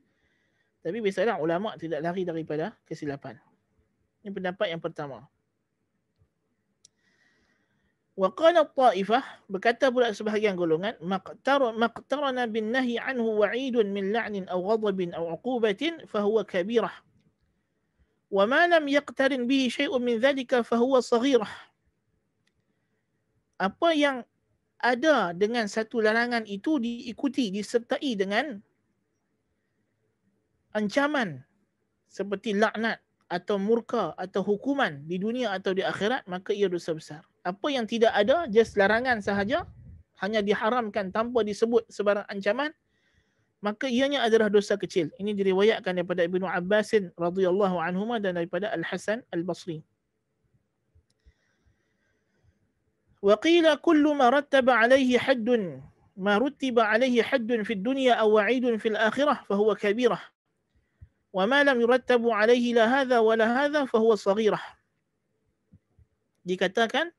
Tapi 0.84 1.02
biasalah 1.02 1.42
ulama 1.42 1.74
tidak 1.80 2.04
lari 2.04 2.22
daripada 2.22 2.76
kesilapan. 2.86 3.40
Ini 4.22 4.30
pendapat 4.30 4.70
yang 4.70 4.78
pertama. 4.78 5.26
Wa 8.16 8.32
qala 8.32 8.64
ta'ifah 8.64 9.44
berkata 9.44 9.92
pula 9.92 10.08
sebahagian 10.08 10.56
golongan 10.56 10.96
maqtarana 11.04 12.48
bin 12.48 12.72
nahi 12.72 12.96
anhu 12.96 13.44
wa'idun 13.44 13.92
min 13.92 14.08
la'nin 14.08 14.48
aw 14.48 14.56
ghadabin 14.56 15.12
aw 15.12 15.36
'uqubatin 15.36 16.06
fa 16.08 16.24
huwa 16.24 16.40
kabirah. 16.46 16.92
Wa 18.32 18.48
ma 18.48 18.64
lam 18.64 18.88
yaqtarin 18.88 19.44
bihi 19.44 19.68
shay'un 19.68 20.00
min 20.00 20.16
dhalika 20.16 20.64
fa 20.64 20.80
huwa 20.80 21.04
saghirah. 21.04 21.50
Apa 23.60 23.92
yang 23.92 24.24
ada 24.80 25.36
dengan 25.36 25.68
satu 25.68 26.00
larangan 26.00 26.48
itu 26.48 26.80
diikuti 26.80 27.52
disertai 27.52 28.16
dengan 28.16 28.64
ancaman 30.71 31.43
seperti 32.11 32.55
laknat 32.55 32.99
atau 33.31 33.55
murka 33.55 34.11
atau 34.19 34.43
hukuman 34.43 34.99
di 35.07 35.15
dunia 35.15 35.55
atau 35.55 35.71
di 35.71 35.79
akhirat 35.79 36.27
maka 36.27 36.51
ia 36.51 36.67
dosa 36.67 36.91
besar. 36.91 37.23
Apa 37.47 37.71
yang 37.71 37.87
tidak 37.87 38.11
ada 38.11 38.45
just 38.51 38.75
larangan 38.75 39.23
sahaja 39.23 39.63
hanya 40.19 40.43
diharamkan 40.43 41.09
tanpa 41.09 41.41
disebut 41.41 41.87
sebarang 41.87 42.27
ancaman 42.27 42.75
maka 43.61 43.87
ianya 43.87 44.25
adalah 44.25 44.49
dosa 44.49 44.75
kecil. 44.75 45.13
Ini 45.21 45.37
diriwayatkan 45.37 45.93
daripada 45.95 46.25
Ibnu 46.25 46.43
Abbas 46.43 46.97
radhiyallahu 47.13 47.77
anhu 47.77 48.09
dan 48.17 48.35
daripada 48.35 48.73
Al 48.73 48.83
Hasan 48.83 49.23
Al 49.31 49.45
Basri. 49.45 49.85
وقيل 53.21 53.75
كل 53.85 54.01
ما 54.17 54.33
رتب 54.33 54.69
عليه 54.69 55.21
حد 55.21 55.49
ما 56.17 56.37
رتب 56.37 56.79
عليه 56.79 57.21
حد 57.23 57.61
في 57.61 57.73
الدنيا 57.73 58.13
أو 58.13 58.33
وعيد 58.41 58.75
في 58.81 58.87
الآخرة 58.87 59.45
فهو 59.49 59.75
كبيرة 59.75 60.19
وما 61.36 61.68
لم 61.68 61.80
يرتب 61.80 62.22
عليه 62.28 62.72
لا 62.72 62.86
هذا 62.88 63.18
ولا 63.20 63.44
هذا 63.44 63.84
فهو 63.84 64.16
صغيرة 64.16 64.56
dikatakan 66.46 67.10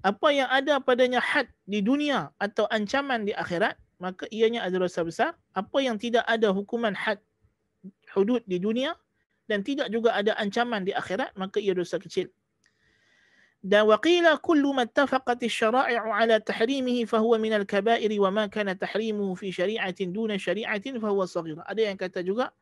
apa 0.00 0.28
yang 0.30 0.46
ada 0.46 0.78
padanya 0.78 1.18
had 1.18 1.50
di 1.66 1.82
dunia 1.82 2.30
atau 2.38 2.70
ancaman 2.70 3.26
di 3.26 3.34
akhirat 3.34 3.74
maka 3.98 4.30
ianya 4.30 4.62
adalah 4.62 4.86
dosa 4.86 5.02
besar 5.02 5.30
apa 5.52 5.78
yang 5.82 5.98
tidak 5.98 6.22
ada 6.24 6.54
hukuman 6.54 6.94
had 6.94 7.18
hudud 8.14 8.40
di 8.46 8.62
dunia 8.62 8.94
dan 9.50 9.66
tidak 9.66 9.90
juga 9.90 10.14
ada 10.14 10.38
ancaman 10.38 10.86
di 10.86 10.94
akhirat 10.94 11.34
maka 11.34 11.58
ia 11.58 11.74
dosa 11.74 11.98
kecil 11.98 12.30
dan 13.58 13.90
waqila 13.90 14.38
kullu 14.38 14.70
ma 14.70 14.86
ittafaqat 14.86 15.42
asy-syara'i'u 15.42 16.14
'ala 16.14 16.38
tahrimihi 16.38 17.10
fa 17.10 17.18
huwa 17.18 17.42
min 17.42 17.58
al-kaba'ir 17.58 18.14
wa 18.22 18.30
ma 18.30 18.44
kana 18.46 18.78
tahrimuhu 18.78 19.34
fi 19.34 19.50
syari'atin 19.50 20.14
duna 20.14 20.38
syari'atin 20.38 21.02
fa 21.02 21.10
huwa 21.10 21.26
saghir. 21.26 21.58
Ada 21.66 21.90
yang 21.90 21.98
kata 21.98 22.22
juga 22.22 22.54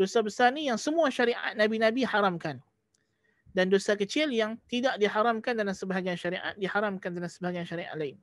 dosa 0.00 0.20
besar 0.20 0.52
ni 0.52 0.68
yang 0.68 0.76
semua 0.76 1.08
syariat 1.08 1.56
nabi-nabi 1.56 2.04
haramkan. 2.04 2.60
Dan 3.56 3.72
dosa 3.72 3.96
kecil 3.96 4.28
yang 4.32 4.60
tidak 4.68 5.00
diharamkan 5.00 5.56
dalam 5.56 5.72
sebahagian 5.72 6.20
syariat 6.20 6.52
diharamkan 6.60 7.10
dalam 7.16 7.30
sebahagian 7.30 7.64
syariat 7.64 7.96
lain. 7.96 8.20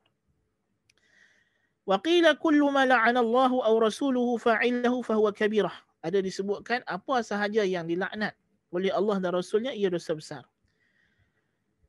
Waqila 1.89 2.37
kullu 2.37 2.69
ma 2.69 2.85
la'ana 2.85 3.19
Allah 3.19 3.51
aw 3.51 3.73
rasuluhu 3.81 4.37
fa'ilahu 4.37 5.01
fa 5.01 5.17
huwa 5.17 5.33
kabirah. 5.33 5.73
Ada 6.05 6.21
disebutkan 6.21 6.85
apa 6.85 7.25
sahaja 7.25 7.65
yang 7.65 7.89
dilaknat 7.89 8.37
oleh 8.69 8.93
Allah 8.93 9.17
dan 9.19 9.31
Rasulnya 9.33 9.73
ia 9.73 9.89
dosa 9.89 10.13
besar. 10.13 10.43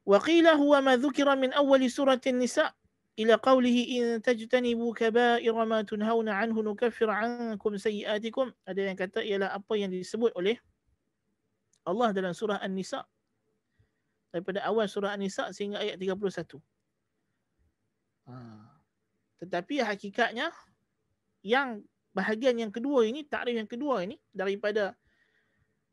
وقيل 0.04 0.46
هو 0.46 0.80
ما 0.80 0.96
ذكر 0.96 1.36
من 1.36 1.52
أول 1.52 1.90
سورة 1.90 2.20
النساء 2.26 2.74
إلى 3.18 3.34
قوله 3.38 3.76
إن 3.94 4.22
تجتنبوا 4.22 4.90
كبائر 4.94 5.54
ما 5.64 5.82
تنهون 5.82 6.28
عنه 6.28 6.56
نكفر 6.62 7.10
عنكم 7.10 7.72
سيئاتكم 7.76 8.46
ada 8.66 8.80
yang 8.82 8.98
kata 8.98 9.22
ialah 9.22 9.54
apa 9.54 9.72
yang 9.78 9.94
disebut 9.94 10.34
oleh 10.34 10.58
Allah 11.86 12.10
dalam 12.10 12.34
surah 12.34 12.58
An-Nisa 12.58 13.06
daripada 14.34 14.66
awal 14.66 14.90
surah 14.90 15.14
An-Nisa 15.14 15.54
sehingga 15.54 15.78
ayat 15.78 15.94
31 16.02 16.58
ha. 18.26 18.34
tetapi 19.38 19.78
hakikatnya 19.78 20.50
yang 21.46 21.86
bahagian 22.10 22.58
yang 22.58 22.74
kedua 22.74 23.06
ini 23.06 23.22
takrif 23.22 23.54
yang 23.54 23.70
kedua 23.70 24.02
ini 24.02 24.18
daripada 24.34 24.98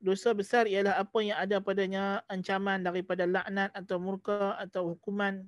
dosa 0.02 0.34
besar 0.34 0.66
ialah 0.66 0.98
apa 0.98 1.22
yang 1.22 1.38
ada 1.38 1.62
padanya 1.62 2.26
ancaman 2.26 2.82
daripada 2.82 3.30
laknat 3.30 3.70
atau 3.78 4.02
murka 4.02 4.58
atau 4.58 4.98
hukuman 4.98 5.46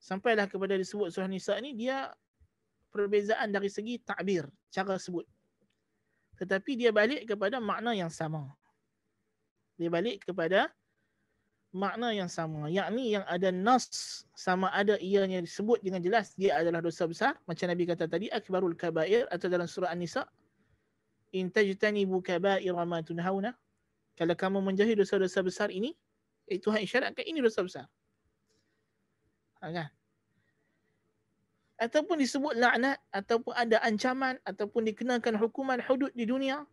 sampailah 0.00 0.46
kepada 0.46 0.76
disebut 0.76 1.12
surah 1.12 1.28
nisa 1.28 1.56
ni 1.58 1.72
dia 1.72 2.12
perbezaan 2.92 3.52
dari 3.52 3.68
segi 3.68 4.00
takbir 4.00 4.48
cara 4.72 4.96
sebut. 4.96 5.24
Tetapi 6.36 6.76
dia 6.76 6.92
balik 6.92 7.24
kepada 7.24 7.60
makna 7.60 7.96
yang 7.96 8.12
sama. 8.12 8.52
Dia 9.80 9.88
balik 9.88 10.24
kepada 10.28 10.68
makna 11.72 12.12
yang 12.12 12.28
sama. 12.28 12.68
Yakni 12.68 13.16
yang 13.16 13.24
ada 13.28 13.48
nas 13.52 13.88
sama 14.36 14.68
ada 14.72 15.00
ianya 15.00 15.40
disebut 15.40 15.80
dengan 15.80 16.00
jelas 16.04 16.36
dia 16.36 16.56
adalah 16.60 16.84
dosa 16.84 17.08
besar. 17.08 17.32
Macam 17.48 17.72
nabi 17.72 17.88
kata 17.88 18.04
tadi 18.08 18.28
akbarul 18.28 18.76
kabair 18.76 19.24
atau 19.32 19.48
dalam 19.48 19.64
surah 19.64 19.92
an-nisa 19.92 20.28
in 21.36 21.50
tajtanibu 21.50 22.22
kaba'ira 22.22 22.84
ma 22.86 23.02
tunhauna 23.02 23.52
kalau 24.16 24.32
kamu 24.32 24.58
menjauhi 24.62 24.94
dosa-dosa 24.96 25.42
besar 25.42 25.68
ini 25.68 25.92
eh, 26.48 26.56
Tuhan 26.56 26.80
isyaratkan 26.80 27.26
ini 27.26 27.44
dosa 27.44 27.60
besar 27.60 27.84
ha, 29.60 29.66
kan? 29.72 29.88
ataupun 31.76 32.16
disebut 32.16 32.56
laknat 32.56 32.96
ataupun 33.12 33.52
ada 33.52 33.76
ancaman 33.84 34.40
ataupun 34.48 34.88
dikenakan 34.88 35.36
hukuman 35.36 35.76
hudud 35.84 36.08
di 36.16 36.24
dunia 36.24 36.64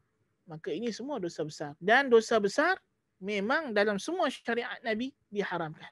maka 0.47 0.71
ini 0.71 0.91
semua 0.95 1.19
dosa 1.19 1.43
besar 1.43 1.71
dan 1.79 2.07
dosa 2.07 2.39
besar 2.39 2.79
memang 3.19 3.75
dalam 3.75 3.99
semua 3.99 4.31
syariat 4.31 4.79
nabi 4.79 5.11
diharamkan 5.27 5.91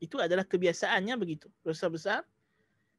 itu 0.00 0.20
adalah 0.20 0.44
kebiasaannya 0.44 1.16
begitu 1.16 1.48
dosa 1.64 1.88
besar 1.88 2.20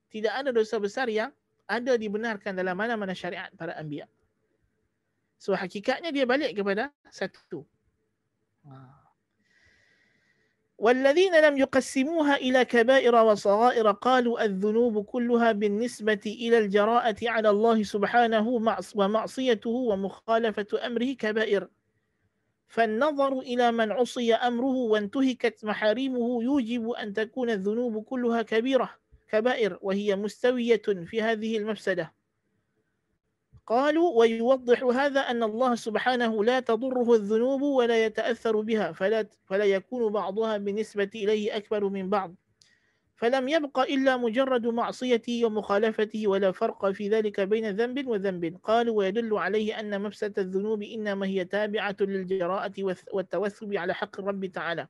tidak 0.09 0.33
ada 0.33 0.49
dosa 0.55 0.79
besar 0.81 1.11
yang 1.11 1.29
ada 1.65 1.97
dibenarkan 1.97 2.53
dalam 2.53 2.77
mana-mana 2.77 3.11
syariat 3.11 3.49
para 3.57 3.73
anbiya. 3.77 4.05
So 5.41 5.51
hakikatnya 5.57 6.13
dia 6.13 6.23
balik 6.23 6.55
kepada 6.55 6.93
satu. 7.09 7.65
والذين 10.77 11.35
لم 11.41 11.57
يقسموها 11.57 12.35
إلى 12.35 12.65
كبائر 12.65 13.15
وصغائر 13.15 13.91
قالوا 13.91 14.45
الذنوب 14.45 15.05
كلها 15.05 15.51
بالنسبة 15.51 16.19
إلى 16.25 16.57
الجراءة 16.57 17.15
على 17.29 17.49
الله 17.49 17.83
سبحانه 17.83 18.49
ومعصيته 18.95 19.69
ومخالفة 19.69 20.85
أمره 20.85 21.13
كبائر. 21.13 21.67
فالنظر 22.67 23.39
إلى 23.39 23.71
من 23.71 23.91
عصي 23.91 24.33
أمره 24.33 24.75
وانتهكت 24.75 25.65
محارمه 25.65 26.43
يوجب 26.43 26.89
أن 26.89 27.13
تكون 27.13 27.49
الذنوب 27.49 28.03
كلها 28.03 28.41
كبيرة 28.41 28.89
كبائر 29.31 29.79
وهي 29.81 30.15
مستوية 30.15 30.81
في 31.05 31.21
هذه 31.21 31.57
المفسدة. 31.57 32.13
قالوا 33.67 34.19
ويوضح 34.19 34.83
هذا 34.83 35.19
أن 35.19 35.43
الله 35.43 35.75
سبحانه 35.75 36.43
لا 36.43 36.59
تضره 36.59 37.13
الذنوب 37.13 37.61
ولا 37.61 38.05
يتأثر 38.05 38.61
بها 38.61 38.91
فلا, 38.91 39.27
فلا 39.45 39.65
يكون 39.65 40.11
بعضها 40.13 40.57
بالنسبة 40.57 41.09
إليه 41.15 41.57
أكبر 41.57 41.89
من 41.89 42.09
بعض. 42.09 42.35
فلم 43.15 43.49
يبق 43.49 43.79
إلا 43.79 44.17
مجرد 44.17 44.67
معصيته 44.67 45.45
ومخالفته 45.45 46.27
ولا 46.27 46.51
فرق 46.51 46.91
في 46.91 47.09
ذلك 47.09 47.39
بين 47.39 47.69
ذنب 47.69 48.07
وذنب. 48.07 48.59
قالوا 48.63 48.97
ويدل 48.97 49.37
عليه 49.37 49.79
أن 49.79 50.01
مفسدة 50.01 50.41
الذنوب 50.41 50.83
إنما 50.83 51.25
هي 51.25 51.45
تابعة 51.45 51.95
للجراءة 52.01 52.73
والتوثب 53.13 53.73
على 53.73 53.93
حق 53.93 54.19
الرب 54.19 54.45
تعالى. 54.45 54.87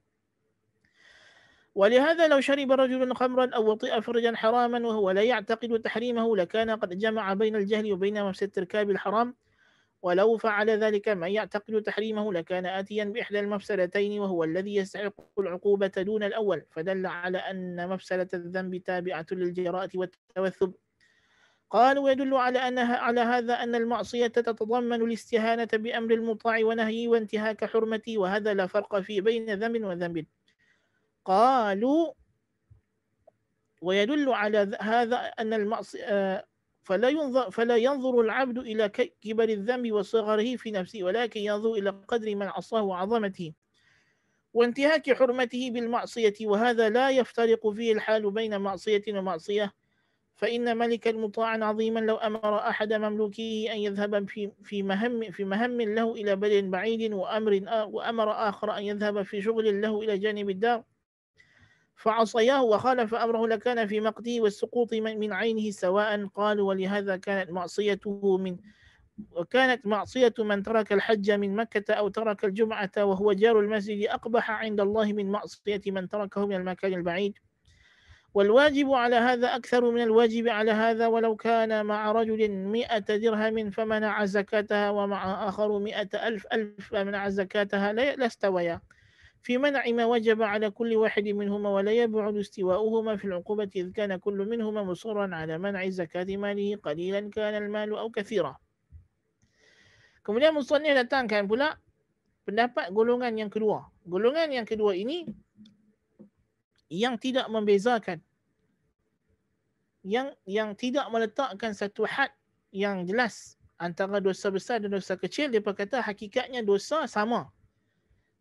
ولهذا 1.76 2.28
لو 2.28 2.42
شرب 2.42 2.72
رجل 2.72 3.16
خمرا 3.16 3.50
أو 3.56 3.72
وطئ 3.72 4.02
فرجا 4.02 4.36
حراما 4.36 4.88
وهو 4.88 5.12
لا 5.12 5.24
يعتقد 5.24 5.82
تحريمه 5.82 6.38
لكان 6.38 6.70
قد 6.70 6.98
جمع 6.98 7.34
بين 7.34 7.56
الجهل 7.56 7.94
وبين 7.94 8.24
مفسد 8.24 8.52
ارتكاب 8.58 8.90
الحرام. 8.90 9.36
ولو 10.02 10.38
فعل 10.38 10.70
ذلك 10.70 11.10
من 11.10 11.28
يعتقد 11.28 11.82
تحريمه 11.82 12.34
لكان 12.34 12.66
آتيا 12.66 13.04
بإحدى 13.04 13.40
المفسدتين 13.40 14.20
وهو 14.20 14.44
الذي 14.44 14.76
يستحق 14.76 15.40
العقوبة 15.40 15.88
دون 15.88 16.24
الأول. 16.24 16.66
فدل 16.72 17.06
على 17.06 17.38
أن 17.38 17.90
مفسدة 17.90 18.28
الذنب 18.34 18.78
تابعة 18.78 19.26
للجراءة 19.32 19.90
والتوثب. 19.96 20.74
قال 21.72 22.00
ويدل 22.00 22.34
على 22.34 22.60
أنها 22.60 22.98
على 22.98 23.22
هذا 23.22 23.54
أن 23.54 23.76
المعصية 23.76 24.28
تتضمن 24.28 25.02
الاستهانة 25.02 25.70
بأمر 25.74 26.14
المطاع 26.14 26.60
ونهيه 26.64 27.08
وانتهاك 27.08 27.66
حرمته 27.66 28.18
وهذا 28.18 28.54
لا 28.54 28.68
فرق 28.68 29.00
في 29.00 29.22
بين 29.22 29.54
ذنب 29.54 29.84
وذنب. 29.84 30.26
قالوا 31.26 32.14
ويدل 33.82 34.30
على 34.30 34.78
هذا 34.82 35.18
أن 35.18 35.54
المعصية 35.54 36.46
فلا 36.84 37.10
ينظر 37.10 37.52
فلا 37.52 37.78
ينظر 37.78 38.22
العبد 38.22 38.58
إلى 38.58 38.90
كبر 39.22 39.50
الذنب 39.50 39.92
وصغره 39.92 40.56
في 40.56 40.72
نفسه 40.72 41.04
ولكن 41.04 41.40
ينظر 41.40 41.74
إلى 41.74 41.90
قدر 41.90 42.36
من 42.36 42.48
عصاه 42.48 42.82
وعظمته 42.84 43.54
وانتهاك 44.54 45.14
حرمته 45.14 45.72
بالمعصية. 45.72 46.34
وهذا 46.42 46.90
لا 46.90 47.10
يفترق 47.10 47.70
فيه 47.70 47.94
الحال 47.94 48.32
بين 48.32 48.62
معصية 48.62 49.04
ومعصية. 49.10 49.74
فإن 50.36 50.78
ملكا 50.78 51.12
مطاعا 51.12 51.58
عظيما 51.64 52.00
لو 52.00 52.16
أمر 52.16 52.58
أحد 52.58 52.94
مملوكيه 52.94 53.74
أن 53.74 53.78
يذهب 53.78 54.30
في 54.30 54.52
في 54.64 54.84
مهم 54.84 55.32
في 55.32 55.44
مهم 55.44 55.82
له 55.82 56.14
إلى 56.14 56.36
بلد 56.36 56.64
بعيد 56.72 57.14
وأمر 57.14 57.62
وأمر 57.90 58.32
آخر 58.32 58.78
أن 58.78 58.84
يذهب 58.84 59.22
في 59.22 59.42
شغل 59.42 59.82
له 59.82 60.02
إلى 60.02 60.18
جانب 60.18 60.50
الدار 60.50 60.84
فعصياه 61.96 62.64
وخالف 62.64 63.16
أمره 63.16 63.48
لكان 63.48 63.88
في 63.88 64.00
مقته 64.02 64.42
والسقوط 64.42 64.94
من 64.94 65.34
عينه 65.34 65.72
سواء 65.72 66.26
قال 66.26 66.62
ولهذا 66.62 67.18
كانت 67.18 67.52
معصيته 67.52 68.38
من 68.38 68.58
وكانت 69.32 69.86
معصية 69.88 70.34
من 70.40 70.64
ترك 70.64 70.94
الحج 70.94 71.32
من 71.32 71.56
مكة 71.56 71.94
أو 71.94 72.08
ترك 72.08 72.46
الجمعة 72.46 72.92
وهو 72.98 73.34
جار 73.34 73.60
المسجد 73.60 74.08
أقبح 74.08 74.52
عند 74.52 74.80
الله 74.82 75.14
من 75.14 75.32
معصية 75.32 75.82
من 75.88 76.10
تركه 76.10 76.46
من 76.46 76.56
المكان 76.56 76.94
البعيد. 76.94 77.40
والواجب 78.34 78.92
على 78.92 79.16
هذا 79.16 79.56
أكثر 79.56 79.92
من 79.92 80.02
الواجب 80.02 80.48
على 80.48 80.72
هذا 80.72 81.08
ولو 81.08 81.36
كان 81.36 81.86
مع 81.86 82.12
رجل 82.12 82.52
مئة 82.52 83.00
درهم 83.00 83.70
فمنع 83.70 84.26
زكاتها 84.26 84.90
ومع 84.90 85.48
آخر 85.50 85.80
مئة 85.80 86.28
ألف 86.28 86.48
ألف 86.54 86.90
فمنع 86.90 87.30
زكاتها 87.30 87.94
لا 87.94 88.26
استويا 88.26 88.82
في 89.45 89.59
منع 89.59 89.89
ما 89.97 90.05
وجب 90.05 90.43
على 90.43 90.71
كل 90.71 90.97
واحد 90.97 91.29
منهما 91.29 91.69
ولا 91.71 91.93
يبعد 91.93 92.37
استواؤهما 92.37 93.17
في 93.17 93.25
العقوبة 93.25 93.71
إذ 93.77 93.93
كان 93.93 94.17
كل 94.17 94.39
منهما 94.49 94.83
مصرا 94.83 95.35
على 95.35 95.59
منع 95.59 95.89
زكاة 95.89 96.37
ماله 96.37 96.77
قليلا 96.77 97.31
كان 97.33 97.55
المال 97.57 97.97
أو 97.97 98.11
كثيرا 98.11 98.57
Kemudian 100.21 100.53
Musannif 100.53 100.93
datangkan 100.93 101.49
pula 101.49 101.81
pendapat 102.45 102.93
golongan 102.93 103.33
yang 103.41 103.49
kedua. 103.49 103.89
Golongan 104.05 104.53
yang 104.53 104.69
kedua 104.69 104.93
ini 104.93 105.25
yang 106.93 107.17
tidak 107.17 107.49
membezakan 107.49 108.21
yang 110.05 110.33
yang 110.45 110.77
tidak 110.77 111.09
meletakkan 111.09 111.73
satu 111.73 112.05
had 112.05 112.29
yang 112.73 113.09
jelas 113.09 113.57
antara 113.81 114.21
dosa 114.21 114.53
besar 114.53 114.81
dan 114.81 114.93
dosa 114.93 115.17
kecil 115.17 115.49
dia 115.49 115.63
berkata 115.63 116.01
hakikatnya 116.01 116.65
dosa 116.65 117.05
sama 117.07 117.49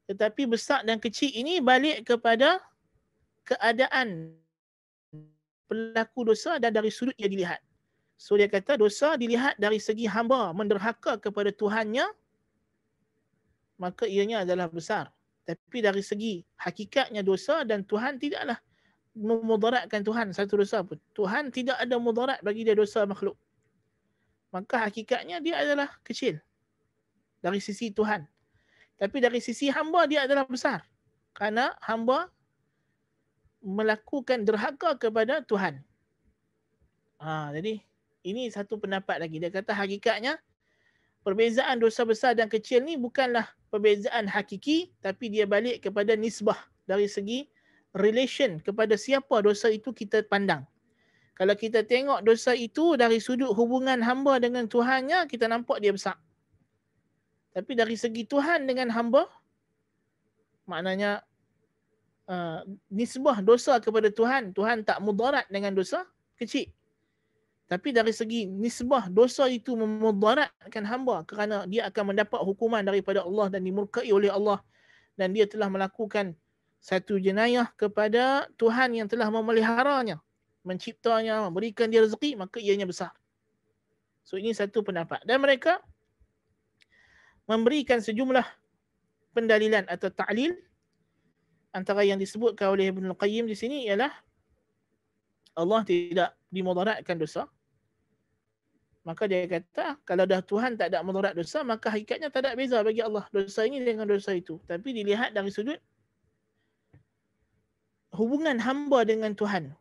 tetapi 0.04 0.48
besar 0.48 0.84
dan 0.84 1.00
kecil 1.00 1.32
ini 1.32 1.60
balik 1.64 2.04
kepada 2.04 2.60
keadaan 3.44 4.36
pelaku 5.68 6.32
dosa 6.32 6.60
dan 6.60 6.72
dari 6.76 6.92
sudut 6.92 7.16
yang 7.16 7.32
dilihat 7.32 7.60
so 8.20 8.36
dia 8.36 8.48
kata 8.48 8.76
dosa 8.76 9.16
dilihat 9.16 9.56
dari 9.56 9.80
segi 9.80 10.04
hamba 10.08 10.52
menderhaka 10.52 11.16
kepada 11.16 11.48
Tuhannya 11.52 12.04
maka 13.80 14.04
ianya 14.04 14.44
adalah 14.44 14.68
besar 14.68 15.08
tapi 15.44 15.84
dari 15.84 16.00
segi 16.00 16.40
hakikatnya 16.56 17.20
dosa 17.20 17.64
dan 17.68 17.84
Tuhan 17.84 18.16
tidaklah 18.16 18.56
memudaratkan 19.14 20.02
Tuhan 20.02 20.34
satu 20.34 20.58
dosa 20.58 20.82
pun. 20.82 20.98
Tuhan 21.14 21.54
tidak 21.54 21.78
ada 21.78 21.96
mudarat 22.02 22.42
bagi 22.42 22.66
dia 22.66 22.74
dosa 22.74 23.06
makhluk. 23.06 23.38
Maka 24.50 24.90
hakikatnya 24.90 25.38
dia 25.38 25.62
adalah 25.62 25.90
kecil 26.02 26.42
dari 27.38 27.62
sisi 27.62 27.94
Tuhan. 27.94 28.26
Tapi 28.98 29.16
dari 29.18 29.42
sisi 29.42 29.70
hamba 29.70 30.06
dia 30.06 30.26
adalah 30.26 30.46
besar. 30.46 30.86
Karena 31.34 31.74
hamba 31.82 32.30
melakukan 33.64 34.44
derhaka 34.44 34.94
kepada 35.00 35.40
Tuhan. 35.42 35.80
Ha, 37.18 37.50
jadi 37.56 37.80
ini 38.22 38.52
satu 38.52 38.76
pendapat 38.78 39.18
lagi. 39.18 39.40
Dia 39.40 39.50
kata 39.50 39.72
hakikatnya 39.72 40.38
perbezaan 41.24 41.80
dosa 41.80 42.04
besar 42.04 42.36
dan 42.36 42.52
kecil 42.52 42.84
ni 42.84 43.00
bukanlah 43.00 43.48
perbezaan 43.72 44.28
hakiki 44.28 44.92
tapi 45.00 45.32
dia 45.32 45.48
balik 45.48 45.88
kepada 45.88 46.12
nisbah 46.14 46.60
dari 46.84 47.08
segi 47.08 47.48
relation 47.96 48.60
kepada 48.60 48.94
siapa 49.00 49.40
dosa 49.40 49.72
itu 49.72 49.90
kita 49.90 50.22
pandang. 50.28 50.68
Kalau 51.34 51.58
kita 51.58 51.82
tengok 51.82 52.22
dosa 52.22 52.54
itu 52.54 52.94
dari 52.94 53.18
sudut 53.18 53.50
hubungan 53.58 53.98
hamba 54.06 54.38
dengan 54.38 54.70
Tuhannya, 54.70 55.26
kita 55.26 55.50
nampak 55.50 55.82
dia 55.82 55.90
besar. 55.90 56.14
Tapi 57.54 57.72
dari 57.78 57.94
segi 57.94 58.26
Tuhan 58.26 58.66
dengan 58.66 58.90
hamba, 58.90 59.30
maknanya 60.66 61.22
uh, 62.26 62.66
nisbah 62.90 63.38
dosa 63.40 63.78
kepada 63.78 64.10
Tuhan, 64.10 64.50
Tuhan 64.50 64.82
tak 64.82 64.98
mudarat 64.98 65.46
dengan 65.46 65.70
dosa 65.70 66.02
kecil. 66.34 66.66
Tapi 67.64 67.96
dari 67.96 68.12
segi 68.12 68.44
nisbah 68.44 69.08
dosa 69.08 69.48
itu 69.48 69.72
memudaratkan 69.72 70.84
hamba 70.84 71.24
kerana 71.24 71.64
dia 71.64 71.88
akan 71.88 72.12
mendapat 72.12 72.42
hukuman 72.44 72.84
daripada 72.84 73.24
Allah 73.24 73.48
dan 73.48 73.64
dimurkai 73.64 74.10
oleh 74.12 74.28
Allah 74.28 74.60
dan 75.16 75.32
dia 75.32 75.48
telah 75.48 75.70
melakukan 75.72 76.36
satu 76.84 77.16
jenayah 77.16 77.72
kepada 77.80 78.44
Tuhan 78.60 78.92
yang 78.92 79.08
telah 79.08 79.32
memeliharanya, 79.32 80.20
menciptanya, 80.60 81.48
memberikan 81.48 81.88
dia 81.88 82.04
rezeki, 82.04 82.36
maka 82.36 82.60
ianya 82.60 82.84
besar. 82.84 83.14
So 84.28 84.36
ini 84.36 84.52
satu 84.52 84.84
pendapat. 84.84 85.24
Dan 85.24 85.40
mereka 85.40 85.80
memberikan 87.44 88.00
sejumlah 88.00 88.44
pendalilan 89.36 89.84
atau 89.90 90.08
ta'lil 90.08 90.54
antara 91.74 92.06
yang 92.06 92.16
disebutkan 92.16 92.70
oleh 92.70 92.88
Ibn 92.94 93.12
Al-Qayyim 93.12 93.50
di 93.50 93.56
sini 93.58 93.90
ialah 93.90 94.10
Allah 95.54 95.82
tidak 95.86 96.30
dimudaratkan 96.50 97.18
dosa. 97.18 97.50
Maka 99.04 99.28
dia 99.28 99.44
kata, 99.44 100.00
kalau 100.08 100.24
dah 100.24 100.40
Tuhan 100.40 100.80
tak 100.80 100.88
ada 100.88 101.04
mudarat 101.04 101.36
dosa, 101.36 101.60
maka 101.60 101.92
hakikatnya 101.92 102.32
tak 102.32 102.48
ada 102.48 102.56
beza 102.56 102.80
bagi 102.80 103.04
Allah 103.04 103.28
dosa 103.28 103.68
ini 103.68 103.84
dengan 103.84 104.08
dosa 104.08 104.32
itu. 104.32 104.56
Tapi 104.64 104.96
dilihat 104.96 105.36
dari 105.36 105.52
sudut 105.52 105.76
hubungan 108.16 108.56
hamba 108.64 109.04
dengan 109.04 109.36
Tuhan. 109.36 109.76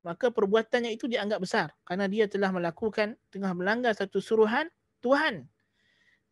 Maka 0.00 0.32
perbuatannya 0.32 0.96
itu 0.96 1.04
dianggap 1.04 1.44
besar. 1.44 1.76
Kerana 1.84 2.08
dia 2.08 2.24
telah 2.24 2.48
melakukan, 2.56 3.20
tengah 3.28 3.52
melanggar 3.52 3.92
satu 3.92 4.16
suruhan 4.24 4.72
Tuhan 5.04 5.44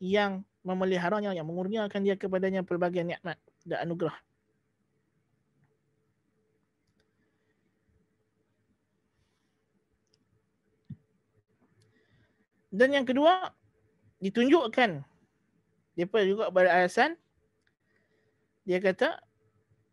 yang 0.00 0.40
memeliharanya, 0.62 1.34
yang 1.34 1.46
mengurniakan 1.46 2.00
dia 2.02 2.14
kepadanya 2.18 2.62
pelbagai 2.62 3.02
nikmat 3.02 3.38
dan 3.66 3.86
anugerah. 3.86 4.14
Dan 12.72 12.96
yang 12.96 13.04
kedua, 13.04 13.52
ditunjukkan 14.24 15.04
dia 15.92 16.06
juga 16.24 16.48
beralasan 16.48 17.20
dia 18.64 18.78
kata 18.80 19.20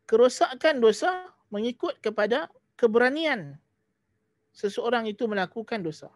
kerosakan 0.07 0.79
dosa 0.79 1.27
mengikut 1.51 1.97
kepada 1.99 2.47
keberanian 2.79 3.57
seseorang 4.53 5.09
itu 5.09 5.25
melakukan 5.25 5.81
dosa. 5.83 6.07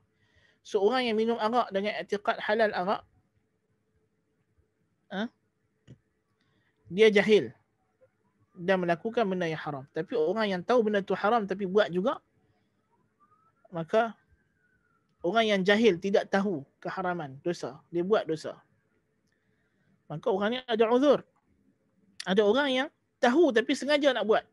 Seorang 0.63 1.09
yang 1.11 1.17
minum 1.19 1.35
arak 1.35 1.67
dengan 1.75 1.99
etikat 1.99 2.39
halal 2.39 2.71
arak 2.71 3.03
ha? 5.13 5.29
dia 6.89 7.13
jahil 7.13 7.53
dan 8.57 8.81
melakukan 8.81 9.25
benda 9.25 9.45
yang 9.45 9.61
haram. 9.61 9.85
Tapi 9.93 10.13
orang 10.17 10.45
yang 10.49 10.61
tahu 10.65 10.89
benda 10.89 11.01
itu 11.01 11.13
haram 11.13 11.45
tapi 11.45 11.69
buat 11.69 11.93
juga 11.93 12.17
maka 13.73 14.13
orang 15.25 15.45
yang 15.49 15.61
jahil 15.65 15.97
tidak 15.97 16.29
tahu 16.29 16.61
keharaman 16.77 17.41
dosa, 17.41 17.81
dia 17.89 18.05
buat 18.05 18.29
dosa. 18.29 18.53
Maka 20.05 20.29
orang 20.29 20.49
ni 20.53 20.57
ada 20.61 20.85
uzur. 20.93 21.25
Ada 22.29 22.45
orang 22.45 22.69
yang 22.69 22.87
tahu 23.17 23.49
tapi 23.49 23.73
sengaja 23.73 24.13
nak 24.13 24.29
buat. 24.29 24.45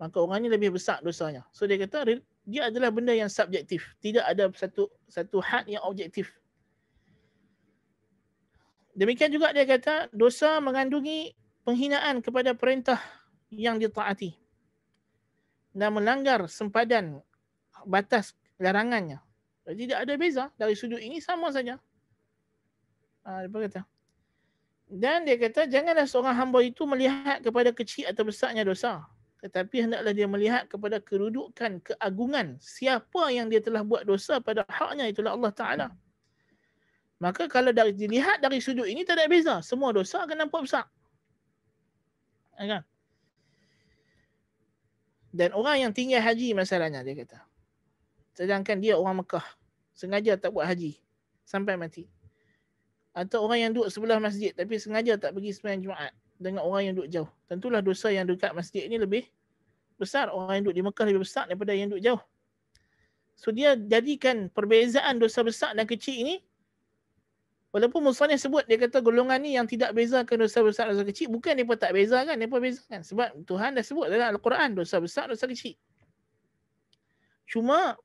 Maka 0.00 0.16
orang 0.16 0.42
ni 0.42 0.48
lebih 0.48 0.72
besar 0.72 1.04
dosanya. 1.04 1.44
So 1.52 1.68
dia 1.68 1.76
kata 1.76 2.08
dia 2.48 2.72
adalah 2.72 2.88
benda 2.88 3.12
yang 3.12 3.28
subjektif. 3.28 3.92
Tidak 4.00 4.24
ada 4.24 4.48
satu 4.56 4.88
satu 5.06 5.38
had 5.44 5.68
yang 5.68 5.84
objektif. 5.84 6.32
Demikian 8.92 9.32
juga 9.32 9.56
dia 9.56 9.64
kata 9.64 10.12
dosa 10.12 10.60
mengandungi 10.60 11.32
penghinaan 11.64 12.20
kepada 12.20 12.52
perintah 12.52 13.00
yang 13.48 13.80
ditaati 13.80 14.36
dan 15.72 15.96
melanggar 15.96 16.44
sempadan 16.48 17.24
batas 17.88 18.36
larangannya. 18.60 19.18
Jadi 19.64 19.88
tidak 19.88 19.98
ada 20.04 20.12
beza 20.20 20.44
dari 20.60 20.74
sudut 20.76 21.00
ini 21.00 21.18
sama 21.24 21.48
saja. 21.48 21.80
Ha, 23.24 23.48
dia 23.48 23.48
kata. 23.48 23.82
Dan 24.92 25.24
dia 25.24 25.40
kata 25.40 25.64
janganlah 25.70 26.04
seorang 26.04 26.36
hamba 26.36 26.60
itu 26.60 26.84
melihat 26.84 27.40
kepada 27.40 27.72
kecil 27.72 28.12
atau 28.12 28.28
besarnya 28.28 28.66
dosa. 28.66 29.08
Tetapi 29.40 29.88
hendaklah 29.88 30.12
dia 30.14 30.28
melihat 30.28 30.68
kepada 30.68 31.02
kedudukan, 31.02 31.82
keagungan 31.82 32.60
siapa 32.60 33.32
yang 33.32 33.48
dia 33.48 33.58
telah 33.58 33.82
buat 33.82 34.06
dosa 34.06 34.38
pada 34.38 34.62
haknya 34.68 35.10
itulah 35.10 35.34
Allah 35.34 35.50
Ta'ala. 35.50 35.86
Maka 37.22 37.46
kalau 37.46 37.70
dari, 37.70 37.94
dilihat 37.94 38.42
dari 38.42 38.58
sudut 38.58 38.90
ini 38.90 39.06
tak 39.06 39.22
ada 39.22 39.30
beza. 39.30 39.62
Semua 39.62 39.94
dosa 39.94 40.26
akan 40.26 40.42
nampak 40.42 40.66
besar. 40.66 40.90
Ya 42.58 42.66
kan? 42.66 42.82
Dan 45.30 45.54
orang 45.54 45.86
yang 45.86 45.92
tinggal 45.94 46.18
haji 46.18 46.50
masalahnya 46.50 47.06
dia 47.06 47.14
kata. 47.14 47.38
Sedangkan 48.34 48.82
dia 48.82 48.98
orang 48.98 49.22
Mekah. 49.22 49.46
Sengaja 49.94 50.34
tak 50.34 50.50
buat 50.50 50.66
haji. 50.66 50.98
Sampai 51.46 51.78
mati. 51.78 52.10
Atau 53.14 53.46
orang 53.46 53.70
yang 53.70 53.70
duduk 53.70 53.86
sebelah 53.94 54.18
masjid 54.18 54.50
tapi 54.50 54.82
sengaja 54.82 55.14
tak 55.14 55.38
pergi 55.38 55.54
sembahyang 55.54 55.82
Jumaat 55.86 56.12
dengan 56.42 56.66
orang 56.66 56.90
yang 56.90 56.94
duduk 56.98 57.08
jauh. 57.12 57.30
Tentulah 57.46 57.78
dosa 57.86 58.10
yang 58.10 58.26
dekat 58.26 58.50
masjid 58.50 58.90
ini 58.90 58.98
lebih 58.98 59.30
besar. 59.94 60.26
Orang 60.26 60.58
yang 60.58 60.64
duduk 60.66 60.76
di 60.76 60.84
Mekah 60.90 61.04
lebih 61.06 61.22
besar 61.22 61.46
daripada 61.46 61.70
yang 61.70 61.86
duduk 61.86 62.02
jauh. 62.02 62.22
So 63.38 63.54
dia 63.54 63.78
jadikan 63.78 64.50
perbezaan 64.50 65.22
dosa 65.22 65.46
besar 65.46 65.70
dan 65.78 65.86
kecil 65.86 66.18
ini 66.18 66.42
Walaupun 67.72 68.04
Musanya 68.04 68.36
sebut 68.36 68.68
dia 68.68 68.76
kata 68.76 69.00
golongan 69.00 69.40
ni 69.40 69.56
yang 69.56 69.64
tidak 69.64 69.96
bezakan 69.96 70.44
dosa 70.44 70.60
besar 70.60 70.92
dosa 70.92 71.08
kecil 71.08 71.32
bukan 71.32 71.56
pun 71.64 71.76
tak 71.80 71.96
bezakan 71.96 72.36
pun 72.44 72.60
bezakan 72.60 73.00
sebab 73.00 73.32
Tuhan 73.48 73.72
dah 73.80 73.84
sebut 73.84 74.12
dalam 74.12 74.36
Al-Quran 74.36 74.76
dosa 74.76 75.00
besar 75.00 75.32
dosa 75.32 75.48
kecil. 75.48 75.72
Cuma 77.48 77.96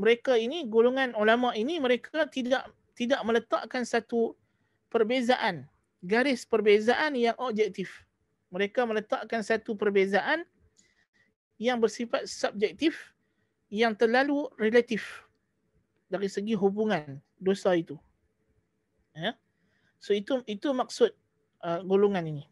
mereka 0.00 0.40
ini 0.40 0.64
golongan 0.64 1.12
ulama 1.12 1.52
ini 1.52 1.76
mereka 1.76 2.24
tidak 2.24 2.72
tidak 2.96 3.20
meletakkan 3.20 3.84
satu 3.84 4.32
perbezaan 4.88 5.68
garis 6.00 6.48
perbezaan 6.48 7.12
yang 7.12 7.36
objektif 7.36 8.08
mereka 8.52 8.84
meletakkan 8.84 9.40
satu 9.40 9.72
perbezaan 9.72 10.44
yang 11.56 11.80
bersifat 11.80 12.28
subjektif 12.28 13.16
yang 13.72 13.96
terlalu 13.96 14.44
relatif 14.60 15.24
dari 16.12 16.28
segi 16.28 16.52
hubungan 16.52 17.16
dosa 17.40 17.72
itu. 17.72 17.96
Ya. 19.12 19.36
So 20.02 20.16
itu 20.16 20.40
itu 20.48 20.72
maksud 20.72 21.12
uh, 21.62 21.80
golongan 21.84 22.26
ini. 22.26 22.44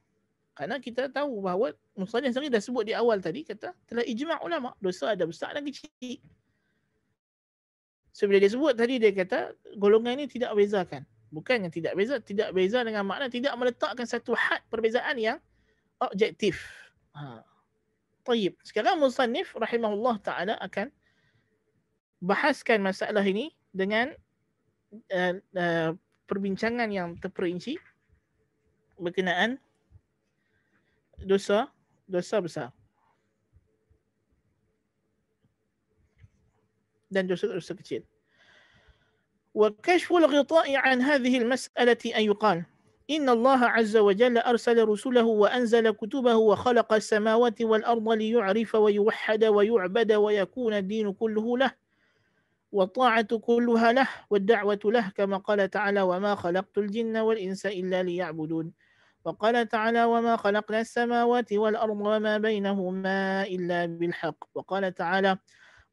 Karena 0.55 0.77
kita 0.77 1.09
tahu 1.09 1.41
bahawa 1.41 1.73
Musnad 1.97 2.29
sendiri 2.33 2.53
dah 2.53 2.61
sebut 2.61 2.85
di 2.85 2.93
awal 2.93 3.21
tadi 3.21 3.45
kata 3.45 3.73
telah 3.89 4.05
ijma' 4.05 4.45
ulama 4.45 4.77
dosa 4.81 5.17
ada 5.17 5.25
besar 5.25 5.57
dan 5.57 5.65
kecil. 5.65 6.21
So 8.13 8.29
bila 8.29 8.43
dia 8.43 8.53
sebut 8.53 8.77
tadi 8.77 9.01
dia 9.01 9.13
kata 9.15 9.57
golongan 9.81 10.21
ini 10.21 10.27
tidak 10.29 10.53
bezakan. 10.53 11.09
Bukan 11.31 11.63
yang 11.63 11.73
tidak 11.73 11.95
beza, 11.95 12.19
tidak 12.19 12.51
beza 12.51 12.83
dengan 12.83 13.07
makna 13.07 13.31
tidak 13.31 13.55
meletakkan 13.55 14.03
satu 14.03 14.35
had 14.35 14.61
perbezaan 14.67 15.15
yang 15.15 15.39
objektif. 16.03 16.67
Ha. 17.15 17.47
Tayyib. 18.27 18.59
Sekarang 18.67 18.99
Musannif 18.99 19.55
rahimahullah 19.55 20.17
ta'ala 20.21 20.55
akan 20.59 20.91
bahaskan 22.21 22.83
masalah 22.83 23.25
ini 23.25 23.55
dengan 23.71 24.13
uh, 25.09 25.35
uh, 25.57 25.91
perbincangan 26.31 26.87
yang 26.95 27.18
terperinci? 27.18 27.74
Berkenaan? 28.95 29.59
Dosa? 31.18 31.66
Dosa 32.07 32.39
besar. 32.39 32.68
Dan 37.11 37.26
dosa-dosa 37.26 37.74
kecil. 37.74 38.07
وكشف 39.51 40.12
الغطاء 40.12 40.76
عن 40.76 41.03
هذه 41.03 41.39
المسألة 41.43 41.99
أن 42.16 42.22
يقال 42.22 42.62
إن 43.11 43.28
الله 43.28 43.61
عز 43.66 43.97
وجل 43.97 44.39
أرسل 44.39 44.78
رسله 44.89 45.24
وأنزل 45.26 45.91
كتبه 45.91 46.37
وخلق 46.37 46.93
السماوات 46.93 47.62
والأرض 47.62 48.09
ليعرف 48.09 48.74
ويوحد 48.74 49.45
ويعبد 49.45 50.12
ويكون 50.12 50.74
الدين 50.74 51.12
كله 51.12 51.59
له 51.59 51.70
والطاعة 52.73 53.39
كلها 53.39 53.93
له 53.93 54.09
والدعوة 54.31 54.81
له 54.85 55.11
كما 55.16 55.37
قال 55.37 55.71
تعالى 55.71 56.03
وما 56.03 56.35
خلقت 56.35 56.79
الجن 56.79 57.16
والإنس 57.16 57.66
إلا 57.66 58.03
ليعبدون 58.03 58.73
وقال 59.25 59.68
تعالى 59.68 60.05
وما 60.05 60.37
خلقنا 60.37 60.81
السماوات 60.81 61.53
والأرض 61.53 62.01
وما 62.01 62.39
بينهما 62.39 63.43
إلا 63.47 63.87
بالحق 63.87 64.45
وقال 64.55 64.95
تعالى 64.95 65.39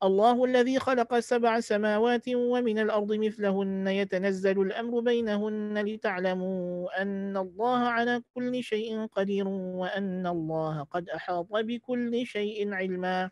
الله 0.03 0.45
الذي 0.45 0.80
خلق 0.80 1.19
سبع 1.19 1.59
سماوات 1.59 2.30
ومن 2.30 2.80
الأرض 2.80 3.13
مثلهن 3.13 3.88
يتنزل 3.88 4.61
الأمر 4.61 4.99
بينهن 4.99 5.78
لتعلموا 5.86 7.01
أن 7.01 7.38
الله 7.38 7.78
على 7.78 8.21
كل 8.36 8.63
شيء 8.63 9.05
قدير 9.05 9.47
وأن 9.47 10.28
الله 10.28 10.84
قد 10.84 11.09
أحاط 11.09 11.47
بكل 11.51 12.25
شيء 12.25 12.73
علما 12.73 13.30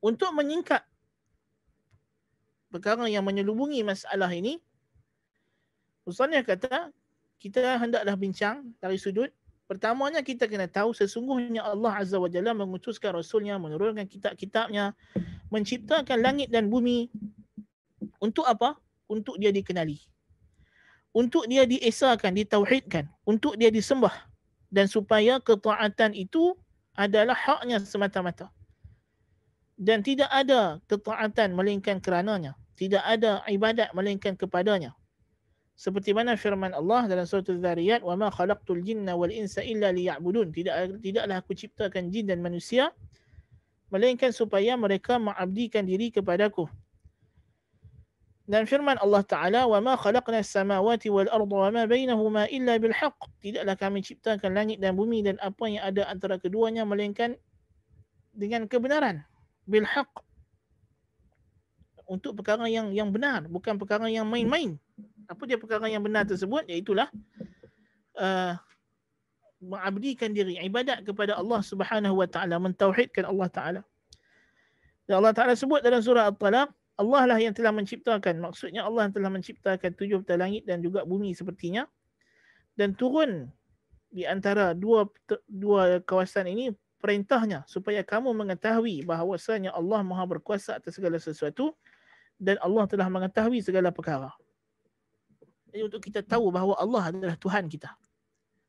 Untuk 0.00 0.32
menyingkat 0.32 0.80
perkara 2.70 3.10
yang 3.10 3.26
menyelubungi 3.26 3.82
masalah 3.82 4.30
ini, 4.30 4.62
Ustaznya 6.08 6.40
kata, 6.40 6.90
kita 7.36 7.76
hendaklah 7.76 8.16
bincang 8.16 8.72
dari 8.80 8.96
sudut 8.96 9.30
Pertamanya 9.70 10.18
kita 10.18 10.50
kena 10.50 10.66
tahu 10.66 10.90
sesungguhnya 10.90 11.62
Allah 11.62 12.02
Azza 12.02 12.18
wa 12.18 12.26
Jalla 12.26 12.50
mengutuskan 12.50 13.14
Rasulnya, 13.14 13.54
menurunkan 13.54 14.02
kitab-kitabnya, 14.10 14.98
menciptakan 15.46 16.18
langit 16.18 16.50
dan 16.50 16.66
bumi. 16.66 17.06
Untuk 18.18 18.50
apa? 18.50 18.74
Untuk 19.06 19.38
dia 19.38 19.54
dikenali. 19.54 20.02
Untuk 21.14 21.46
dia 21.46 21.70
diesakan, 21.70 22.34
ditauhidkan. 22.34 23.06
Untuk 23.22 23.54
dia 23.54 23.70
disembah. 23.70 24.26
Dan 24.74 24.90
supaya 24.90 25.38
ketaatan 25.38 26.18
itu 26.18 26.58
adalah 26.98 27.38
haknya 27.38 27.78
semata-mata. 27.78 28.50
Dan 29.80 30.04
tidak 30.04 30.28
ada 30.28 30.76
ketaatan 30.92 31.56
melainkan 31.56 32.04
kerananya. 32.04 32.52
Tidak 32.76 33.00
ada 33.00 33.40
ibadat 33.48 33.96
melainkan 33.96 34.36
kepadanya. 34.36 34.92
Seperti 35.72 36.12
mana 36.12 36.36
firman 36.36 36.76
Allah 36.76 37.08
dalam 37.08 37.24
surah 37.24 37.40
Az-Zariyat 37.48 38.04
wa 38.04 38.12
ma 38.12 38.28
khalaqtul 38.28 38.84
jinna 38.84 39.16
wal 39.16 39.32
insa 39.32 39.64
illa 39.64 39.88
liya'budun. 39.88 40.52
Tidak 40.52 41.00
tidaklah 41.00 41.40
aku 41.40 41.56
ciptakan 41.56 42.12
jin 42.12 42.28
dan 42.28 42.44
manusia 42.44 42.92
melainkan 43.88 44.36
supaya 44.36 44.76
mereka 44.76 45.16
mengabdikan 45.16 45.88
diri 45.88 46.12
kepadaku. 46.12 46.68
Dan 48.44 48.68
firman 48.68 49.00
Allah 49.00 49.24
Taala 49.24 49.64
wal 49.64 49.80
arda 49.88 50.20
wa 51.32 51.72
ma 51.72 51.88
bainahuma 51.88 52.52
illa 52.52 52.76
bil 52.76 52.92
haqq. 52.92 53.16
Tidaklah 53.40 53.80
kami 53.80 54.04
ciptakan 54.04 54.52
langit 54.52 54.76
dan 54.76 54.92
bumi 54.92 55.24
dan 55.24 55.40
apa 55.40 55.64
yang 55.64 55.80
ada 55.80 56.04
antara 56.12 56.36
keduanya 56.36 56.84
melainkan 56.84 57.40
dengan 58.36 58.68
kebenaran 58.68 59.24
bil 59.64 59.86
haqq 59.86 60.10
untuk 62.10 62.42
perkara 62.42 62.66
yang 62.66 62.90
yang 62.90 63.14
benar 63.14 63.46
bukan 63.46 63.78
perkara 63.78 64.10
yang 64.10 64.26
main-main. 64.26 64.74
Apa 65.30 65.46
dia 65.46 65.54
perkara 65.54 65.86
yang 65.86 66.02
benar 66.02 66.26
tersebut? 66.26 66.66
Iaitulah 66.66 67.06
uh, 68.18 68.58
mengabdikan 69.62 70.34
diri 70.34 70.58
ibadat 70.58 71.06
kepada 71.06 71.38
Allah 71.38 71.62
Subhanahu 71.62 72.18
wa 72.18 72.26
taala 72.26 72.58
mentauhidkan 72.58 73.30
Allah 73.30 73.48
taala. 73.52 73.80
Dan 75.06 75.22
Allah 75.22 75.30
taala 75.30 75.54
sebut 75.54 75.84
dalam 75.86 76.02
surah 76.02 76.34
at-talaq 76.34 76.74
Allah 77.00 77.22
lah 77.24 77.38
yang 77.40 77.56
telah 77.56 77.72
menciptakan. 77.72 78.42
Maksudnya 78.44 78.84
Allah 78.84 79.08
yang 79.08 79.14
telah 79.16 79.30
menciptakan 79.32 79.90
tujuh 79.96 80.20
petal 80.20 80.44
langit 80.44 80.68
dan 80.68 80.84
juga 80.84 81.06
bumi 81.08 81.32
sepertinya. 81.32 81.88
Dan 82.76 82.92
turun 82.92 83.48
di 84.12 84.28
antara 84.28 84.76
dua 84.76 85.08
dua 85.48 86.02
kawasan 86.04 86.50
ini 86.50 86.74
perintahnya 86.99 87.63
supaya 87.69 88.01
kamu 88.01 88.33
mengetahui 88.33 89.05
bahawasanya 89.05 89.75
Allah 89.75 90.01
Maha 90.01 90.25
berkuasa 90.25 90.81
atas 90.81 90.97
segala 90.97 91.21
sesuatu 91.21 91.75
dan 92.41 92.57
Allah 92.59 92.89
telah 92.89 93.07
mengetahui 93.07 93.61
segala 93.61 93.93
perkara. 93.93 94.33
Jadi 95.69 95.85
untuk 95.85 96.01
kita 96.01 96.23
tahu 96.23 96.49
bahawa 96.49 96.79
Allah 96.79 97.11
adalah 97.11 97.35
Tuhan 97.37 97.67
kita. 97.67 97.91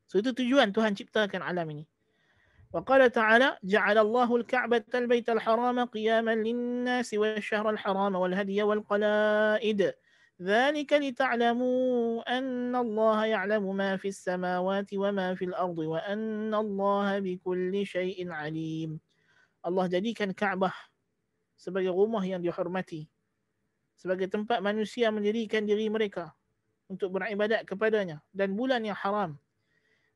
So 0.06 0.18
itu 0.18 0.30
tujuan 0.34 0.70
Tuhan 0.70 0.94
ciptakan 0.94 1.42
alam 1.42 1.66
ini. 1.70 1.86
وقال 2.76 3.12
تعالى 3.12 3.56
جعل 3.64 3.98
الله 3.98 4.36
الكعبة 4.36 4.84
البيت 4.94 5.28
الحرام 5.30 5.84
قياما 5.84 6.34
للناس 6.34 7.14
والشهر 7.14 7.70
الحرام 7.70 8.14
والهدي 8.14 8.62
والقلائد 8.62 9.80
ذلك 10.40 10.92
لتعلموا 10.92 12.20
أن 12.38 12.76
الله 12.76 13.18
يعلم 13.26 13.64
ما 13.76 13.96
في 13.96 14.08
السماوات 14.08 14.92
وما 14.92 15.34
في 15.34 15.44
الأرض 15.44 15.78
وأن 15.78 16.52
الله 16.54 17.18
بكل 17.18 17.86
شيء 17.86 18.18
عليم 18.28 19.00
Allah 19.66 19.90
jadikan 19.90 20.30
Kaabah 20.30 20.70
sebagai 21.58 21.90
rumah 21.90 22.22
yang 22.22 22.38
dihormati 22.38 23.10
sebagai 23.98 24.30
tempat 24.30 24.62
manusia 24.62 25.10
mendirikan 25.10 25.66
diri 25.66 25.90
mereka 25.90 26.30
untuk 26.86 27.18
beribadat 27.18 27.66
kepadanya 27.66 28.22
dan 28.30 28.54
bulan 28.54 28.86
yang 28.86 28.94
haram 28.94 29.34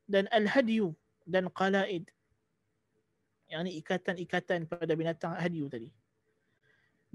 dan 0.07 0.29
al-hadyu 0.31 0.95
dan 1.27 1.51
qalaid 1.51 2.07
yang 3.51 3.67
ini 3.67 3.83
ikatan-ikatan 3.83 4.63
pada 4.63 4.93
binatang 4.95 5.35
hadyu 5.35 5.67
tadi. 5.67 5.91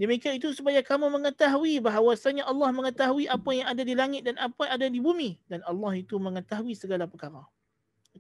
Demikian 0.01 0.37
itu 0.37 0.53
supaya 0.53 0.85
kamu 0.85 1.09
mengetahui 1.09 1.81
bahawasanya 1.81 2.45
Allah 2.45 2.69
mengetahui 2.69 3.33
apa 3.33 3.51
yang 3.57 3.67
ada 3.73 3.81
di 3.81 3.97
langit 3.97 4.29
dan 4.29 4.37
apa 4.37 4.69
yang 4.69 4.75
ada 4.77 4.87
di 4.93 5.01
bumi 5.01 5.41
dan 5.49 5.65
Allah 5.65 5.97
itu 5.97 6.21
mengetahui 6.21 6.77
segala 6.77 7.09
perkara. 7.09 7.49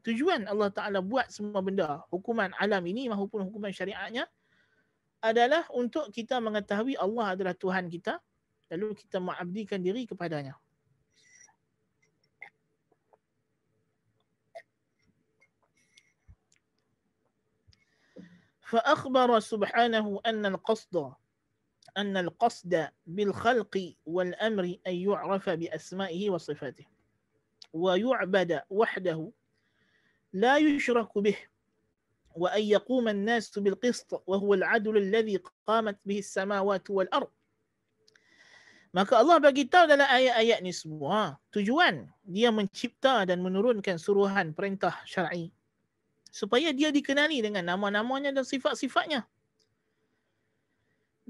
Tujuan 0.00 0.48
Allah 0.48 0.72
Taala 0.72 1.04
buat 1.04 1.28
semua 1.28 1.60
benda, 1.60 2.00
hukuman 2.08 2.48
alam 2.56 2.80
ini 2.88 3.12
maupun 3.12 3.44
hukuman 3.44 3.68
syariatnya 3.76 4.24
adalah 5.20 5.68
untuk 5.72 6.08
kita 6.12 6.40
mengetahui 6.40 6.96
Allah 6.96 7.36
adalah 7.36 7.52
Tuhan 7.52 7.92
kita 7.92 8.24
lalu 8.72 8.96
kita 8.96 9.20
mengabdikan 9.20 9.80
diri 9.84 10.08
kepadanya. 10.08 10.56
فأخبر 18.66 19.30
سبحانه 19.40 20.06
أن 20.26 20.42
القصد 20.42 20.94
أن 21.97 22.17
القصد 22.17 22.89
بالخلق 23.07 23.93
والأمر 24.05 24.75
أن 24.87 24.95
يعرف 24.95 25.49
بأسمائه 25.49 26.29
وصفاته 26.29 26.85
ويعبد 27.73 28.61
وحده 28.69 29.31
لا 30.33 30.57
يشرك 30.57 31.17
به 31.17 31.37
وأن 32.35 32.63
يقوم 32.63 33.07
الناس 33.07 33.59
بالقسط 33.59 34.23
وهو 34.27 34.53
العدل 34.53 34.97
الذي 34.97 35.39
قامت 35.67 35.97
به 36.05 36.19
السماوات 36.19 36.89
والأرض 36.89 37.31
Maka 38.91 39.23
Allah 39.23 39.39
bagi 39.39 39.71
tahu 39.71 39.87
dalam 39.87 40.03
ayat-ayat 40.03 40.59
ni 40.59 40.75
semua 40.75 41.39
tujuan 41.55 42.11
dia 42.27 42.51
mencipta 42.51 43.23
dan 43.23 43.39
menurunkan 43.39 43.95
suruhan 43.95 44.51
perintah 44.51 44.91
syar'i 45.07 45.47
supaya 46.27 46.75
dia 46.75 46.91
dikenali 46.91 47.39
dengan 47.39 47.71
nama-namanya 47.71 48.35
dan 48.35 48.43
sifat-sifatnya 48.43 49.23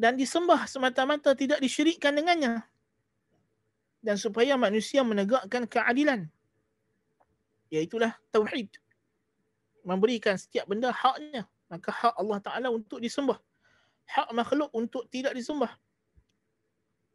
dan 0.01 0.17
disembah 0.17 0.65
semata-mata 0.65 1.37
tidak 1.37 1.61
disyirikkan 1.61 2.17
dengannya 2.17 2.65
dan 4.01 4.17
supaya 4.17 4.57
manusia 4.57 5.05
menegakkan 5.05 5.69
keadilan 5.69 6.25
iaitulah 7.69 8.17
tauhid 8.33 8.73
memberikan 9.85 10.33
setiap 10.41 10.65
benda 10.65 10.89
haknya 10.89 11.45
Maka 11.71 11.87
hak 11.87 12.13
Allah 12.19 12.39
Ta'ala 12.43 12.67
untuk 12.67 12.99
disembah. 12.99 13.39
Hak 14.11 14.27
makhluk 14.35 14.67
untuk 14.75 15.07
tidak 15.07 15.31
disembah. 15.31 15.71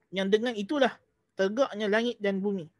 Yang 0.08 0.28
dengan 0.32 0.54
itulah 0.56 0.96
tegaknya 1.36 1.92
langit 1.92 2.16
dan 2.16 2.40
bumi. 2.40 2.72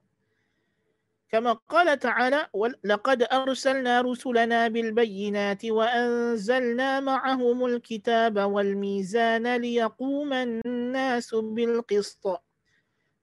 كما 1.28 1.52
قال 1.52 1.98
تعالى 1.98 2.48
لقد 2.84 3.22
أرسلنا 3.22 4.00
رسلنا 4.00 4.68
بالبينات 4.68 5.64
وأنزلنا 5.64 7.00
معهم 7.00 7.66
الكتاب 7.66 8.38
والميزان 8.38 9.56
ليقوم 9.56 10.32
الناس 10.32 11.34
بالقسط 11.34 12.42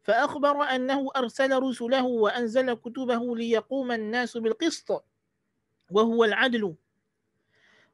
فأخبر 0.03 0.63
أنه 0.63 1.09
أرسل 1.15 1.59
رسله 1.63 2.05
وأنزل 2.05 2.73
كتبه 2.73 3.35
ليقوم 3.35 3.91
الناس 3.91 4.37
بالقسط 4.37 5.05
وهو 5.91 6.23
العدل 6.23 6.75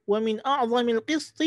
ومن 0.08 0.46
أعظم 0.46 0.90
القسط 0.90 1.44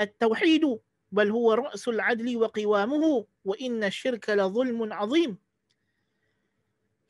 التوحيد 0.00 0.78
بل 1.12 1.30
هو 1.30 1.52
رأس 1.52 1.88
العدل 1.88 2.36
وقوامه 2.36 3.26
وإن 3.44 3.84
الشرك 3.84 4.30
لظلم 4.30 4.92
عظيم 4.92 5.45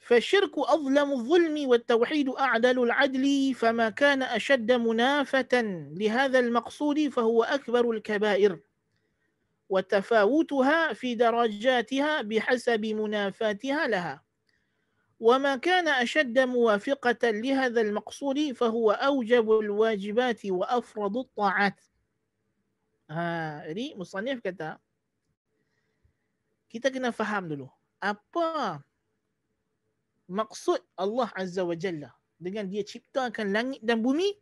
فالشرك 0.07 0.55
أظلم 0.59 1.13
الظلم 1.13 1.69
والتوحيد 1.69 2.29
أعدل 2.29 2.83
العدل 2.83 3.55
فما 3.55 3.91
كان 3.91 4.23
أشد 4.23 4.73
منافة 4.73 5.55
لهذا 5.99 6.39
المقصود 6.39 7.09
فهو 7.09 7.43
أكبر 7.43 7.91
الكبائر. 7.91 8.61
وتفاوتها 9.69 10.93
في 10.93 11.15
درجاتها 11.15 12.23
بحسب 12.23 12.87
منافاتها 12.87 13.87
لها. 13.87 14.23
وما 15.21 15.57
كان 15.57 15.89
أشد 15.89 16.39
موافقة 16.39 17.31
لهذا 17.31 17.81
المقصود 17.81 18.53
فهو 18.53 18.91
أوجب 18.91 19.51
الواجبات 19.51 20.47
وأفرض 20.47 21.17
الطاعات. 21.17 21.81
Ha, 23.07 23.63
jadi 23.71 23.95
musannif 23.95 24.43
kata. 24.43 24.83
Kita 26.67 26.91
kena 26.91 27.15
faham 27.15 27.47
dulu. 27.47 27.67
Apa 28.03 28.83
maksud 30.27 30.83
Allah 30.99 31.31
Azza 31.35 31.63
wa 31.63 31.75
Jalla 31.79 32.11
dengan 32.37 32.69
dia 32.69 32.85
ciptakan 32.85 33.51
langit 33.55 33.81
dan 33.81 34.03
bumi 34.05 34.35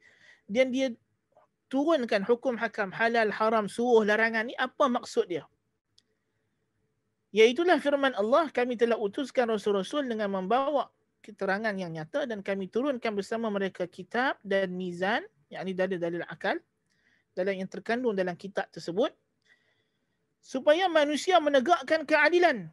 dan 0.50 0.74
dia 0.74 0.90
turunkan 1.70 2.26
hukum 2.26 2.58
hakam 2.58 2.90
halal 2.92 3.30
haram 3.30 3.70
suruh 3.70 4.02
larangan 4.04 4.48
ni 4.48 4.54
apa 4.58 4.90
maksud 4.90 5.28
dia 5.30 5.44
Iaitulah 7.34 7.82
firman 7.82 8.14
Allah 8.14 8.46
kami 8.54 8.78
telah 8.78 8.94
utuskan 8.94 9.50
rasul-rasul 9.50 10.06
dengan 10.06 10.30
membawa 10.30 10.86
keterangan 11.18 11.74
yang 11.74 11.90
nyata 11.90 12.30
dan 12.30 12.46
kami 12.46 12.70
turunkan 12.70 13.10
bersama 13.10 13.50
mereka 13.50 13.90
kitab 13.90 14.38
dan 14.46 14.70
mizan 14.70 15.26
yakni 15.50 15.74
dalil-dalil 15.74 16.22
akal 16.30 16.54
dalam 17.34 17.58
yang 17.58 17.66
terkandung 17.66 18.14
dalam 18.14 18.38
kitab 18.38 18.70
tersebut 18.70 19.10
supaya 20.38 20.86
manusia 20.86 21.42
menegakkan 21.42 22.06
keadilan. 22.06 22.70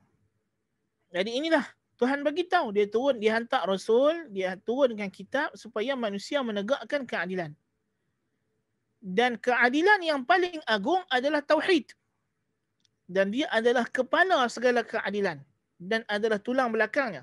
Jadi 1.09 1.41
inilah 1.41 1.66
Tuhan 2.02 2.26
bagi 2.26 2.49
tahu 2.49 2.74
dia 2.74 2.89
turun 2.89 3.22
dia 3.22 3.38
hantar 3.38 3.62
rasul, 3.70 4.26
dia 4.34 4.58
turunkan 4.66 5.14
kitab 5.14 5.54
supaya 5.54 5.93
manusia 5.93 6.41
menegakkan 6.41 7.06
keadilan. 7.06 7.54
Dan 8.97 9.38
keadilan 9.38 10.02
yang 10.02 10.26
paling 10.26 10.58
agung 10.66 11.06
adalah 11.14 11.45
tauhid. 11.45 11.93
Dan 13.06 13.30
dia 13.30 13.45
adalah 13.54 13.86
kepala 13.86 14.49
segala 14.49 14.82
keadilan 14.82 15.45
dan 15.78 16.02
adalah 16.10 16.41
tulang 16.41 16.74
belakangnya. 16.74 17.22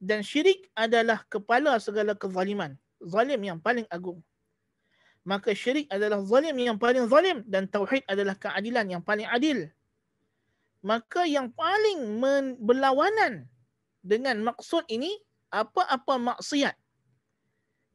Dan 0.00 0.24
syirik 0.24 0.72
adalah 0.72 1.20
kepala 1.28 1.76
segala 1.76 2.16
kezaliman. 2.16 2.80
Zalim 3.04 3.44
yang 3.44 3.60
paling 3.60 3.84
agung 3.92 4.24
maka 5.24 5.52
syirik 5.52 5.86
adalah 5.92 6.24
zalim 6.24 6.56
yang 6.56 6.80
paling 6.80 7.04
zalim 7.08 7.44
dan 7.44 7.68
tauhid 7.68 8.04
adalah 8.08 8.32
keadilan 8.36 8.86
yang 8.88 9.02
paling 9.04 9.28
adil. 9.28 9.68
Maka 10.80 11.28
yang 11.28 11.52
paling 11.52 12.20
berlawanan 12.56 13.44
dengan 14.00 14.40
maksud 14.40 14.88
ini 14.88 15.12
apa-apa 15.52 16.16
maksiat 16.16 16.72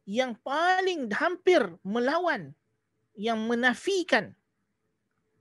yang 0.05 0.37
paling 0.45 1.09
hampir 1.09 1.65
melawan 1.81 2.53
yang 3.17 3.41
menafikan 3.49 4.37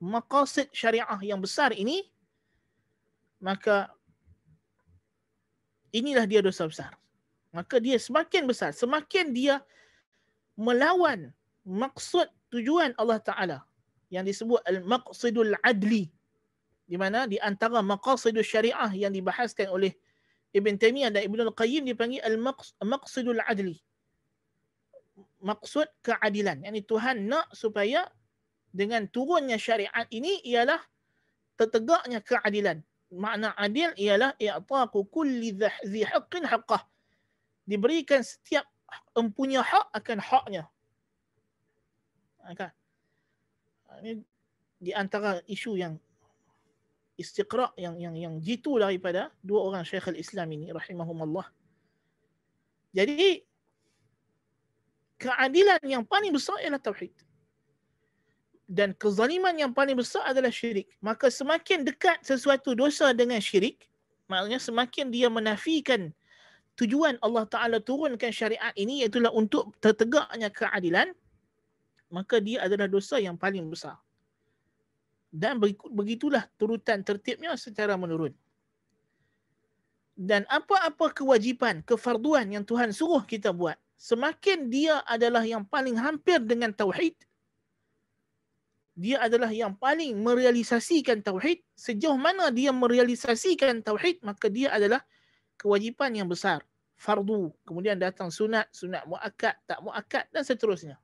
maqasid 0.01 0.72
syariah 0.72 1.20
yang 1.20 1.36
besar 1.36 1.76
ini 1.76 2.09
maka 3.45 3.92
inilah 5.92 6.24
dia 6.24 6.40
dosa 6.40 6.64
besar. 6.64 6.97
Maka 7.53 7.78
dia 7.78 8.01
semakin 8.01 8.49
besar, 8.51 8.72
semakin 8.74 9.30
dia 9.30 9.61
melawan 10.59 11.30
maksud 11.62 12.26
tujuan 12.51 12.97
Allah 12.99 13.20
Ta'ala 13.20 13.59
yang 14.11 14.26
disebut 14.26 14.59
al-maqsidul 14.66 15.55
adli 15.62 16.11
di 16.85 16.97
mana? 17.01 17.24
Di 17.24 17.41
antara 17.41 17.80
maqasidul 17.80 18.45
syariah 18.45 18.93
yang 18.93 19.12
dibahaskan 19.12 19.72
oleh 19.72 19.97
Ibn 20.55 20.76
Taymiyah 20.76 21.11
dan 21.11 21.22
Ibn 21.26 21.51
Al-Qayyim 21.51 21.89
dipanggil 21.89 22.22
al-maqsidul 22.22 23.41
adli. 23.43 23.80
Maksud 25.43 25.89
keadilan. 26.05 26.62
Yang 26.62 26.87
Tuhan 26.87 27.26
nak 27.26 27.51
supaya 27.57 28.07
dengan 28.70 29.09
turunnya 29.11 29.59
syariat 29.59 30.07
ini 30.12 30.45
ialah 30.47 30.78
tertegaknya 31.59 32.20
keadilan. 32.22 32.85
Makna 33.14 33.55
adil 33.55 33.95
ialah 33.95 34.35
i'taqu 34.39 35.07
kulli 35.11 35.55
dhi 35.59 36.03
haqqin 36.05 36.45
haqqah. 36.47 36.82
Diberikan 37.64 38.20
setiap 38.20 38.68
empunya 39.16 39.64
hak 39.64 39.89
akan 39.95 40.18
haknya. 40.20 40.62
Kan? 42.55 42.70
Ini 44.05 44.20
di 44.82 44.93
antara 44.93 45.41
isu 45.49 45.80
yang 45.80 45.97
istiqra 47.15 47.71
yang 47.79 47.95
yang 47.99 48.15
yang 48.19 48.35
jitu 48.43 48.75
daripada 48.79 49.31
dua 49.41 49.71
orang 49.71 49.83
Syekh 49.87 50.11
al-Islam 50.11 50.51
ini 50.51 50.75
rahimahumallah 50.75 51.47
jadi 52.95 53.43
keadilan 55.19 55.83
yang 55.83 56.07
paling 56.07 56.31
besar 56.31 56.62
ialah 56.62 56.79
tauhid. 56.79 57.11
Dan 58.65 58.97
kezaliman 58.97 59.53
yang 59.59 59.77
paling 59.77 59.99
besar 59.99 60.25
adalah 60.25 60.49
syirik. 60.49 60.89
Maka 61.03 61.29
semakin 61.29 61.85
dekat 61.85 62.23
sesuatu 62.25 62.73
dosa 62.73 63.11
dengan 63.12 63.43
syirik 63.43 63.85
maknanya 64.25 64.57
semakin 64.57 65.12
dia 65.12 65.29
menafikan 65.29 66.09
tujuan 66.81 67.21
Allah 67.21 67.45
Taala 67.45 67.77
turunkan 67.77 68.33
syariat 68.33 68.73
ini 68.73 69.05
iaitu 69.05 69.21
untuk 69.37 69.77
tertegaknya 69.85 70.49
keadilan 70.49 71.13
maka 72.09 72.41
dia 72.41 72.64
adalah 72.64 72.88
dosa 72.88 73.21
yang 73.21 73.37
paling 73.37 73.68
besar. 73.68 74.01
Dan 75.35 75.59
begitulah 75.91 76.47
turutan 76.55 77.03
tertibnya 77.03 77.59
secara 77.59 77.99
menurun. 77.99 78.31
Dan 80.15 80.47
apa-apa 80.47 81.11
kewajipan, 81.11 81.83
kefarduan 81.83 82.47
yang 82.55 82.63
Tuhan 82.63 82.95
suruh 82.95 83.27
kita 83.27 83.51
buat, 83.51 83.75
semakin 83.99 84.71
dia 84.71 85.03
adalah 85.03 85.43
yang 85.43 85.67
paling 85.67 85.99
hampir 85.99 86.39
dengan 86.39 86.71
tauhid, 86.71 87.19
dia 88.95 89.19
adalah 89.19 89.51
yang 89.51 89.75
paling 89.75 90.15
merealisasikan 90.23 91.19
tauhid, 91.19 91.67
sejauh 91.75 92.15
mana 92.15 92.55
dia 92.55 92.71
merealisasikan 92.71 93.83
tauhid, 93.83 94.23
maka 94.23 94.47
dia 94.47 94.71
adalah 94.71 95.03
kewajipan 95.59 96.15
yang 96.15 96.31
besar. 96.31 96.63
Fardu, 96.95 97.51
kemudian 97.67 97.99
datang 97.99 98.31
sunat, 98.31 98.71
sunat 98.71 99.03
muakkad, 99.11 99.59
tak 99.67 99.83
muakkad 99.83 100.31
dan 100.31 100.47
seterusnya. 100.47 100.95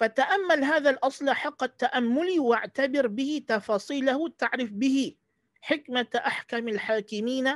فتأمل 0.00 0.64
هذا 0.64 0.90
الأصل 0.90 1.30
حق 1.30 1.62
التأمل 1.62 2.40
واعتبر 2.40 3.06
به 3.06 3.44
تفاصيله 3.48 4.28
تعرف 4.28 4.70
به 4.72 5.14
حكمة 5.60 6.08
أحكم 6.16 6.68
الحاكمين 6.68 7.46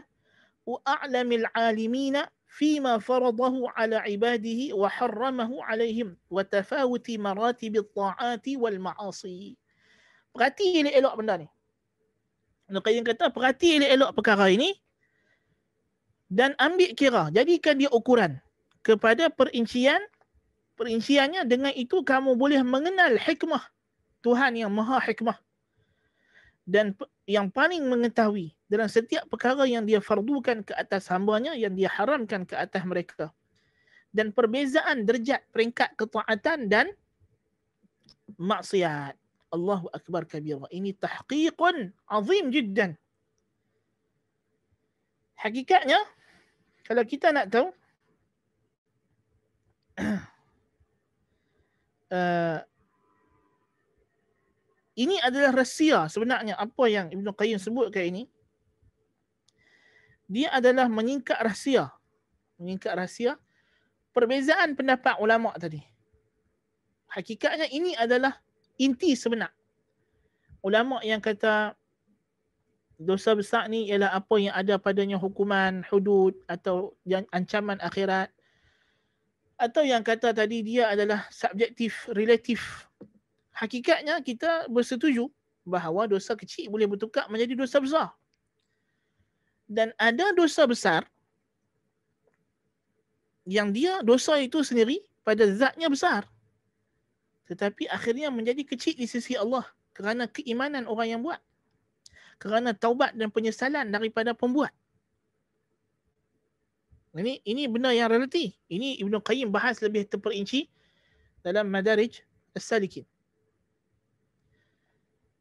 وأعلم 0.66 1.32
العالمين 1.32 2.16
فيما 2.48 2.98
فرضه 2.98 3.70
على 3.70 3.96
عباده 3.96 4.60
وحرمه 4.76 5.64
عليهم 5.64 6.16
وتفاوت 6.30 7.10
مراتب 7.10 7.76
الطاعات 7.76 8.46
والمعاصي 8.48 9.56
Perhati 10.34 10.82
elok-elok 10.82 11.14
benda 11.14 11.34
ni. 11.38 11.46
Ibn 12.66 12.82
Qayyim 12.82 13.06
kata, 13.06 13.30
perhati 13.30 13.78
elok-elok 13.78 14.18
perkara 14.18 14.50
ini 14.50 14.74
dan 16.26 16.58
ambil 16.58 16.90
kira. 16.98 17.30
Jadikan 17.30 17.78
dia 17.78 17.86
ukuran 17.94 18.42
kepada 18.82 19.30
perincian 19.30 20.02
perinciannya 20.74 21.46
dengan 21.46 21.72
itu 21.74 22.02
kamu 22.02 22.34
boleh 22.34 22.60
mengenal 22.62 23.14
hikmah 23.18 23.62
Tuhan 24.24 24.56
yang 24.56 24.72
maha 24.72 24.96
hikmah. 25.04 25.36
Dan 26.64 26.96
yang 27.28 27.52
paling 27.52 27.84
mengetahui 27.84 28.56
dalam 28.72 28.88
setiap 28.88 29.28
perkara 29.28 29.68
yang 29.68 29.84
dia 29.84 30.00
fardukan 30.00 30.64
ke 30.64 30.72
atas 30.72 31.12
hambanya 31.12 31.52
yang 31.52 31.76
dia 31.76 31.92
haramkan 31.92 32.48
ke 32.48 32.56
atas 32.56 32.80
mereka. 32.88 33.28
Dan 34.08 34.32
perbezaan 34.32 35.04
derajat 35.04 35.44
peringkat 35.52 35.92
ketaatan 36.00 36.72
dan 36.72 36.88
maksiat. 38.40 39.12
Allahu 39.52 39.92
akbar 39.92 40.24
kabira 40.24 40.66
ini 40.72 40.96
tahqiqun 40.96 41.92
azim 42.08 42.48
jiddan. 42.48 42.96
Hakikatnya 45.36 46.00
kalau 46.88 47.04
kita 47.04 47.28
nak 47.28 47.52
tahu 47.52 47.68
uh, 52.14 52.58
ini 54.94 55.18
adalah 55.18 55.50
rahsia 55.50 56.06
sebenarnya 56.06 56.54
apa 56.54 56.84
yang 56.86 57.10
Ibn 57.10 57.34
Qayyim 57.34 57.58
sebutkan 57.58 58.14
ini. 58.14 58.22
Dia 60.30 60.54
adalah 60.54 60.86
menyingkat 60.86 61.36
rahsia. 61.42 61.90
Menyingkat 62.56 62.94
rahsia. 62.94 63.36
Perbezaan 64.14 64.78
pendapat 64.78 65.18
ulama 65.18 65.50
tadi. 65.58 65.82
Hakikatnya 67.10 67.66
ini 67.74 67.98
adalah 67.98 68.38
inti 68.78 69.18
sebenar. 69.18 69.50
Ulama 70.64 71.02
yang 71.02 71.20
kata 71.20 71.74
dosa 72.96 73.34
besar 73.34 73.66
ni 73.66 73.90
ialah 73.90 74.14
apa 74.14 74.34
yang 74.38 74.54
ada 74.54 74.78
padanya 74.78 75.18
hukuman 75.18 75.82
hudud 75.90 76.38
atau 76.46 76.94
ancaman 77.34 77.82
akhirat 77.82 78.30
atau 79.54 79.86
yang 79.86 80.02
kata 80.02 80.34
tadi 80.34 80.62
dia 80.66 80.90
adalah 80.90 81.26
subjektif 81.30 82.10
relatif 82.10 82.90
hakikatnya 83.54 84.18
kita 84.20 84.66
bersetuju 84.66 85.30
bahawa 85.64 86.10
dosa 86.10 86.36
kecil 86.36 86.68
boleh 86.68 86.90
bertukar 86.90 87.30
menjadi 87.30 87.56
dosa 87.56 87.78
besar. 87.80 88.08
Dan 89.64 89.96
ada 89.96 90.34
dosa 90.36 90.68
besar 90.68 91.08
yang 93.48 93.72
dia 93.72 94.04
dosa 94.04 94.36
itu 94.36 94.60
sendiri 94.60 95.00
pada 95.24 95.48
zatnya 95.48 95.88
besar. 95.88 96.28
Tetapi 97.48 97.88
akhirnya 97.88 98.28
menjadi 98.28 98.60
kecil 98.66 98.98
di 98.98 99.08
sisi 99.08 99.38
Allah 99.38 99.64
kerana 99.96 100.28
keimanan 100.28 100.84
orang 100.84 101.16
yang 101.16 101.20
buat. 101.24 101.40
Kerana 102.36 102.76
taubat 102.76 103.16
dan 103.16 103.32
penyesalan 103.32 103.88
daripada 103.88 104.36
pembuat. 104.36 104.74
Ini 107.14 107.46
ini 107.46 107.70
benda 107.70 107.94
yang 107.94 108.10
relatif. 108.10 108.58
Ini 108.66 108.98
Ibn 109.06 109.22
Qayyim 109.22 109.54
bahas 109.54 109.78
lebih 109.78 110.10
terperinci 110.10 110.66
dalam 111.46 111.70
Madarij 111.70 112.26
As-Salikin. 112.58 113.06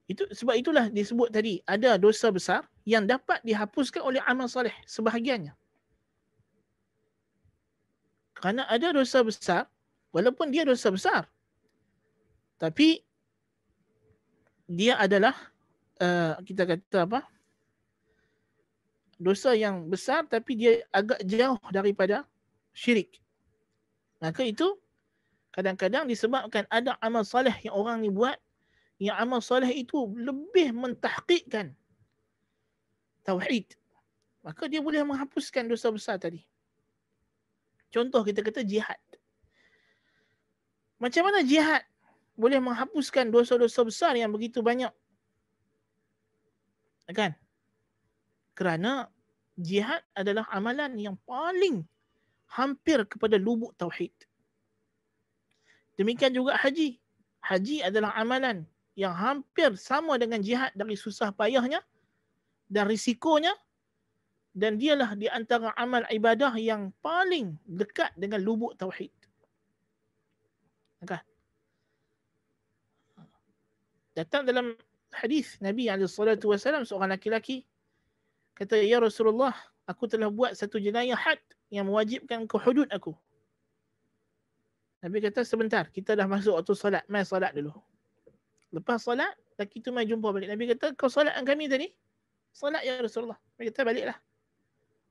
Itu 0.05 0.29
sebab 0.29 0.53
itulah 0.53 0.85
disebut 0.93 1.33
tadi 1.33 1.63
ada 1.65 1.97
dosa 1.97 2.29
besar 2.29 2.61
yang 2.85 3.09
dapat 3.09 3.41
dihapuskan 3.41 4.05
oleh 4.05 4.21
amal 4.29 4.45
soleh 4.45 4.75
sebahagiannya. 4.85 5.55
Kerana 8.37 8.69
ada 8.69 8.93
dosa 8.93 9.25
besar 9.25 9.65
walaupun 10.13 10.53
dia 10.53 10.67
dosa 10.67 10.93
besar 10.93 11.25
tapi 12.63 13.03
dia 14.71 14.95
adalah 14.95 15.35
uh, 15.99 16.39
kita 16.47 16.63
kata 16.63 17.03
apa? 17.03 17.27
Dosa 19.23 19.55
yang 19.55 19.87
besar 19.87 20.27
tapi 20.27 20.59
dia 20.59 20.83
agak 20.91 21.23
jauh 21.23 21.57
daripada 21.71 22.27
syirik. 22.75 23.17
Maka 24.19 24.43
itu 24.43 24.75
kadang-kadang 25.55 26.05
disebabkan 26.05 26.67
ada 26.67 26.99
amal 26.99 27.23
soleh 27.23 27.55
yang 27.63 27.75
orang 27.75 28.03
ni 28.03 28.11
buat 28.11 28.35
yang 28.99 29.15
amal 29.15 29.39
soleh 29.39 29.71
itu 29.71 30.11
lebih 30.19 30.75
mentahqiqkan 30.75 31.71
tauhid. 33.23 33.73
Maka 34.43 34.67
dia 34.67 34.83
boleh 34.83 34.99
menghapuskan 35.07 35.71
dosa 35.71 35.87
besar 35.87 36.19
tadi. 36.19 36.43
Contoh 37.87 38.27
kita 38.27 38.43
kata 38.43 38.67
jihad. 38.67 38.99
Macam 40.99 41.31
mana 41.31 41.39
jihad 41.43 41.83
boleh 42.35 42.59
menghapuskan 42.59 43.31
dosa-dosa 43.31 43.87
besar 43.87 44.13
yang 44.19 44.31
begitu 44.35 44.59
banyak? 44.59 44.91
Kan 47.13 47.37
kerana 48.53 49.09
jihad 49.57 50.01
adalah 50.17 50.49
amalan 50.49 50.97
yang 50.97 51.17
paling 51.25 51.85
hampir 52.49 53.05
kepada 53.05 53.37
lubuk 53.37 53.73
tauhid 53.77 54.13
demikian 55.97 56.33
juga 56.33 56.57
haji 56.57 56.97
haji 57.43 57.83
adalah 57.85 58.13
amalan 58.17 58.65
yang 58.93 59.13
hampir 59.13 59.73
sama 59.77 60.21
dengan 60.21 60.41
jihad 60.41 60.69
dari 60.77 60.93
susah 60.93 61.33
payahnya 61.33 61.81
dan 62.69 62.85
risikonya 62.85 63.53
dan 64.53 64.77
dialah 64.77 65.17
di 65.17 65.25
antara 65.25 65.73
amal 65.73 66.05
ibadah 66.13 66.53
yang 66.61 66.93
paling 67.01 67.57
dekat 67.65 68.13
dengan 68.13 68.37
lubuk 68.45 68.77
tauhid. 68.77 69.09
Okay. 71.01 71.21
Datang 74.13 74.45
dalam 74.45 74.77
hadis 75.09 75.57
Nabi 75.57 75.89
SAW 75.89 76.85
seorang 76.85 77.09
laki-laki 77.09 77.65
kata 78.53 78.81
ya 78.81 79.01
Rasulullah 79.01 79.53
aku 79.89 80.07
telah 80.07 80.29
buat 80.29 80.55
satu 80.55 80.79
jenayah 80.79 81.17
had 81.17 81.41
yang 81.73 81.89
mewajibkan 81.89 82.45
ke 82.45 82.55
hudud 82.61 82.87
aku. 82.93 83.13
Nabi 85.03 85.19
kata 85.19 85.43
sebentar 85.43 85.91
kita 85.91 86.15
dah 86.15 86.29
masuk 86.29 86.55
waktu 86.55 86.73
solat, 86.77 87.03
mai 87.11 87.27
solat 87.27 87.51
dulu. 87.51 87.75
Lepas 88.71 89.03
solat, 89.03 89.35
lelaki 89.59 89.83
tu 89.83 89.91
mai 89.91 90.07
jumpa 90.07 90.31
balik. 90.31 90.49
Nabi 90.49 90.71
kata, 90.73 90.95
kau 90.95 91.11
solat 91.11 91.35
dengan 91.35 91.45
kami 91.45 91.67
tadi? 91.69 91.87
Solat 92.55 92.81
ya 92.81 92.97
Rasulullah. 92.97 93.37
Nabi 93.59 93.69
kata, 93.69 93.81
baliklah. 93.83 94.17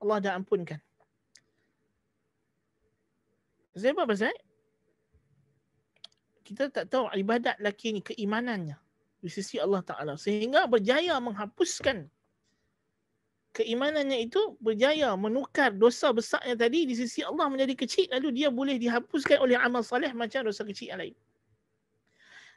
Allah 0.02 0.16
dah 0.18 0.32
ampunkan. 0.34 0.80
Sebab 3.78 4.02
apa 4.02 4.04
pasal? 4.16 4.34
Kita 6.42 6.68
tak 6.68 6.90
tahu 6.90 7.08
ibadat 7.14 7.56
lelaki 7.62 7.94
ni 7.96 8.00
keimanannya 8.02 8.76
di 9.22 9.30
sisi 9.30 9.56
Allah 9.62 9.80
Ta'ala. 9.80 10.18
Sehingga 10.18 10.66
berjaya 10.66 11.16
menghapuskan 11.22 12.10
keimanannya 13.52 14.24
itu 14.24 14.56
berjaya 14.58 15.12
menukar 15.14 15.72
dosa 15.76 16.08
besarnya 16.10 16.56
tadi 16.56 16.88
di 16.88 16.96
sisi 16.96 17.20
Allah 17.20 17.52
menjadi 17.52 17.76
kecil 17.76 18.08
lalu 18.08 18.32
dia 18.32 18.48
boleh 18.48 18.80
dihapuskan 18.80 19.44
oleh 19.44 19.60
amal 19.60 19.84
salih 19.84 20.08
macam 20.16 20.48
dosa 20.48 20.64
kecil 20.64 20.96
yang 20.96 21.00
lain. 21.00 21.16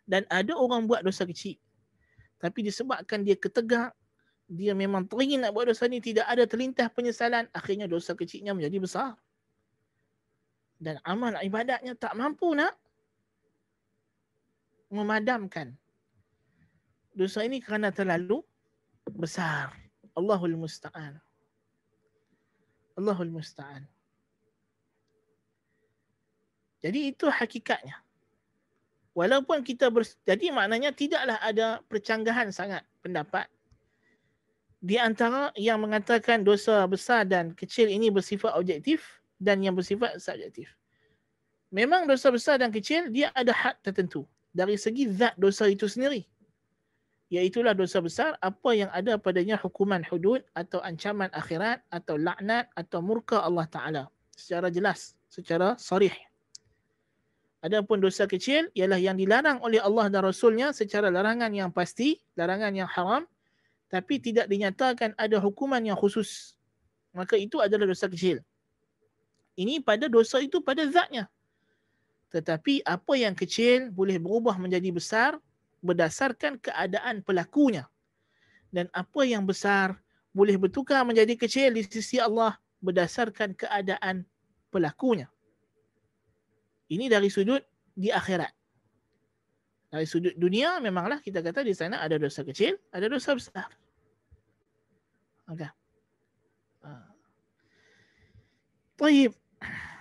Dan 0.08 0.24
ada 0.32 0.56
orang 0.56 0.88
buat 0.88 1.04
dosa 1.04 1.28
kecil 1.28 1.60
tapi 2.40 2.64
disebabkan 2.64 3.24
dia 3.28 3.36
ketegak 3.36 3.92
dia 4.46 4.78
memang 4.78 5.10
teringin 5.10 5.42
nak 5.42 5.58
buat 5.58 5.66
dosa 5.66 5.90
ni 5.90 5.98
tidak 5.98 6.30
ada 6.30 6.46
terlintas 6.46 6.88
penyesalan 6.94 7.50
akhirnya 7.50 7.90
dosa 7.90 8.14
kecilnya 8.14 8.54
menjadi 8.54 8.78
besar. 8.78 9.12
Dan 10.78 11.02
amal 11.02 11.34
ibadatnya 11.42 11.98
tak 11.98 12.14
mampu 12.14 12.54
nak 12.54 12.78
memadamkan. 14.94 15.74
Dosa 17.16 17.42
ini 17.42 17.58
kerana 17.58 17.90
terlalu 17.90 18.44
besar 19.10 19.85
Allahul 20.16 20.56
musta'an. 20.56 21.20
Allahul 22.96 23.32
musta'an. 23.36 23.84
Jadi 26.80 27.12
itu 27.12 27.28
hakikatnya. 27.28 28.00
Walaupun 29.16 29.64
kita 29.64 29.88
ber, 29.88 30.04
jadi 30.28 30.52
maknanya 30.52 30.92
tidaklah 30.92 31.40
ada 31.40 31.80
percanggahan 31.88 32.52
sangat 32.52 32.84
pendapat. 33.00 33.48
Di 34.84 35.00
antara 35.00 35.50
yang 35.56 35.82
mengatakan 35.82 36.44
dosa 36.44 36.84
besar 36.86 37.26
dan 37.26 37.56
kecil 37.56 37.90
ini 37.90 38.12
bersifat 38.12 38.54
objektif 38.54 39.24
dan 39.40 39.64
yang 39.64 39.74
bersifat 39.74 40.20
subjektif. 40.20 40.70
Memang 41.74 42.06
dosa 42.06 42.30
besar 42.30 42.62
dan 42.62 42.70
kecil 42.70 43.10
dia 43.10 43.32
ada 43.34 43.52
had 43.56 43.76
tertentu. 43.82 44.28
Dari 44.56 44.78
segi 44.80 45.10
zat 45.12 45.36
dosa 45.36 45.68
itu 45.68 45.90
sendiri. 45.90 46.24
Iaitulah 47.34 47.74
dosa 47.74 47.98
besar 48.06 48.38
apa 48.38 48.70
yang 48.78 48.90
ada 48.94 49.18
padanya 49.18 49.58
hukuman 49.58 50.06
hudud 50.06 50.46
atau 50.54 50.78
ancaman 50.86 51.34
akhirat 51.34 51.82
atau 51.90 52.22
laknat 52.22 52.70
atau 52.78 53.02
murka 53.02 53.42
Allah 53.42 53.66
Ta'ala. 53.66 54.04
Secara 54.38 54.70
jelas, 54.70 55.18
secara 55.26 55.74
sarih. 55.82 56.14
Adapun 57.66 57.98
dosa 57.98 58.30
kecil 58.30 58.70
ialah 58.78 59.02
yang 59.02 59.18
dilarang 59.18 59.58
oleh 59.66 59.82
Allah 59.82 60.06
dan 60.14 60.22
Rasulnya 60.22 60.70
secara 60.70 61.10
larangan 61.10 61.50
yang 61.50 61.74
pasti, 61.74 62.22
larangan 62.38 62.78
yang 62.78 62.86
haram, 62.86 63.26
tapi 63.90 64.22
tidak 64.22 64.46
dinyatakan 64.46 65.18
ada 65.18 65.42
hukuman 65.42 65.82
yang 65.82 65.98
khusus. 65.98 66.54
Maka 67.10 67.42
itu 67.42 67.58
adalah 67.58 67.90
dosa 67.90 68.06
kecil. 68.06 68.46
Ini 69.58 69.82
pada 69.82 70.06
dosa 70.06 70.38
itu 70.46 70.62
pada 70.62 70.86
zatnya. 70.86 71.26
Tetapi 72.30 72.86
apa 72.86 73.14
yang 73.18 73.34
kecil 73.34 73.90
boleh 73.90 74.22
berubah 74.22 74.62
menjadi 74.62 74.94
besar 74.94 75.32
berdasarkan 75.86 76.58
keadaan 76.58 77.22
pelakunya. 77.22 77.86
Dan 78.74 78.90
apa 78.92 79.22
yang 79.24 79.46
besar 79.46 80.02
boleh 80.34 80.58
bertukar 80.58 81.06
menjadi 81.06 81.38
kecil 81.38 81.72
di 81.72 81.86
sisi 81.86 82.18
Allah 82.18 82.58
berdasarkan 82.82 83.54
keadaan 83.54 84.26
pelakunya. 84.74 85.30
Ini 86.90 87.08
dari 87.08 87.30
sudut 87.30 87.62
di 87.94 88.10
akhirat. 88.10 88.52
Dari 89.94 90.04
sudut 90.04 90.36
dunia 90.36 90.82
memanglah 90.84 91.24
kita 91.24 91.40
kata 91.40 91.64
di 91.64 91.72
sana 91.72 92.04
ada 92.04 92.20
dosa 92.20 92.44
kecil, 92.44 92.76
ada 92.92 93.08
dosa 93.08 93.32
besar. 93.38 93.70
Okay. 95.46 95.70
Baik. 98.98 99.32
Ah. 99.62 99.70
Uh. 99.70 99.95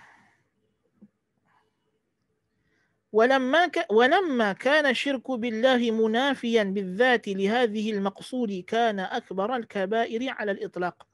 ولما 3.15 3.67
ك... 3.67 3.85
ولما 3.91 4.53
كان 4.53 4.85
الشرك 4.85 5.31
بالله 5.31 5.91
منافيا 5.91 6.63
بالذات 6.63 7.27
لهذه 7.27 7.91
المقصود 7.91 8.63
كان 8.67 8.99
أكبر 8.99 9.55
الكبائر 9.55 10.29
على 10.29 10.51
الإطلاق. 10.51 11.07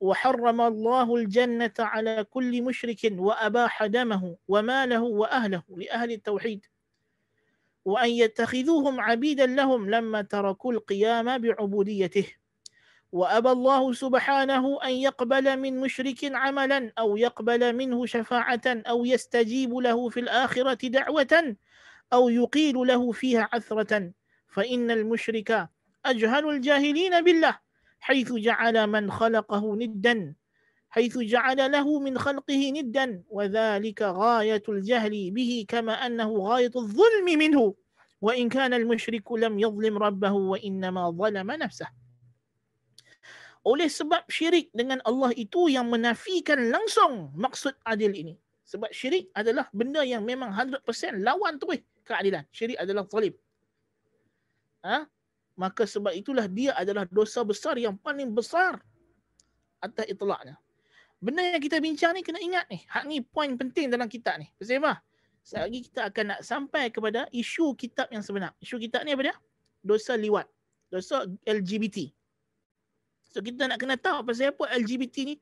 وحرم 0.00 0.60
الله 0.60 1.16
الجنة 1.16 1.72
على 1.78 2.24
كل 2.30 2.62
مشرك 2.62 3.12
وأباح 3.16 3.84
دمه 3.84 4.36
وماله 4.48 5.02
وأهله 5.02 5.62
لأهل 5.68 6.12
التوحيد. 6.12 6.66
وأن 7.84 8.10
يتخذوهم 8.10 9.00
عبيدا 9.00 9.46
لهم 9.46 9.90
لما 9.90 10.22
تركوا 10.22 10.72
القيام 10.72 11.38
بعبوديته. 11.38 12.26
وأبى 13.14 13.50
الله 13.50 13.92
سبحانه 13.92 14.82
أن 14.84 14.90
يقبل 14.90 15.56
من 15.58 15.80
مشرك 15.80 16.24
عملا 16.24 16.92
أو 16.98 17.16
يقبل 17.16 17.76
منه 17.76 18.06
شفاعة 18.06 18.62
أو 18.66 19.04
يستجيب 19.04 19.74
له 19.74 20.08
في 20.08 20.20
الآخرة 20.20 20.88
دعوة 20.88 21.56
أو 22.12 22.28
يقيل 22.28 22.74
له 22.74 23.12
فيها 23.12 23.48
عثرة. 23.52 24.10
فإن 24.48 24.90
المشرك 24.90 25.68
أجهل 26.04 26.48
الجاهلين 26.50 27.24
بالله 27.24 27.58
حيث 28.00 28.32
جعل 28.32 28.86
من 28.86 29.10
خلقه 29.10 29.76
ندا 29.76 30.34
حيث 30.90 31.18
جعل 31.18 31.72
له 31.72 31.98
من 32.00 32.18
خلقه 32.18 32.70
ندا 32.70 33.22
وذلك 33.28 34.02
غاية 34.02 34.62
الجهل 34.68 35.30
به 35.30 35.64
كما 35.68 35.92
أنه 36.06 36.38
غاية 36.38 36.70
الظلم 36.76 37.38
منه. 37.38 37.74
وإن 38.20 38.48
كان 38.48 38.74
المشرك 38.74 39.32
لم 39.32 39.58
يظلم 39.58 39.98
ربه 39.98 40.32
وإنما 40.32 41.10
ظلم 41.10 41.50
نفسه. 41.50 42.03
Oleh 43.64 43.88
sebab 43.88 44.28
syirik 44.28 44.68
dengan 44.76 45.00
Allah 45.08 45.32
itu 45.34 45.72
yang 45.72 45.88
menafikan 45.88 46.68
langsung 46.68 47.32
maksud 47.32 47.72
adil 47.88 48.12
ini. 48.12 48.36
Sebab 48.64 48.92
syirik 48.92 49.32
adalah 49.32 49.68
benda 49.72 50.04
yang 50.04 50.24
memang 50.24 50.52
100% 50.52 50.84
lawan 51.20 51.56
terus 51.56 51.80
keadilan. 52.04 52.44
Syirik 52.52 52.76
adalah 52.76 53.08
zalim. 53.08 53.32
Ha? 54.84 55.08
Maka 55.56 55.88
sebab 55.88 56.12
itulah 56.12 56.44
dia 56.44 56.76
adalah 56.76 57.08
dosa 57.08 57.40
besar 57.44 57.80
yang 57.80 57.96
paling 57.96 58.32
besar 58.32 58.80
atas 59.80 60.08
itlaknya. 60.08 60.60
Benda 61.24 61.40
yang 61.40 61.62
kita 61.62 61.80
bincang 61.80 62.12
ni 62.12 62.20
kena 62.20 62.40
ingat 62.40 62.68
ni. 62.68 62.84
Hak 62.84 63.04
ni 63.08 63.24
poin 63.24 63.56
penting 63.56 63.88
dalam 63.88 64.12
kitab 64.12 64.36
ni. 64.36 64.48
Apa? 64.60 65.00
Selagi 65.44 65.88
kita 65.88 66.08
akan 66.08 66.24
nak 66.36 66.40
sampai 66.44 66.88
kepada 66.88 67.28
isu 67.32 67.76
kitab 67.76 68.08
yang 68.12 68.20
sebenar. 68.20 68.52
Isu 68.60 68.76
kitab 68.76 69.04
ni 69.08 69.12
apa 69.12 69.32
dia? 69.32 69.36
Dosa 69.80 70.16
liwat. 70.16 70.48
Dosa 70.88 71.24
LGBT. 71.44 72.12
So 73.34 73.42
kita 73.42 73.66
nak 73.66 73.82
kena 73.82 73.98
tahu 73.98 74.22
pasal 74.22 74.54
apa 74.54 74.70
LGBT 74.78 75.26
ni 75.26 75.34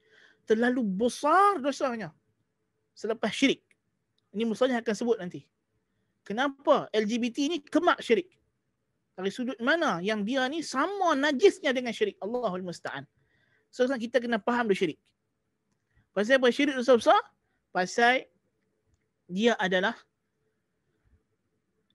terlalu 0.48 0.80
besar 0.80 1.60
dosanya 1.60 2.08
selepas 2.96 3.28
syirik. 3.28 3.60
Ini 4.32 4.48
musuhnya 4.48 4.80
akan 4.80 4.94
sebut 4.96 5.20
nanti. 5.20 5.44
Kenapa 6.24 6.88
LGBT 6.96 7.52
ni 7.52 7.60
kemak 7.60 8.00
syirik? 8.00 8.32
Dari 9.12 9.28
sudut 9.28 9.60
mana 9.60 10.00
yang 10.00 10.24
dia 10.24 10.48
ni 10.48 10.64
sama 10.64 11.12
najisnya 11.12 11.68
dengan 11.76 11.92
syirik. 11.92 12.16
Allahul 12.24 12.64
Musta'an. 12.64 13.04
So 13.68 13.84
kita 13.84 14.24
kena 14.24 14.40
faham 14.40 14.72
dulu 14.72 14.88
syirik. 14.88 14.96
Pasal 16.16 16.40
apa 16.40 16.48
syirik 16.48 16.72
dosa 16.72 16.96
besar? 16.96 17.20
Pasal 17.76 18.24
dia 19.28 19.52
adalah 19.60 19.92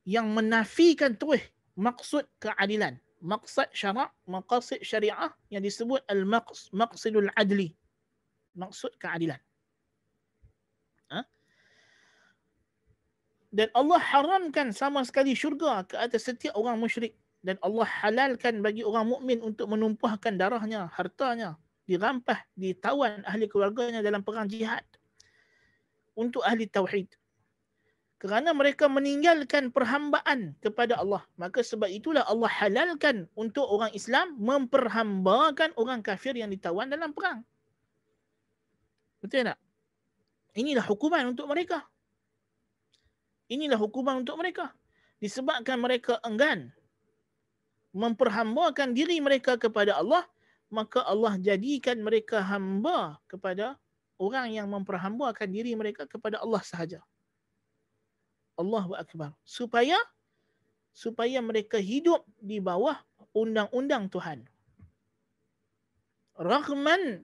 yang 0.05 0.29
menafikan 0.29 1.17
terus 1.17 1.41
maksud 1.73 2.29
keadilan 2.37 3.01
maksud 3.21 3.69
syarak, 3.73 4.13
maqasid 4.29 4.81
syariah 4.85 5.31
yang 5.49 5.63
disebut 5.63 6.01
al-maqsidul 6.07 7.29
adli. 7.33 7.73
Maksud 8.57 8.97
keadilan. 8.97 9.37
Ha? 11.13 11.21
Dan 13.53 13.69
Allah 13.77 14.01
haramkan 14.01 14.73
sama 14.73 15.05
sekali 15.05 15.37
syurga 15.37 15.85
ke 15.85 15.95
atas 15.97 16.25
setiap 16.25 16.57
orang 16.57 16.77
musyrik. 16.81 17.13
Dan 17.45 17.61
Allah 17.61 17.85
halalkan 17.85 18.65
bagi 18.65 18.81
orang 18.81 19.07
mukmin 19.07 19.39
untuk 19.45 19.69
menumpahkan 19.69 20.35
darahnya, 20.35 20.89
hartanya, 20.89 21.55
dirampah, 21.85 22.43
ditawan 22.57 23.21
ahli 23.23 23.45
keluarganya 23.45 24.01
dalam 24.01 24.25
perang 24.25 24.49
jihad. 24.49 24.83
Untuk 26.17 26.41
ahli 26.41 26.65
tauhid 26.65 27.13
kerana 28.17 28.49
mereka 28.49 28.89
meninggalkan 28.89 29.69
perhambaan 29.69 30.57
kepada 30.57 30.97
Allah. 30.97 31.21
Maka 31.37 31.61
sebab 31.61 31.85
itulah 31.85 32.25
Allah 32.25 32.49
halalkan 32.49 33.29
untuk 33.37 33.65
orang 33.69 33.93
Islam 33.93 34.33
memperhambakan 34.41 35.77
orang 35.77 36.01
kafir 36.01 36.33
yang 36.33 36.49
ditawan 36.49 36.89
dalam 36.89 37.13
perang. 37.13 37.45
Betul 39.21 39.53
tak? 39.53 39.59
Inilah 40.57 40.85
hukuman 40.85 41.29
untuk 41.29 41.45
mereka. 41.45 41.85
Inilah 43.47 43.77
hukuman 43.77 44.25
untuk 44.25 44.41
mereka. 44.41 44.73
Disebabkan 45.21 45.77
mereka 45.77 46.17
enggan 46.25 46.73
memperhambakan 47.93 48.93
diri 48.93 49.17
mereka 49.17 49.57
kepada 49.57 49.97
Allah, 49.97 50.25
maka 50.69 51.01
Allah 51.05 51.37
jadikan 51.41 51.97
mereka 52.01 52.41
hamba 52.41 53.17
kepada 53.25 53.77
orang 54.21 54.53
yang 54.53 54.67
memperhambakan 54.69 55.49
diri 55.49 55.73
mereka 55.73 56.05
kepada 56.05 56.41
Allah 56.41 56.61
sahaja. 56.61 57.01
Allahu 58.57 58.97
Akbar. 58.97 59.31
Supaya 59.45 59.95
supaya 60.91 61.37
mereka 61.45 61.77
hidup 61.77 62.25
di 62.41 62.57
bawah 62.57 62.97
undang-undang 63.37 64.09
Tuhan. 64.09 64.49
Rahman 66.37 67.21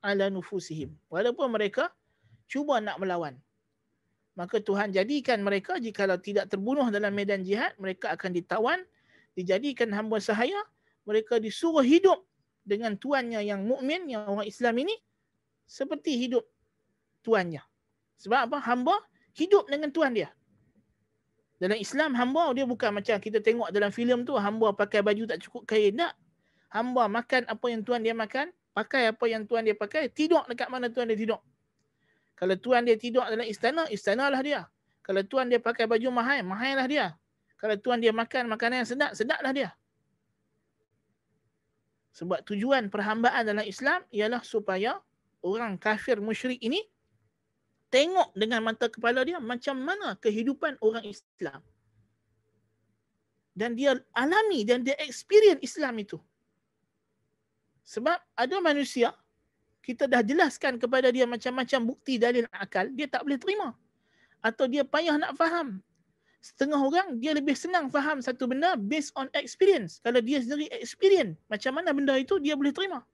ala 0.00 0.32
nufusihim. 0.32 0.96
Walaupun 1.12 1.52
mereka 1.52 1.92
cuba 2.48 2.80
nak 2.80 2.96
melawan. 2.96 3.36
Maka 4.36 4.64
Tuhan 4.64 4.96
jadikan 4.96 5.44
mereka 5.44 5.76
jika 5.76 6.08
tidak 6.16 6.48
terbunuh 6.48 6.88
dalam 6.88 7.12
medan 7.12 7.44
jihad, 7.44 7.76
mereka 7.76 8.16
akan 8.16 8.32
ditawan, 8.32 8.80
dijadikan 9.36 9.92
hamba 9.92 10.16
sahaya, 10.16 10.56
mereka 11.04 11.36
disuruh 11.36 11.84
hidup 11.84 12.24
dengan 12.64 12.96
tuannya 12.96 13.44
yang 13.44 13.68
mukmin, 13.68 14.08
yang 14.08 14.24
orang 14.24 14.48
Islam 14.48 14.80
ini 14.80 14.96
seperti 15.68 16.16
hidup 16.16 16.48
tuannya. 17.20 17.60
Sebab 18.20 18.48
apa? 18.48 18.58
Hamba 18.64 18.96
hidup 19.36 19.66
dengan 19.70 19.90
Tuhan 19.90 20.12
dia. 20.14 20.28
Dalam 21.60 21.76
Islam 21.76 22.16
hamba 22.16 22.56
dia 22.56 22.64
bukan 22.64 22.88
macam 22.88 23.20
kita 23.20 23.38
tengok 23.44 23.68
dalam 23.68 23.92
filem 23.92 24.24
tu 24.24 24.32
hamba 24.40 24.72
pakai 24.72 25.04
baju 25.04 25.28
tak 25.28 25.44
cukup 25.44 25.68
kain 25.68 25.92
tak. 25.92 26.16
Hamba 26.72 27.10
makan 27.10 27.50
apa 27.50 27.66
yang 27.66 27.82
tuan 27.82 28.00
dia 28.00 28.14
makan, 28.14 28.48
pakai 28.72 29.10
apa 29.10 29.24
yang 29.26 29.42
tuan 29.44 29.66
dia 29.66 29.74
pakai, 29.74 30.06
tidur 30.08 30.46
dekat 30.46 30.70
mana 30.70 30.86
tuan 30.86 31.10
dia 31.10 31.18
tidur. 31.18 31.42
Kalau 32.38 32.56
tuan 32.56 32.86
dia 32.86 32.96
tidur 32.96 33.26
dalam 33.26 33.44
istana, 33.44 33.84
istanalah 33.92 34.40
dia. 34.40 34.64
Kalau 35.04 35.20
tuan 35.26 35.50
dia 35.50 35.58
pakai 35.60 35.84
baju 35.84 36.08
mahal, 36.08 36.40
mahallah 36.46 36.86
dia. 36.88 37.06
Kalau 37.60 37.76
tuan 37.76 38.00
dia 38.00 38.14
makan 38.14 38.48
makanan 38.48 38.86
yang 38.86 38.88
sedap, 38.88 39.12
sedaplah 39.12 39.52
dia. 39.52 39.68
Sebab 42.16 42.40
tujuan 42.48 42.88
perhambaan 42.88 43.44
dalam 43.44 43.66
Islam 43.66 44.00
ialah 44.08 44.40
supaya 44.40 44.96
orang 45.44 45.76
kafir 45.76 46.16
musyrik 46.22 46.56
ini 46.64 46.80
tengok 47.90 48.32
dengan 48.38 48.62
mata 48.62 48.86
kepala 48.86 49.26
dia 49.26 49.42
macam 49.42 49.76
mana 49.76 50.14
kehidupan 50.22 50.78
orang 50.80 51.04
Islam. 51.04 51.60
Dan 53.50 53.74
dia 53.74 53.98
alami 54.14 54.62
dan 54.62 54.86
dia 54.86 54.96
experience 55.02 55.60
Islam 55.60 55.98
itu. 56.00 56.16
Sebab 57.84 58.16
ada 58.38 58.56
manusia, 58.62 59.10
kita 59.82 60.06
dah 60.06 60.22
jelaskan 60.22 60.78
kepada 60.78 61.10
dia 61.10 61.26
macam-macam 61.26 61.90
bukti 61.90 62.16
dalil 62.16 62.46
akal, 62.54 62.86
dia 62.94 63.10
tak 63.10 63.26
boleh 63.26 63.36
terima. 63.42 63.74
Atau 64.38 64.70
dia 64.70 64.86
payah 64.86 65.18
nak 65.18 65.34
faham. 65.34 65.82
Setengah 66.40 66.80
orang, 66.80 67.20
dia 67.20 67.36
lebih 67.36 67.52
senang 67.52 67.92
faham 67.92 68.22
satu 68.24 68.48
benda 68.48 68.78
based 68.78 69.12
on 69.18 69.28
experience. 69.36 70.00
Kalau 70.00 70.22
dia 70.24 70.40
sendiri 70.40 70.72
experience 70.72 71.36
macam 71.52 71.76
mana 71.76 71.92
benda 71.92 72.16
itu, 72.16 72.40
dia 72.40 72.56
boleh 72.56 72.72
terima. 72.72 73.04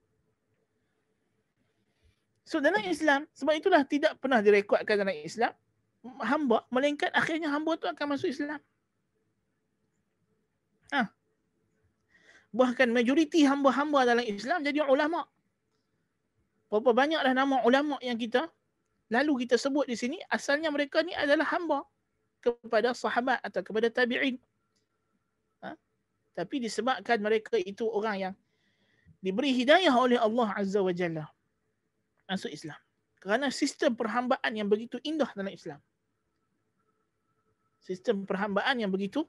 So 2.47 2.63
dalam 2.63 2.79
Islam, 2.87 3.27
sebab 3.35 3.59
itulah 3.59 3.83
tidak 3.83 4.23
pernah 4.23 4.39
direkodkan 4.39 4.95
dalam 4.95 5.11
Islam, 5.19 5.51
hamba, 6.23 6.63
melainkan 6.71 7.11
akhirnya 7.11 7.51
hamba 7.51 7.75
tu 7.75 7.91
akan 7.91 8.15
masuk 8.15 8.31
Islam. 8.31 8.63
Ha. 10.95 11.11
Bahkan 12.55 12.87
majoriti 12.95 13.43
hamba-hamba 13.43 14.07
dalam 14.07 14.23
Islam 14.23 14.63
jadi 14.63 14.79
ulama. 14.87 15.27
Berapa 16.71 16.95
banyaklah 16.95 17.35
nama 17.35 17.59
ulama 17.67 17.99
yang 17.99 18.15
kita 18.15 18.47
lalu 19.11 19.43
kita 19.43 19.59
sebut 19.59 19.83
di 19.83 19.99
sini, 19.99 20.15
asalnya 20.31 20.71
mereka 20.71 21.03
ni 21.03 21.11
adalah 21.11 21.51
hamba 21.51 21.83
kepada 22.39 22.95
sahabat 22.95 23.43
atau 23.43 23.59
kepada 23.59 23.91
tabi'in. 23.91 24.39
Ha? 25.67 25.75
Tapi 26.31 26.63
disebabkan 26.63 27.19
mereka 27.19 27.59
itu 27.59 27.83
orang 27.91 28.31
yang 28.31 28.33
diberi 29.19 29.51
hidayah 29.51 29.91
oleh 29.91 30.15
Allah 30.15 30.47
Azza 30.55 30.79
wa 30.79 30.95
Jalla 30.95 31.27
masuk 32.27 32.51
Islam. 32.51 32.77
Kerana 33.17 33.49
sistem 33.49 33.97
perhambaan 33.97 34.51
yang 34.53 34.69
begitu 34.69 35.01
indah 35.01 35.31
dalam 35.33 35.49
Islam. 35.49 35.79
Sistem 37.81 38.27
perhambaan 38.27 38.77
yang 38.77 38.91
begitu 38.91 39.25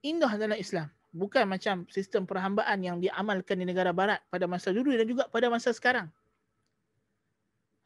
indah 0.00 0.30
dalam 0.38 0.56
Islam. 0.56 0.88
Bukan 1.10 1.44
macam 1.50 1.84
sistem 1.90 2.24
perhambaan 2.24 2.78
yang 2.80 2.96
diamalkan 3.02 3.58
di 3.58 3.66
negara 3.66 3.90
barat 3.90 4.22
pada 4.30 4.46
masa 4.46 4.70
dulu 4.70 4.94
dan 4.94 5.04
juga 5.04 5.26
pada 5.28 5.50
masa 5.50 5.74
sekarang. 5.74 6.08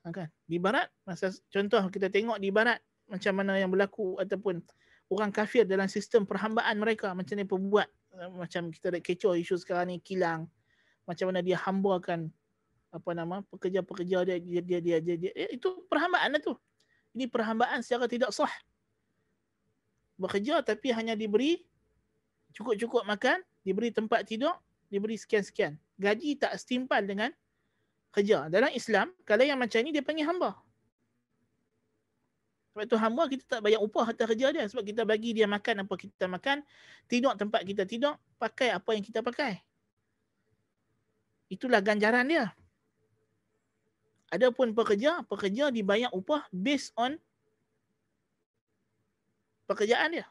Ha, 0.02 0.10
kan? 0.10 0.28
Di 0.46 0.58
barat, 0.58 0.90
masa 1.06 1.32
contoh 1.48 1.80
kita 1.88 2.10
tengok 2.10 2.36
di 2.42 2.50
barat 2.50 2.82
macam 3.06 3.32
mana 3.38 3.58
yang 3.58 3.70
berlaku 3.70 4.18
ataupun 4.18 4.60
orang 5.12 5.28
kafir 5.28 5.68
dalam 5.68 5.86
sistem 5.86 6.24
perhambaan 6.24 6.80
mereka 6.80 7.12
macam 7.12 7.36
ni 7.36 7.44
perbuat 7.44 7.88
macam 8.32 8.72
kita 8.72 8.88
ada 8.88 9.00
kecoh 9.04 9.36
isu 9.36 9.60
sekarang 9.60 9.92
ni 9.92 9.96
kilang 10.00 10.48
macam 11.04 11.28
mana 11.28 11.44
dia 11.44 11.60
hambakan 11.60 12.32
apa 12.93 13.10
nama 13.16 13.40
pekerja-pekerja 13.48 14.19
dia 14.28 14.36
dia 14.36 14.60
dia 14.60 14.78
dia, 14.85 14.97
dia, 15.01 15.14
dia. 15.16 15.32
Eh, 15.32 15.56
itu 15.56 15.73
perhambaan 15.89 16.36
lah 16.36 16.40
tu. 16.44 16.52
Ini 17.16 17.24
perhambaan 17.32 17.81
secara 17.81 18.05
tidak 18.05 18.31
sah. 18.36 18.52
Bekerja 20.20 20.60
tapi 20.60 20.93
hanya 20.93 21.16
diberi 21.16 21.64
cukup-cukup 22.52 23.09
makan, 23.09 23.40
diberi 23.64 23.89
tempat 23.90 24.28
tidur, 24.28 24.52
diberi 24.93 25.16
sekian-sekian. 25.16 25.81
Gaji 25.97 26.36
tak 26.36 26.52
setimpal 26.60 27.01
dengan 27.09 27.32
kerja. 28.12 28.52
Dalam 28.52 28.69
Islam, 28.77 29.09
kalau 29.24 29.40
yang 29.40 29.56
macam 29.56 29.81
ni 29.81 29.90
dia 29.90 30.05
panggil 30.05 30.28
hamba. 30.28 30.60
Sebab 32.73 32.85
itu 32.89 32.97
hamba 32.97 33.23
kita 33.28 33.44
tak 33.44 33.60
bayar 33.64 33.81
upah 33.85 34.12
atas 34.12 34.28
kerja 34.32 34.52
dia. 34.52 34.64
Sebab 34.69 34.85
kita 34.85 35.02
bagi 35.09 35.32
dia 35.32 35.48
makan 35.48 35.89
apa 35.89 35.94
kita 35.97 36.24
makan, 36.28 36.64
tidur 37.09 37.32
tempat 37.36 37.64
kita 37.64 37.89
tidur, 37.89 38.16
pakai 38.36 38.73
apa 38.73 38.90
yang 38.93 39.05
kita 39.05 39.24
pakai. 39.24 39.60
Itulah 41.52 41.85
ganjaran 41.85 42.24
dia. 42.28 42.52
Adapun 44.32 44.72
pekerja, 44.72 45.20
pekerja 45.28 45.68
dibayar 45.68 46.09
upah 46.09 46.48
based 46.48 46.96
on 46.96 47.20
pekerjaan 49.68 50.16
dia. 50.16 50.26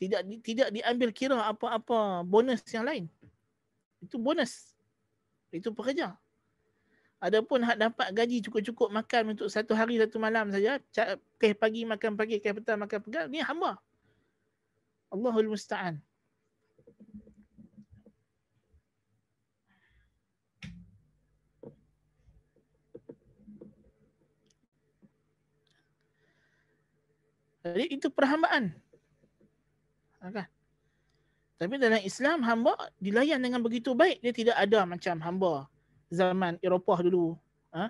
Tidak 0.00 0.24
tidak 0.40 0.68
diambil 0.72 1.12
kira 1.12 1.36
apa-apa 1.44 2.24
bonus 2.24 2.64
yang 2.72 2.88
lain. 2.88 3.04
Itu 4.00 4.16
bonus. 4.16 4.72
Itu 5.52 5.76
pekerja. 5.76 6.16
Adapun 7.22 7.62
hak 7.62 7.78
dapat 7.78 8.08
gaji 8.10 8.42
cukup-cukup 8.42 8.90
makan 8.90 9.36
untuk 9.36 9.46
satu 9.46 9.76
hari 9.78 9.94
satu 9.94 10.18
malam 10.18 10.50
saja, 10.50 10.82
keh 11.38 11.54
pagi 11.54 11.86
makan 11.86 12.18
pagi, 12.18 12.42
keh 12.42 12.50
petang 12.50 12.82
makan 12.82 12.98
petang, 12.98 13.30
ni 13.30 13.38
hamba. 13.38 13.78
Allahul 15.12 15.54
musta'an. 15.54 16.02
Jadi 27.62 27.86
itu 27.94 28.10
perhambaan. 28.10 28.74
Ha, 30.18 30.30
kan? 30.34 30.46
Tapi 31.62 31.78
dalam 31.78 32.02
Islam 32.02 32.42
hamba 32.42 32.74
dilayan 32.98 33.38
dengan 33.38 33.62
begitu 33.62 33.94
baik. 33.94 34.18
Dia 34.18 34.34
tidak 34.34 34.56
ada 34.58 34.82
macam 34.82 35.14
hamba 35.22 35.70
zaman 36.10 36.58
Eropah 36.58 36.98
dulu. 37.06 37.38
Ha? 37.70 37.86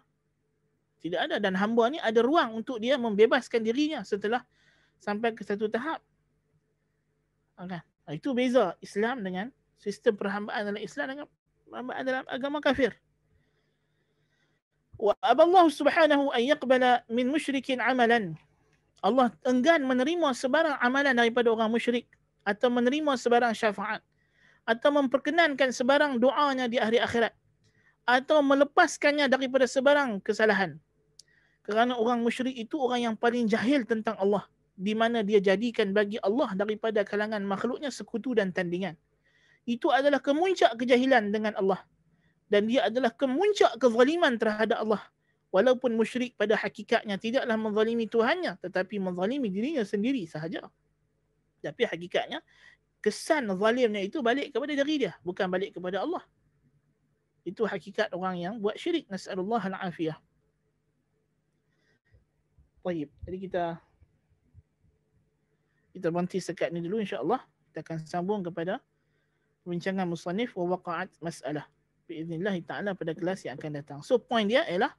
Tidak 1.00 1.16
ada. 1.16 1.36
Dan 1.40 1.56
hamba 1.56 1.88
ni 1.88 1.96
ada 1.96 2.20
ruang 2.20 2.60
untuk 2.60 2.76
dia 2.76 3.00
membebaskan 3.00 3.64
dirinya 3.64 4.04
setelah 4.04 4.44
sampai 5.00 5.32
ke 5.32 5.40
satu 5.40 5.72
tahap. 5.72 6.04
Ha, 7.56 7.64
kan? 7.64 7.82
Itu 8.12 8.36
beza 8.36 8.76
Islam 8.84 9.24
dengan 9.24 9.48
sistem 9.80 10.20
perhambaan 10.20 10.68
dalam 10.68 10.82
Islam 10.84 11.06
dengan 11.16 11.26
perhambaan 11.64 12.02
dalam 12.04 12.24
agama 12.28 12.60
kafir. 12.60 12.92
Wa 15.00 15.16
aballahu 15.24 15.72
subhanahu 15.72 16.28
an 16.28 16.42
yaqbala 16.44 17.08
min 17.08 17.32
musyrikin 17.32 17.80
amalan 17.80 18.36
Allah 19.02 19.34
enggan 19.42 19.82
menerima 19.82 20.30
sebarang 20.30 20.78
amalan 20.78 21.18
daripada 21.18 21.50
orang 21.50 21.74
musyrik 21.74 22.06
atau 22.46 22.70
menerima 22.70 23.18
sebarang 23.18 23.50
syafaat 23.50 23.98
atau 24.62 24.94
memperkenankan 24.94 25.74
sebarang 25.74 26.22
doanya 26.22 26.70
di 26.70 26.78
hari 26.78 27.02
akhirat 27.02 27.34
atau 28.06 28.38
melepaskannya 28.42 29.26
daripada 29.26 29.66
sebarang 29.66 30.22
kesalahan. 30.22 30.78
Kerana 31.66 31.98
orang 31.98 32.22
musyrik 32.22 32.54
itu 32.54 32.78
orang 32.78 33.10
yang 33.10 33.14
paling 33.18 33.46
jahil 33.50 33.82
tentang 33.82 34.14
Allah 34.18 34.46
di 34.78 34.94
mana 34.94 35.22
dia 35.22 35.38
jadikan 35.38 35.90
bagi 35.90 36.18
Allah 36.22 36.54
daripada 36.54 37.02
kalangan 37.02 37.42
makhluknya 37.42 37.90
sekutu 37.90 38.34
dan 38.38 38.54
tandingan. 38.54 38.94
Itu 39.66 39.90
adalah 39.94 40.18
kemuncak 40.18 40.74
kejahilan 40.78 41.30
dengan 41.30 41.54
Allah 41.58 41.82
dan 42.50 42.66
dia 42.66 42.86
adalah 42.86 43.14
kemuncak 43.14 43.78
kezaliman 43.78 44.38
terhadap 44.38 44.78
Allah 44.82 45.02
walaupun 45.52 45.92
musyrik 45.92 46.32
pada 46.34 46.56
hakikatnya 46.56 47.20
tidaklah 47.20 47.54
menzalimi 47.60 48.08
Tuhannya 48.08 48.56
tetapi 48.58 48.96
menzalimi 48.98 49.52
dirinya 49.52 49.84
sendiri 49.84 50.24
sahaja. 50.24 50.66
Tapi 51.60 51.86
hakikatnya 51.86 52.40
kesan 53.04 53.52
zalimnya 53.54 54.02
itu 54.02 54.24
balik 54.24 54.50
kepada 54.50 54.72
diri 54.72 55.06
dia 55.06 55.12
bukan 55.20 55.46
balik 55.46 55.76
kepada 55.76 56.02
Allah. 56.02 56.24
Itu 57.44 57.68
hakikat 57.68 58.14
orang 58.14 58.38
yang 58.38 58.54
buat 58.62 58.78
syirik. 58.78 59.10
Nas'alullah 59.10 59.60
al-afiyah. 59.60 60.16
Baik, 62.82 63.10
jadi 63.26 63.38
kita 63.38 63.64
kita 65.92 66.08
berhenti 66.08 66.38
sekat 66.40 66.72
ni 66.74 66.80
dulu 66.82 66.98
insya-Allah. 66.98 67.42
Kita 67.70 67.78
akan 67.84 67.98
sambung 68.08 68.40
kepada 68.42 68.80
perbincangan 69.62 70.06
musannif 70.08 70.54
wa 70.56 70.74
waqa'at 70.74 71.12
mas'alah. 71.22 71.66
Biiznillah 72.06 72.58
taala 72.66 72.94
pada 72.98 73.14
kelas 73.14 73.46
yang 73.46 73.54
akan 73.58 73.70
datang. 73.78 73.98
So 74.02 74.18
point 74.18 74.50
dia 74.50 74.66
ialah 74.66 74.94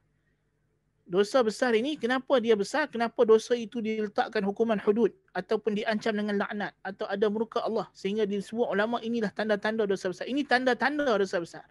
dosa 1.04 1.44
besar 1.44 1.76
ini 1.76 2.00
kenapa 2.00 2.40
dia 2.40 2.56
besar? 2.56 2.88
Kenapa 2.88 3.28
dosa 3.28 3.52
itu 3.52 3.84
diletakkan 3.84 4.40
hukuman 4.40 4.80
hudud 4.80 5.12
ataupun 5.36 5.76
diancam 5.76 6.16
dengan 6.16 6.40
laknat 6.40 6.72
atau 6.80 7.04
ada 7.04 7.28
murka 7.28 7.60
Allah? 7.60 7.88
Sehingga 7.92 8.24
disebut 8.24 8.72
ulama 8.72 8.98
inilah 9.04 9.28
tanda-tanda 9.30 9.84
dosa 9.84 10.08
besar. 10.08 10.26
Ini 10.26 10.42
tanda-tanda 10.48 11.04
dosa 11.04 11.38
besar 11.40 11.64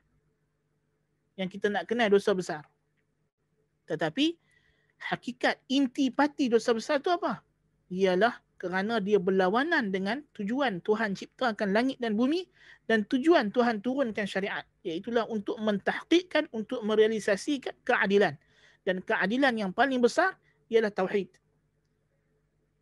yang 1.34 1.50
kita 1.50 1.70
nak 1.70 1.90
kenal 1.90 2.10
dosa 2.14 2.32
besar. 2.38 2.62
Tetapi 3.90 4.38
hakikat 5.12 5.60
inti 5.68 6.14
pati 6.14 6.48
dosa 6.48 6.72
besar 6.72 7.02
itu 7.02 7.10
apa? 7.10 7.42
Ialah 7.90 8.38
kerana 8.62 9.04
dia 9.04 9.20
berlawanan 9.20 9.92
dengan 9.92 10.24
tujuan 10.38 10.80
Tuhan 10.80 11.20
ciptakan 11.20 11.76
langit 11.76 12.00
dan 12.00 12.16
bumi 12.16 12.48
dan 12.88 13.04
tujuan 13.10 13.52
Tuhan 13.52 13.84
turunkan 13.84 14.24
syariat. 14.24 14.64
Iaitu 14.86 15.12
untuk 15.28 15.60
mentahqiqkan 15.60 16.48
untuk 16.56 16.80
merealisasikan 16.86 17.76
keadilan 17.84 18.38
dan 18.84 19.00
keadilan 19.00 19.56
yang 19.56 19.72
paling 19.72 20.00
besar 20.00 20.36
ialah 20.68 20.92
tauhid. 20.92 21.32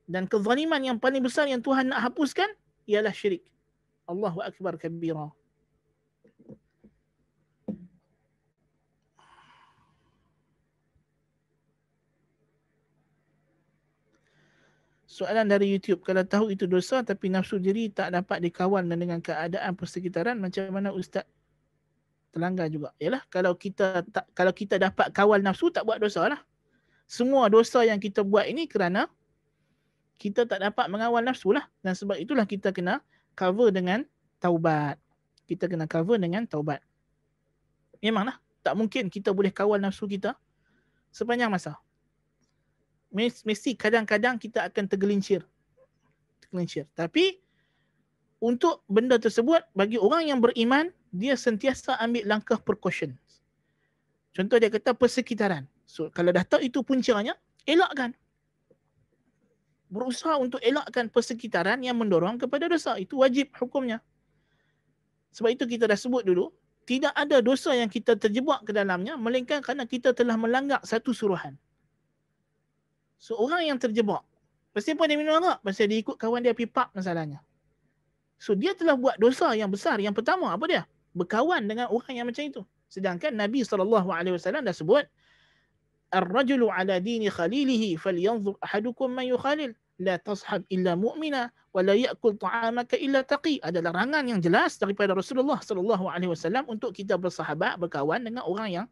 Dan 0.10 0.28
kezaliman 0.28 0.82
yang 0.84 0.98
paling 1.00 1.24
besar 1.24 1.48
yang 1.48 1.64
Tuhan 1.64 1.94
nak 1.94 2.12
hapuskan 2.12 2.50
ialah 2.90 3.14
syirik. 3.16 3.46
Allahu 4.10 4.44
akbar 4.44 4.76
kabira. 4.76 5.32
Soalan 15.12 15.44
dari 15.52 15.68
YouTube, 15.68 16.08
kalau 16.08 16.24
tahu 16.24 16.56
itu 16.56 16.64
dosa 16.66 17.04
tapi 17.04 17.28
nafsu 17.28 17.60
diri 17.60 17.92
tak 17.92 18.16
dapat 18.16 18.40
dikawal 18.48 18.80
dengan 18.88 19.20
keadaan 19.20 19.76
persekitaran, 19.76 20.40
macam 20.40 20.72
mana 20.72 20.96
Ustaz 20.96 21.28
terlanggar 22.32 22.72
juga. 22.72 22.96
Yalah 22.98 23.22
kalau 23.28 23.54
kita 23.54 24.08
tak 24.08 24.26
kalau 24.32 24.56
kita 24.56 24.80
dapat 24.80 25.12
kawal 25.12 25.44
nafsu 25.44 25.70
tak 25.70 25.84
buat 25.84 26.00
dosa 26.00 26.32
lah. 26.32 26.40
Semua 27.06 27.52
dosa 27.52 27.84
yang 27.84 28.00
kita 28.00 28.24
buat 28.24 28.48
ini 28.48 28.72
kerana 28.72 29.12
kita 30.16 30.48
tak 30.48 30.64
dapat 30.64 30.88
mengawal 30.88 31.20
nafsu 31.22 31.52
lah. 31.52 31.68
Dan 31.84 31.92
sebab 31.92 32.16
itulah 32.16 32.48
kita 32.48 32.72
kena 32.72 33.04
cover 33.36 33.70
dengan 33.70 34.08
taubat. 34.40 34.96
Kita 35.44 35.68
kena 35.68 35.86
cover 35.92 36.16
dengan 36.16 36.48
taubat. 36.48 36.80
Memanglah 38.00 38.40
tak 38.64 38.80
mungkin 38.80 39.12
kita 39.12 39.36
boleh 39.36 39.52
kawal 39.52 39.78
nafsu 39.84 40.08
kita 40.08 40.40
sepanjang 41.12 41.52
masa. 41.52 41.76
Mesti 43.44 43.76
kadang-kadang 43.76 44.40
kita 44.40 44.72
akan 44.72 44.88
tergelincir. 44.88 45.44
Tergelincir. 46.48 46.88
Tapi 46.96 47.44
untuk 48.40 48.88
benda 48.88 49.20
tersebut 49.20 49.68
bagi 49.76 50.00
orang 50.00 50.32
yang 50.32 50.40
beriman 50.40 50.96
dia 51.12 51.36
sentiasa 51.36 52.00
ambil 52.00 52.24
langkah 52.24 52.58
precaution. 52.58 53.14
Contoh 54.32 54.58
dia 54.58 54.72
kata 54.72 54.96
persekitaran. 54.96 55.68
So 55.84 56.08
kalau 56.16 56.32
dah 56.32 56.48
tahu 56.48 56.64
itu 56.64 56.80
puncanya, 56.88 57.36
elakkan. 57.68 58.16
Berusaha 59.92 60.40
untuk 60.40 60.64
elakkan 60.64 61.12
persekitaran 61.12 61.84
yang 61.84 62.00
mendorong 62.00 62.40
kepada 62.40 62.72
dosa. 62.72 62.96
Itu 62.96 63.20
wajib 63.20 63.52
hukumnya. 63.60 64.00
Sebab 65.36 65.52
itu 65.52 65.68
kita 65.68 65.84
dah 65.84 66.00
sebut 66.00 66.24
dulu, 66.24 66.48
tidak 66.88 67.12
ada 67.12 67.44
dosa 67.44 67.76
yang 67.76 67.92
kita 67.92 68.16
terjebak 68.16 68.64
ke 68.64 68.72
dalamnya 68.72 69.20
melainkan 69.20 69.60
kerana 69.60 69.84
kita 69.84 70.16
telah 70.16 70.40
melanggar 70.40 70.80
satu 70.88 71.12
suruhan. 71.12 71.60
So 73.22 73.38
orang 73.38 73.68
yang 73.68 73.78
terjebak, 73.78 74.26
pasti 74.74 74.98
pun 74.98 75.06
dia 75.06 75.20
minum 75.20 75.38
arak, 75.44 75.62
pasal 75.62 75.86
dia 75.92 76.00
ikut 76.02 76.18
kawan 76.18 76.42
dia 76.42 76.58
pipak 76.58 76.90
masalahnya. 76.96 77.44
So 78.42 78.58
dia 78.58 78.74
telah 78.74 78.98
buat 78.98 79.22
dosa 79.22 79.54
yang 79.54 79.70
besar. 79.70 80.02
Yang 80.02 80.24
pertama 80.24 80.50
apa 80.50 80.66
dia? 80.66 80.84
Berkawan 81.16 81.68
dengan 81.68 81.92
orang 81.92 82.14
yang 82.16 82.28
macam 82.28 82.44
itu. 82.48 82.62
Sedangkan 82.92 83.36
Nabi 83.36 83.64
SAW 83.64 83.88
dah 84.64 84.76
sebut, 84.76 85.08
Ar-rajulu 86.12 86.68
ala 86.68 87.00
dini 87.00 87.32
khalilihi 87.32 87.96
falyanzur 87.96 88.60
ahadukum 88.60 89.16
man 89.16 89.24
yukhalil. 89.24 89.72
La 90.02 90.20
tashab 90.20 90.68
illa 90.68 90.98
mu'mina 91.00 91.48
wa 91.72 91.80
la 91.80 91.96
ya'kul 91.96 92.36
ta'amaka 92.36 93.00
illa 93.00 93.24
taqi. 93.24 93.64
Ada 93.64 93.80
larangan 93.80 94.28
yang 94.28 94.44
jelas 94.44 94.76
daripada 94.76 95.16
Rasulullah 95.16 95.64
SAW 95.64 96.68
untuk 96.68 96.92
kita 96.92 97.16
bersahabat, 97.16 97.80
berkawan 97.80 98.28
dengan 98.28 98.44
orang 98.44 98.68
yang 98.84 98.88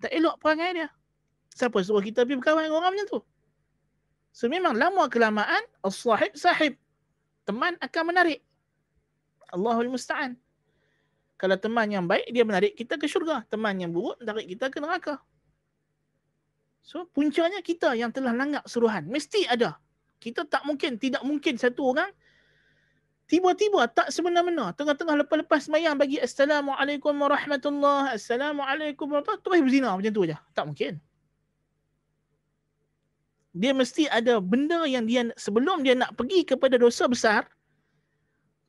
tak 0.00 0.16
elok 0.16 0.40
perangai 0.40 0.72
dia. 0.72 0.88
Siapa 1.52 1.76
suruh 1.84 2.00
kita 2.00 2.24
pergi 2.24 2.40
berkawan 2.40 2.66
dengan 2.66 2.80
orang 2.80 2.92
macam 2.96 3.06
tu? 3.10 3.20
So 4.32 4.48
memang 4.48 4.74
lama 4.80 5.06
kelamaan, 5.12 5.62
as-sahib 5.84 6.32
sahib. 6.34 6.74
Teman 7.44 7.76
akan 7.84 8.02
menarik. 8.08 8.40
Allahul 9.52 9.92
Musta'an. 9.92 10.40
Kalau 11.44 11.60
teman 11.60 11.84
yang 11.92 12.08
baik, 12.08 12.24
dia 12.32 12.40
menarik 12.40 12.72
kita 12.72 12.96
ke 12.96 13.04
syurga. 13.04 13.44
Teman 13.52 13.76
yang 13.76 13.92
buruk, 13.92 14.16
menarik 14.16 14.48
kita 14.56 14.72
ke 14.72 14.80
neraka. 14.80 15.20
So, 16.80 17.04
puncanya 17.12 17.60
kita 17.60 17.92
yang 17.92 18.08
telah 18.08 18.32
langgar 18.32 18.64
suruhan. 18.64 19.04
Mesti 19.04 19.52
ada. 19.52 19.76
Kita 20.24 20.48
tak 20.48 20.64
mungkin, 20.64 20.96
tidak 20.96 21.20
mungkin 21.20 21.60
satu 21.60 21.92
orang 21.92 22.08
tiba-tiba 23.28 23.84
tak 23.92 24.08
sebenar-benar 24.08 24.72
tengah-tengah 24.72 25.20
lepas-lepas 25.24 25.68
semayang 25.68 26.00
bagi 26.00 26.16
Assalamualaikum 26.16 27.12
warahmatullahi 27.12 28.16
Assalamualaikum 28.16 29.04
warahmatullahi 29.04 29.44
terus 29.44 29.60
berzina 29.60 29.92
macam 29.92 30.12
tu 30.16 30.24
aja. 30.24 30.40
Tak 30.56 30.64
mungkin. 30.64 30.92
Dia 33.52 33.76
mesti 33.76 34.08
ada 34.08 34.40
benda 34.40 34.88
yang 34.88 35.04
dia 35.04 35.28
sebelum 35.36 35.84
dia 35.84 35.92
nak 35.92 36.16
pergi 36.16 36.40
kepada 36.48 36.80
dosa 36.80 37.04
besar, 37.04 37.44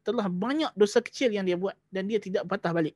telah 0.06 0.30
banyak 0.30 0.69
dosa 0.77 1.02
kecil 1.02 1.34
yang 1.34 1.49
dia 1.49 1.57
buat 1.57 1.73
dan 1.90 2.06
dia 2.06 2.22
tidak 2.22 2.45
patah 2.45 2.69
balik. 2.69 2.94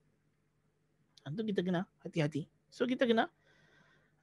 Itu 1.26 1.42
kita 1.42 1.66
kena 1.66 1.90
hati-hati. 2.06 2.46
So 2.70 2.86
kita 2.86 3.10
kena 3.10 3.26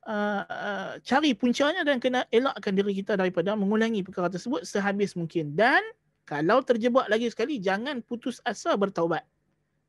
uh, 0.06 0.42
uh, 0.46 0.92
cari 1.02 1.34
puncanya 1.34 1.82
dan 1.82 1.98
kena 1.98 2.22
elakkan 2.30 2.78
diri 2.78 2.94
kita 2.94 3.18
daripada 3.18 3.58
mengulangi 3.58 4.06
perkara 4.06 4.30
tersebut 4.30 4.62
sehabis 4.62 5.18
mungkin. 5.18 5.58
Dan 5.58 5.82
kalau 6.22 6.62
terjebak 6.62 7.10
lagi 7.10 7.26
sekali, 7.26 7.58
jangan 7.58 8.02
putus 8.06 8.38
asa 8.46 8.78
bertaubat. 8.78 9.26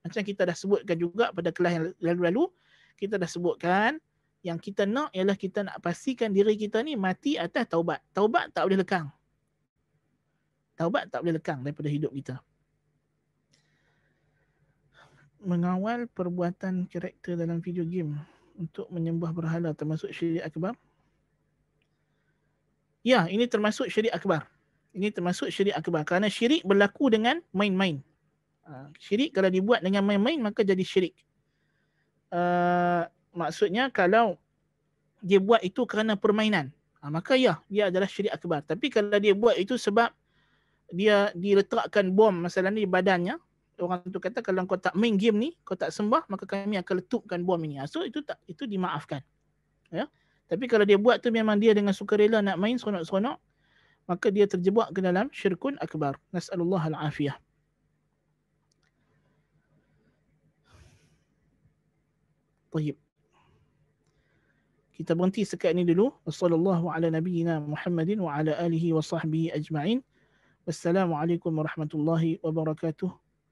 Macam 0.02 0.22
kita 0.26 0.50
dah 0.50 0.58
sebutkan 0.58 0.98
juga 0.98 1.30
pada 1.30 1.54
kelas 1.54 1.72
yang 1.74 1.86
lalu-lalu, 2.02 2.50
kita 2.98 3.22
dah 3.22 3.30
sebutkan 3.30 4.02
yang 4.42 4.58
kita 4.58 4.86
nak 4.86 5.14
ialah 5.14 5.38
kita 5.38 5.66
nak 5.66 5.78
pastikan 5.82 6.34
diri 6.34 6.58
kita 6.58 6.82
ni 6.82 6.98
mati 6.98 7.38
atas 7.38 7.70
taubat. 7.70 8.02
Taubat 8.14 8.54
tak 8.54 8.66
boleh 8.70 8.82
lekang. 8.82 9.10
Taubat 10.78 11.10
tak 11.10 11.26
boleh 11.26 11.42
lekang 11.42 11.66
daripada 11.66 11.90
hidup 11.90 12.14
kita 12.14 12.38
mengawal 15.42 16.10
perbuatan 16.10 16.90
karakter 16.90 17.38
dalam 17.38 17.62
video 17.62 17.86
game 17.86 18.18
untuk 18.58 18.90
menyembah 18.90 19.30
berhala 19.32 19.72
termasuk 19.78 20.10
syirik 20.10 20.42
akbar? 20.42 20.74
Ya, 23.06 23.24
ini 23.30 23.48
termasuk 23.48 23.88
syirik 23.88 24.12
akbar. 24.12 24.50
Ini 24.92 25.14
termasuk 25.14 25.48
syirik 25.54 25.78
akbar 25.78 26.04
kerana 26.04 26.28
syirik 26.28 26.66
berlaku 26.66 27.14
dengan 27.14 27.40
main-main. 27.54 28.02
Uh, 28.68 28.92
syirik 29.00 29.32
kalau 29.32 29.48
dibuat 29.48 29.80
dengan 29.80 30.04
main-main 30.04 30.42
maka 30.42 30.66
jadi 30.66 30.84
syirik. 30.84 31.16
Uh, 32.28 33.08
maksudnya 33.32 33.88
kalau 33.94 34.36
dia 35.24 35.40
buat 35.40 35.64
itu 35.64 35.88
kerana 35.88 36.20
permainan, 36.20 36.74
uh, 37.00 37.08
maka 37.08 37.40
ya, 37.40 37.64
dia 37.72 37.88
adalah 37.88 38.10
syirik 38.10 38.34
akbar. 38.34 38.66
Tapi 38.66 38.92
kalau 38.92 39.16
dia 39.22 39.32
buat 39.32 39.56
itu 39.56 39.80
sebab 39.80 40.12
dia 40.92 41.32
diletakkan 41.36 42.12
bom 42.12 42.44
ni 42.44 42.84
di 42.84 42.90
badannya, 42.90 43.36
orang 43.84 44.02
tu 44.10 44.18
kata 44.18 44.42
kalau 44.42 44.66
kau 44.66 44.80
tak 44.80 44.98
main 44.98 45.14
game 45.16 45.38
ni, 45.38 45.50
kau 45.62 45.78
tak 45.78 45.94
sembah, 45.94 46.26
maka 46.30 46.50
kami 46.50 46.78
akan 46.82 46.94
letupkan 47.04 47.40
bom 47.46 47.60
ini. 47.62 47.82
So 47.86 48.02
itu 48.02 48.26
tak 48.26 48.42
itu 48.50 48.66
dimaafkan. 48.66 49.22
Ya. 49.94 50.10
Tapi 50.48 50.66
kalau 50.66 50.88
dia 50.88 50.96
buat 50.96 51.20
tu 51.20 51.30
memang 51.30 51.60
dia 51.60 51.76
dengan 51.76 51.92
sukarela 51.92 52.40
nak 52.40 52.58
main 52.58 52.80
seronok-seronok, 52.80 53.38
maka 54.08 54.28
dia 54.32 54.48
terjebak 54.48 54.96
ke 54.96 55.04
dalam 55.04 55.28
syirkun 55.36 55.76
akbar. 55.84 56.16
Nas'alullah 56.32 56.88
al-afiyah. 56.96 57.36
Tayyib. 62.72 62.96
Kita 64.98 65.14
berhenti 65.14 65.46
sekat 65.46 65.78
ini 65.78 65.86
dulu. 65.86 66.10
Wassallallahu 66.26 66.90
ala 66.90 67.14
nabiyyina 67.14 67.62
Muhammadin 67.62 68.18
wa 68.18 68.34
ala 68.34 68.58
alihi 68.58 68.98
wa 68.98 69.04
sahbihi 69.04 69.54
ajma'in. 69.54 70.02
Wassalamualaikum 70.66 71.54
warahmatullahi 71.54 72.42
wabarakatuh. 72.42 73.27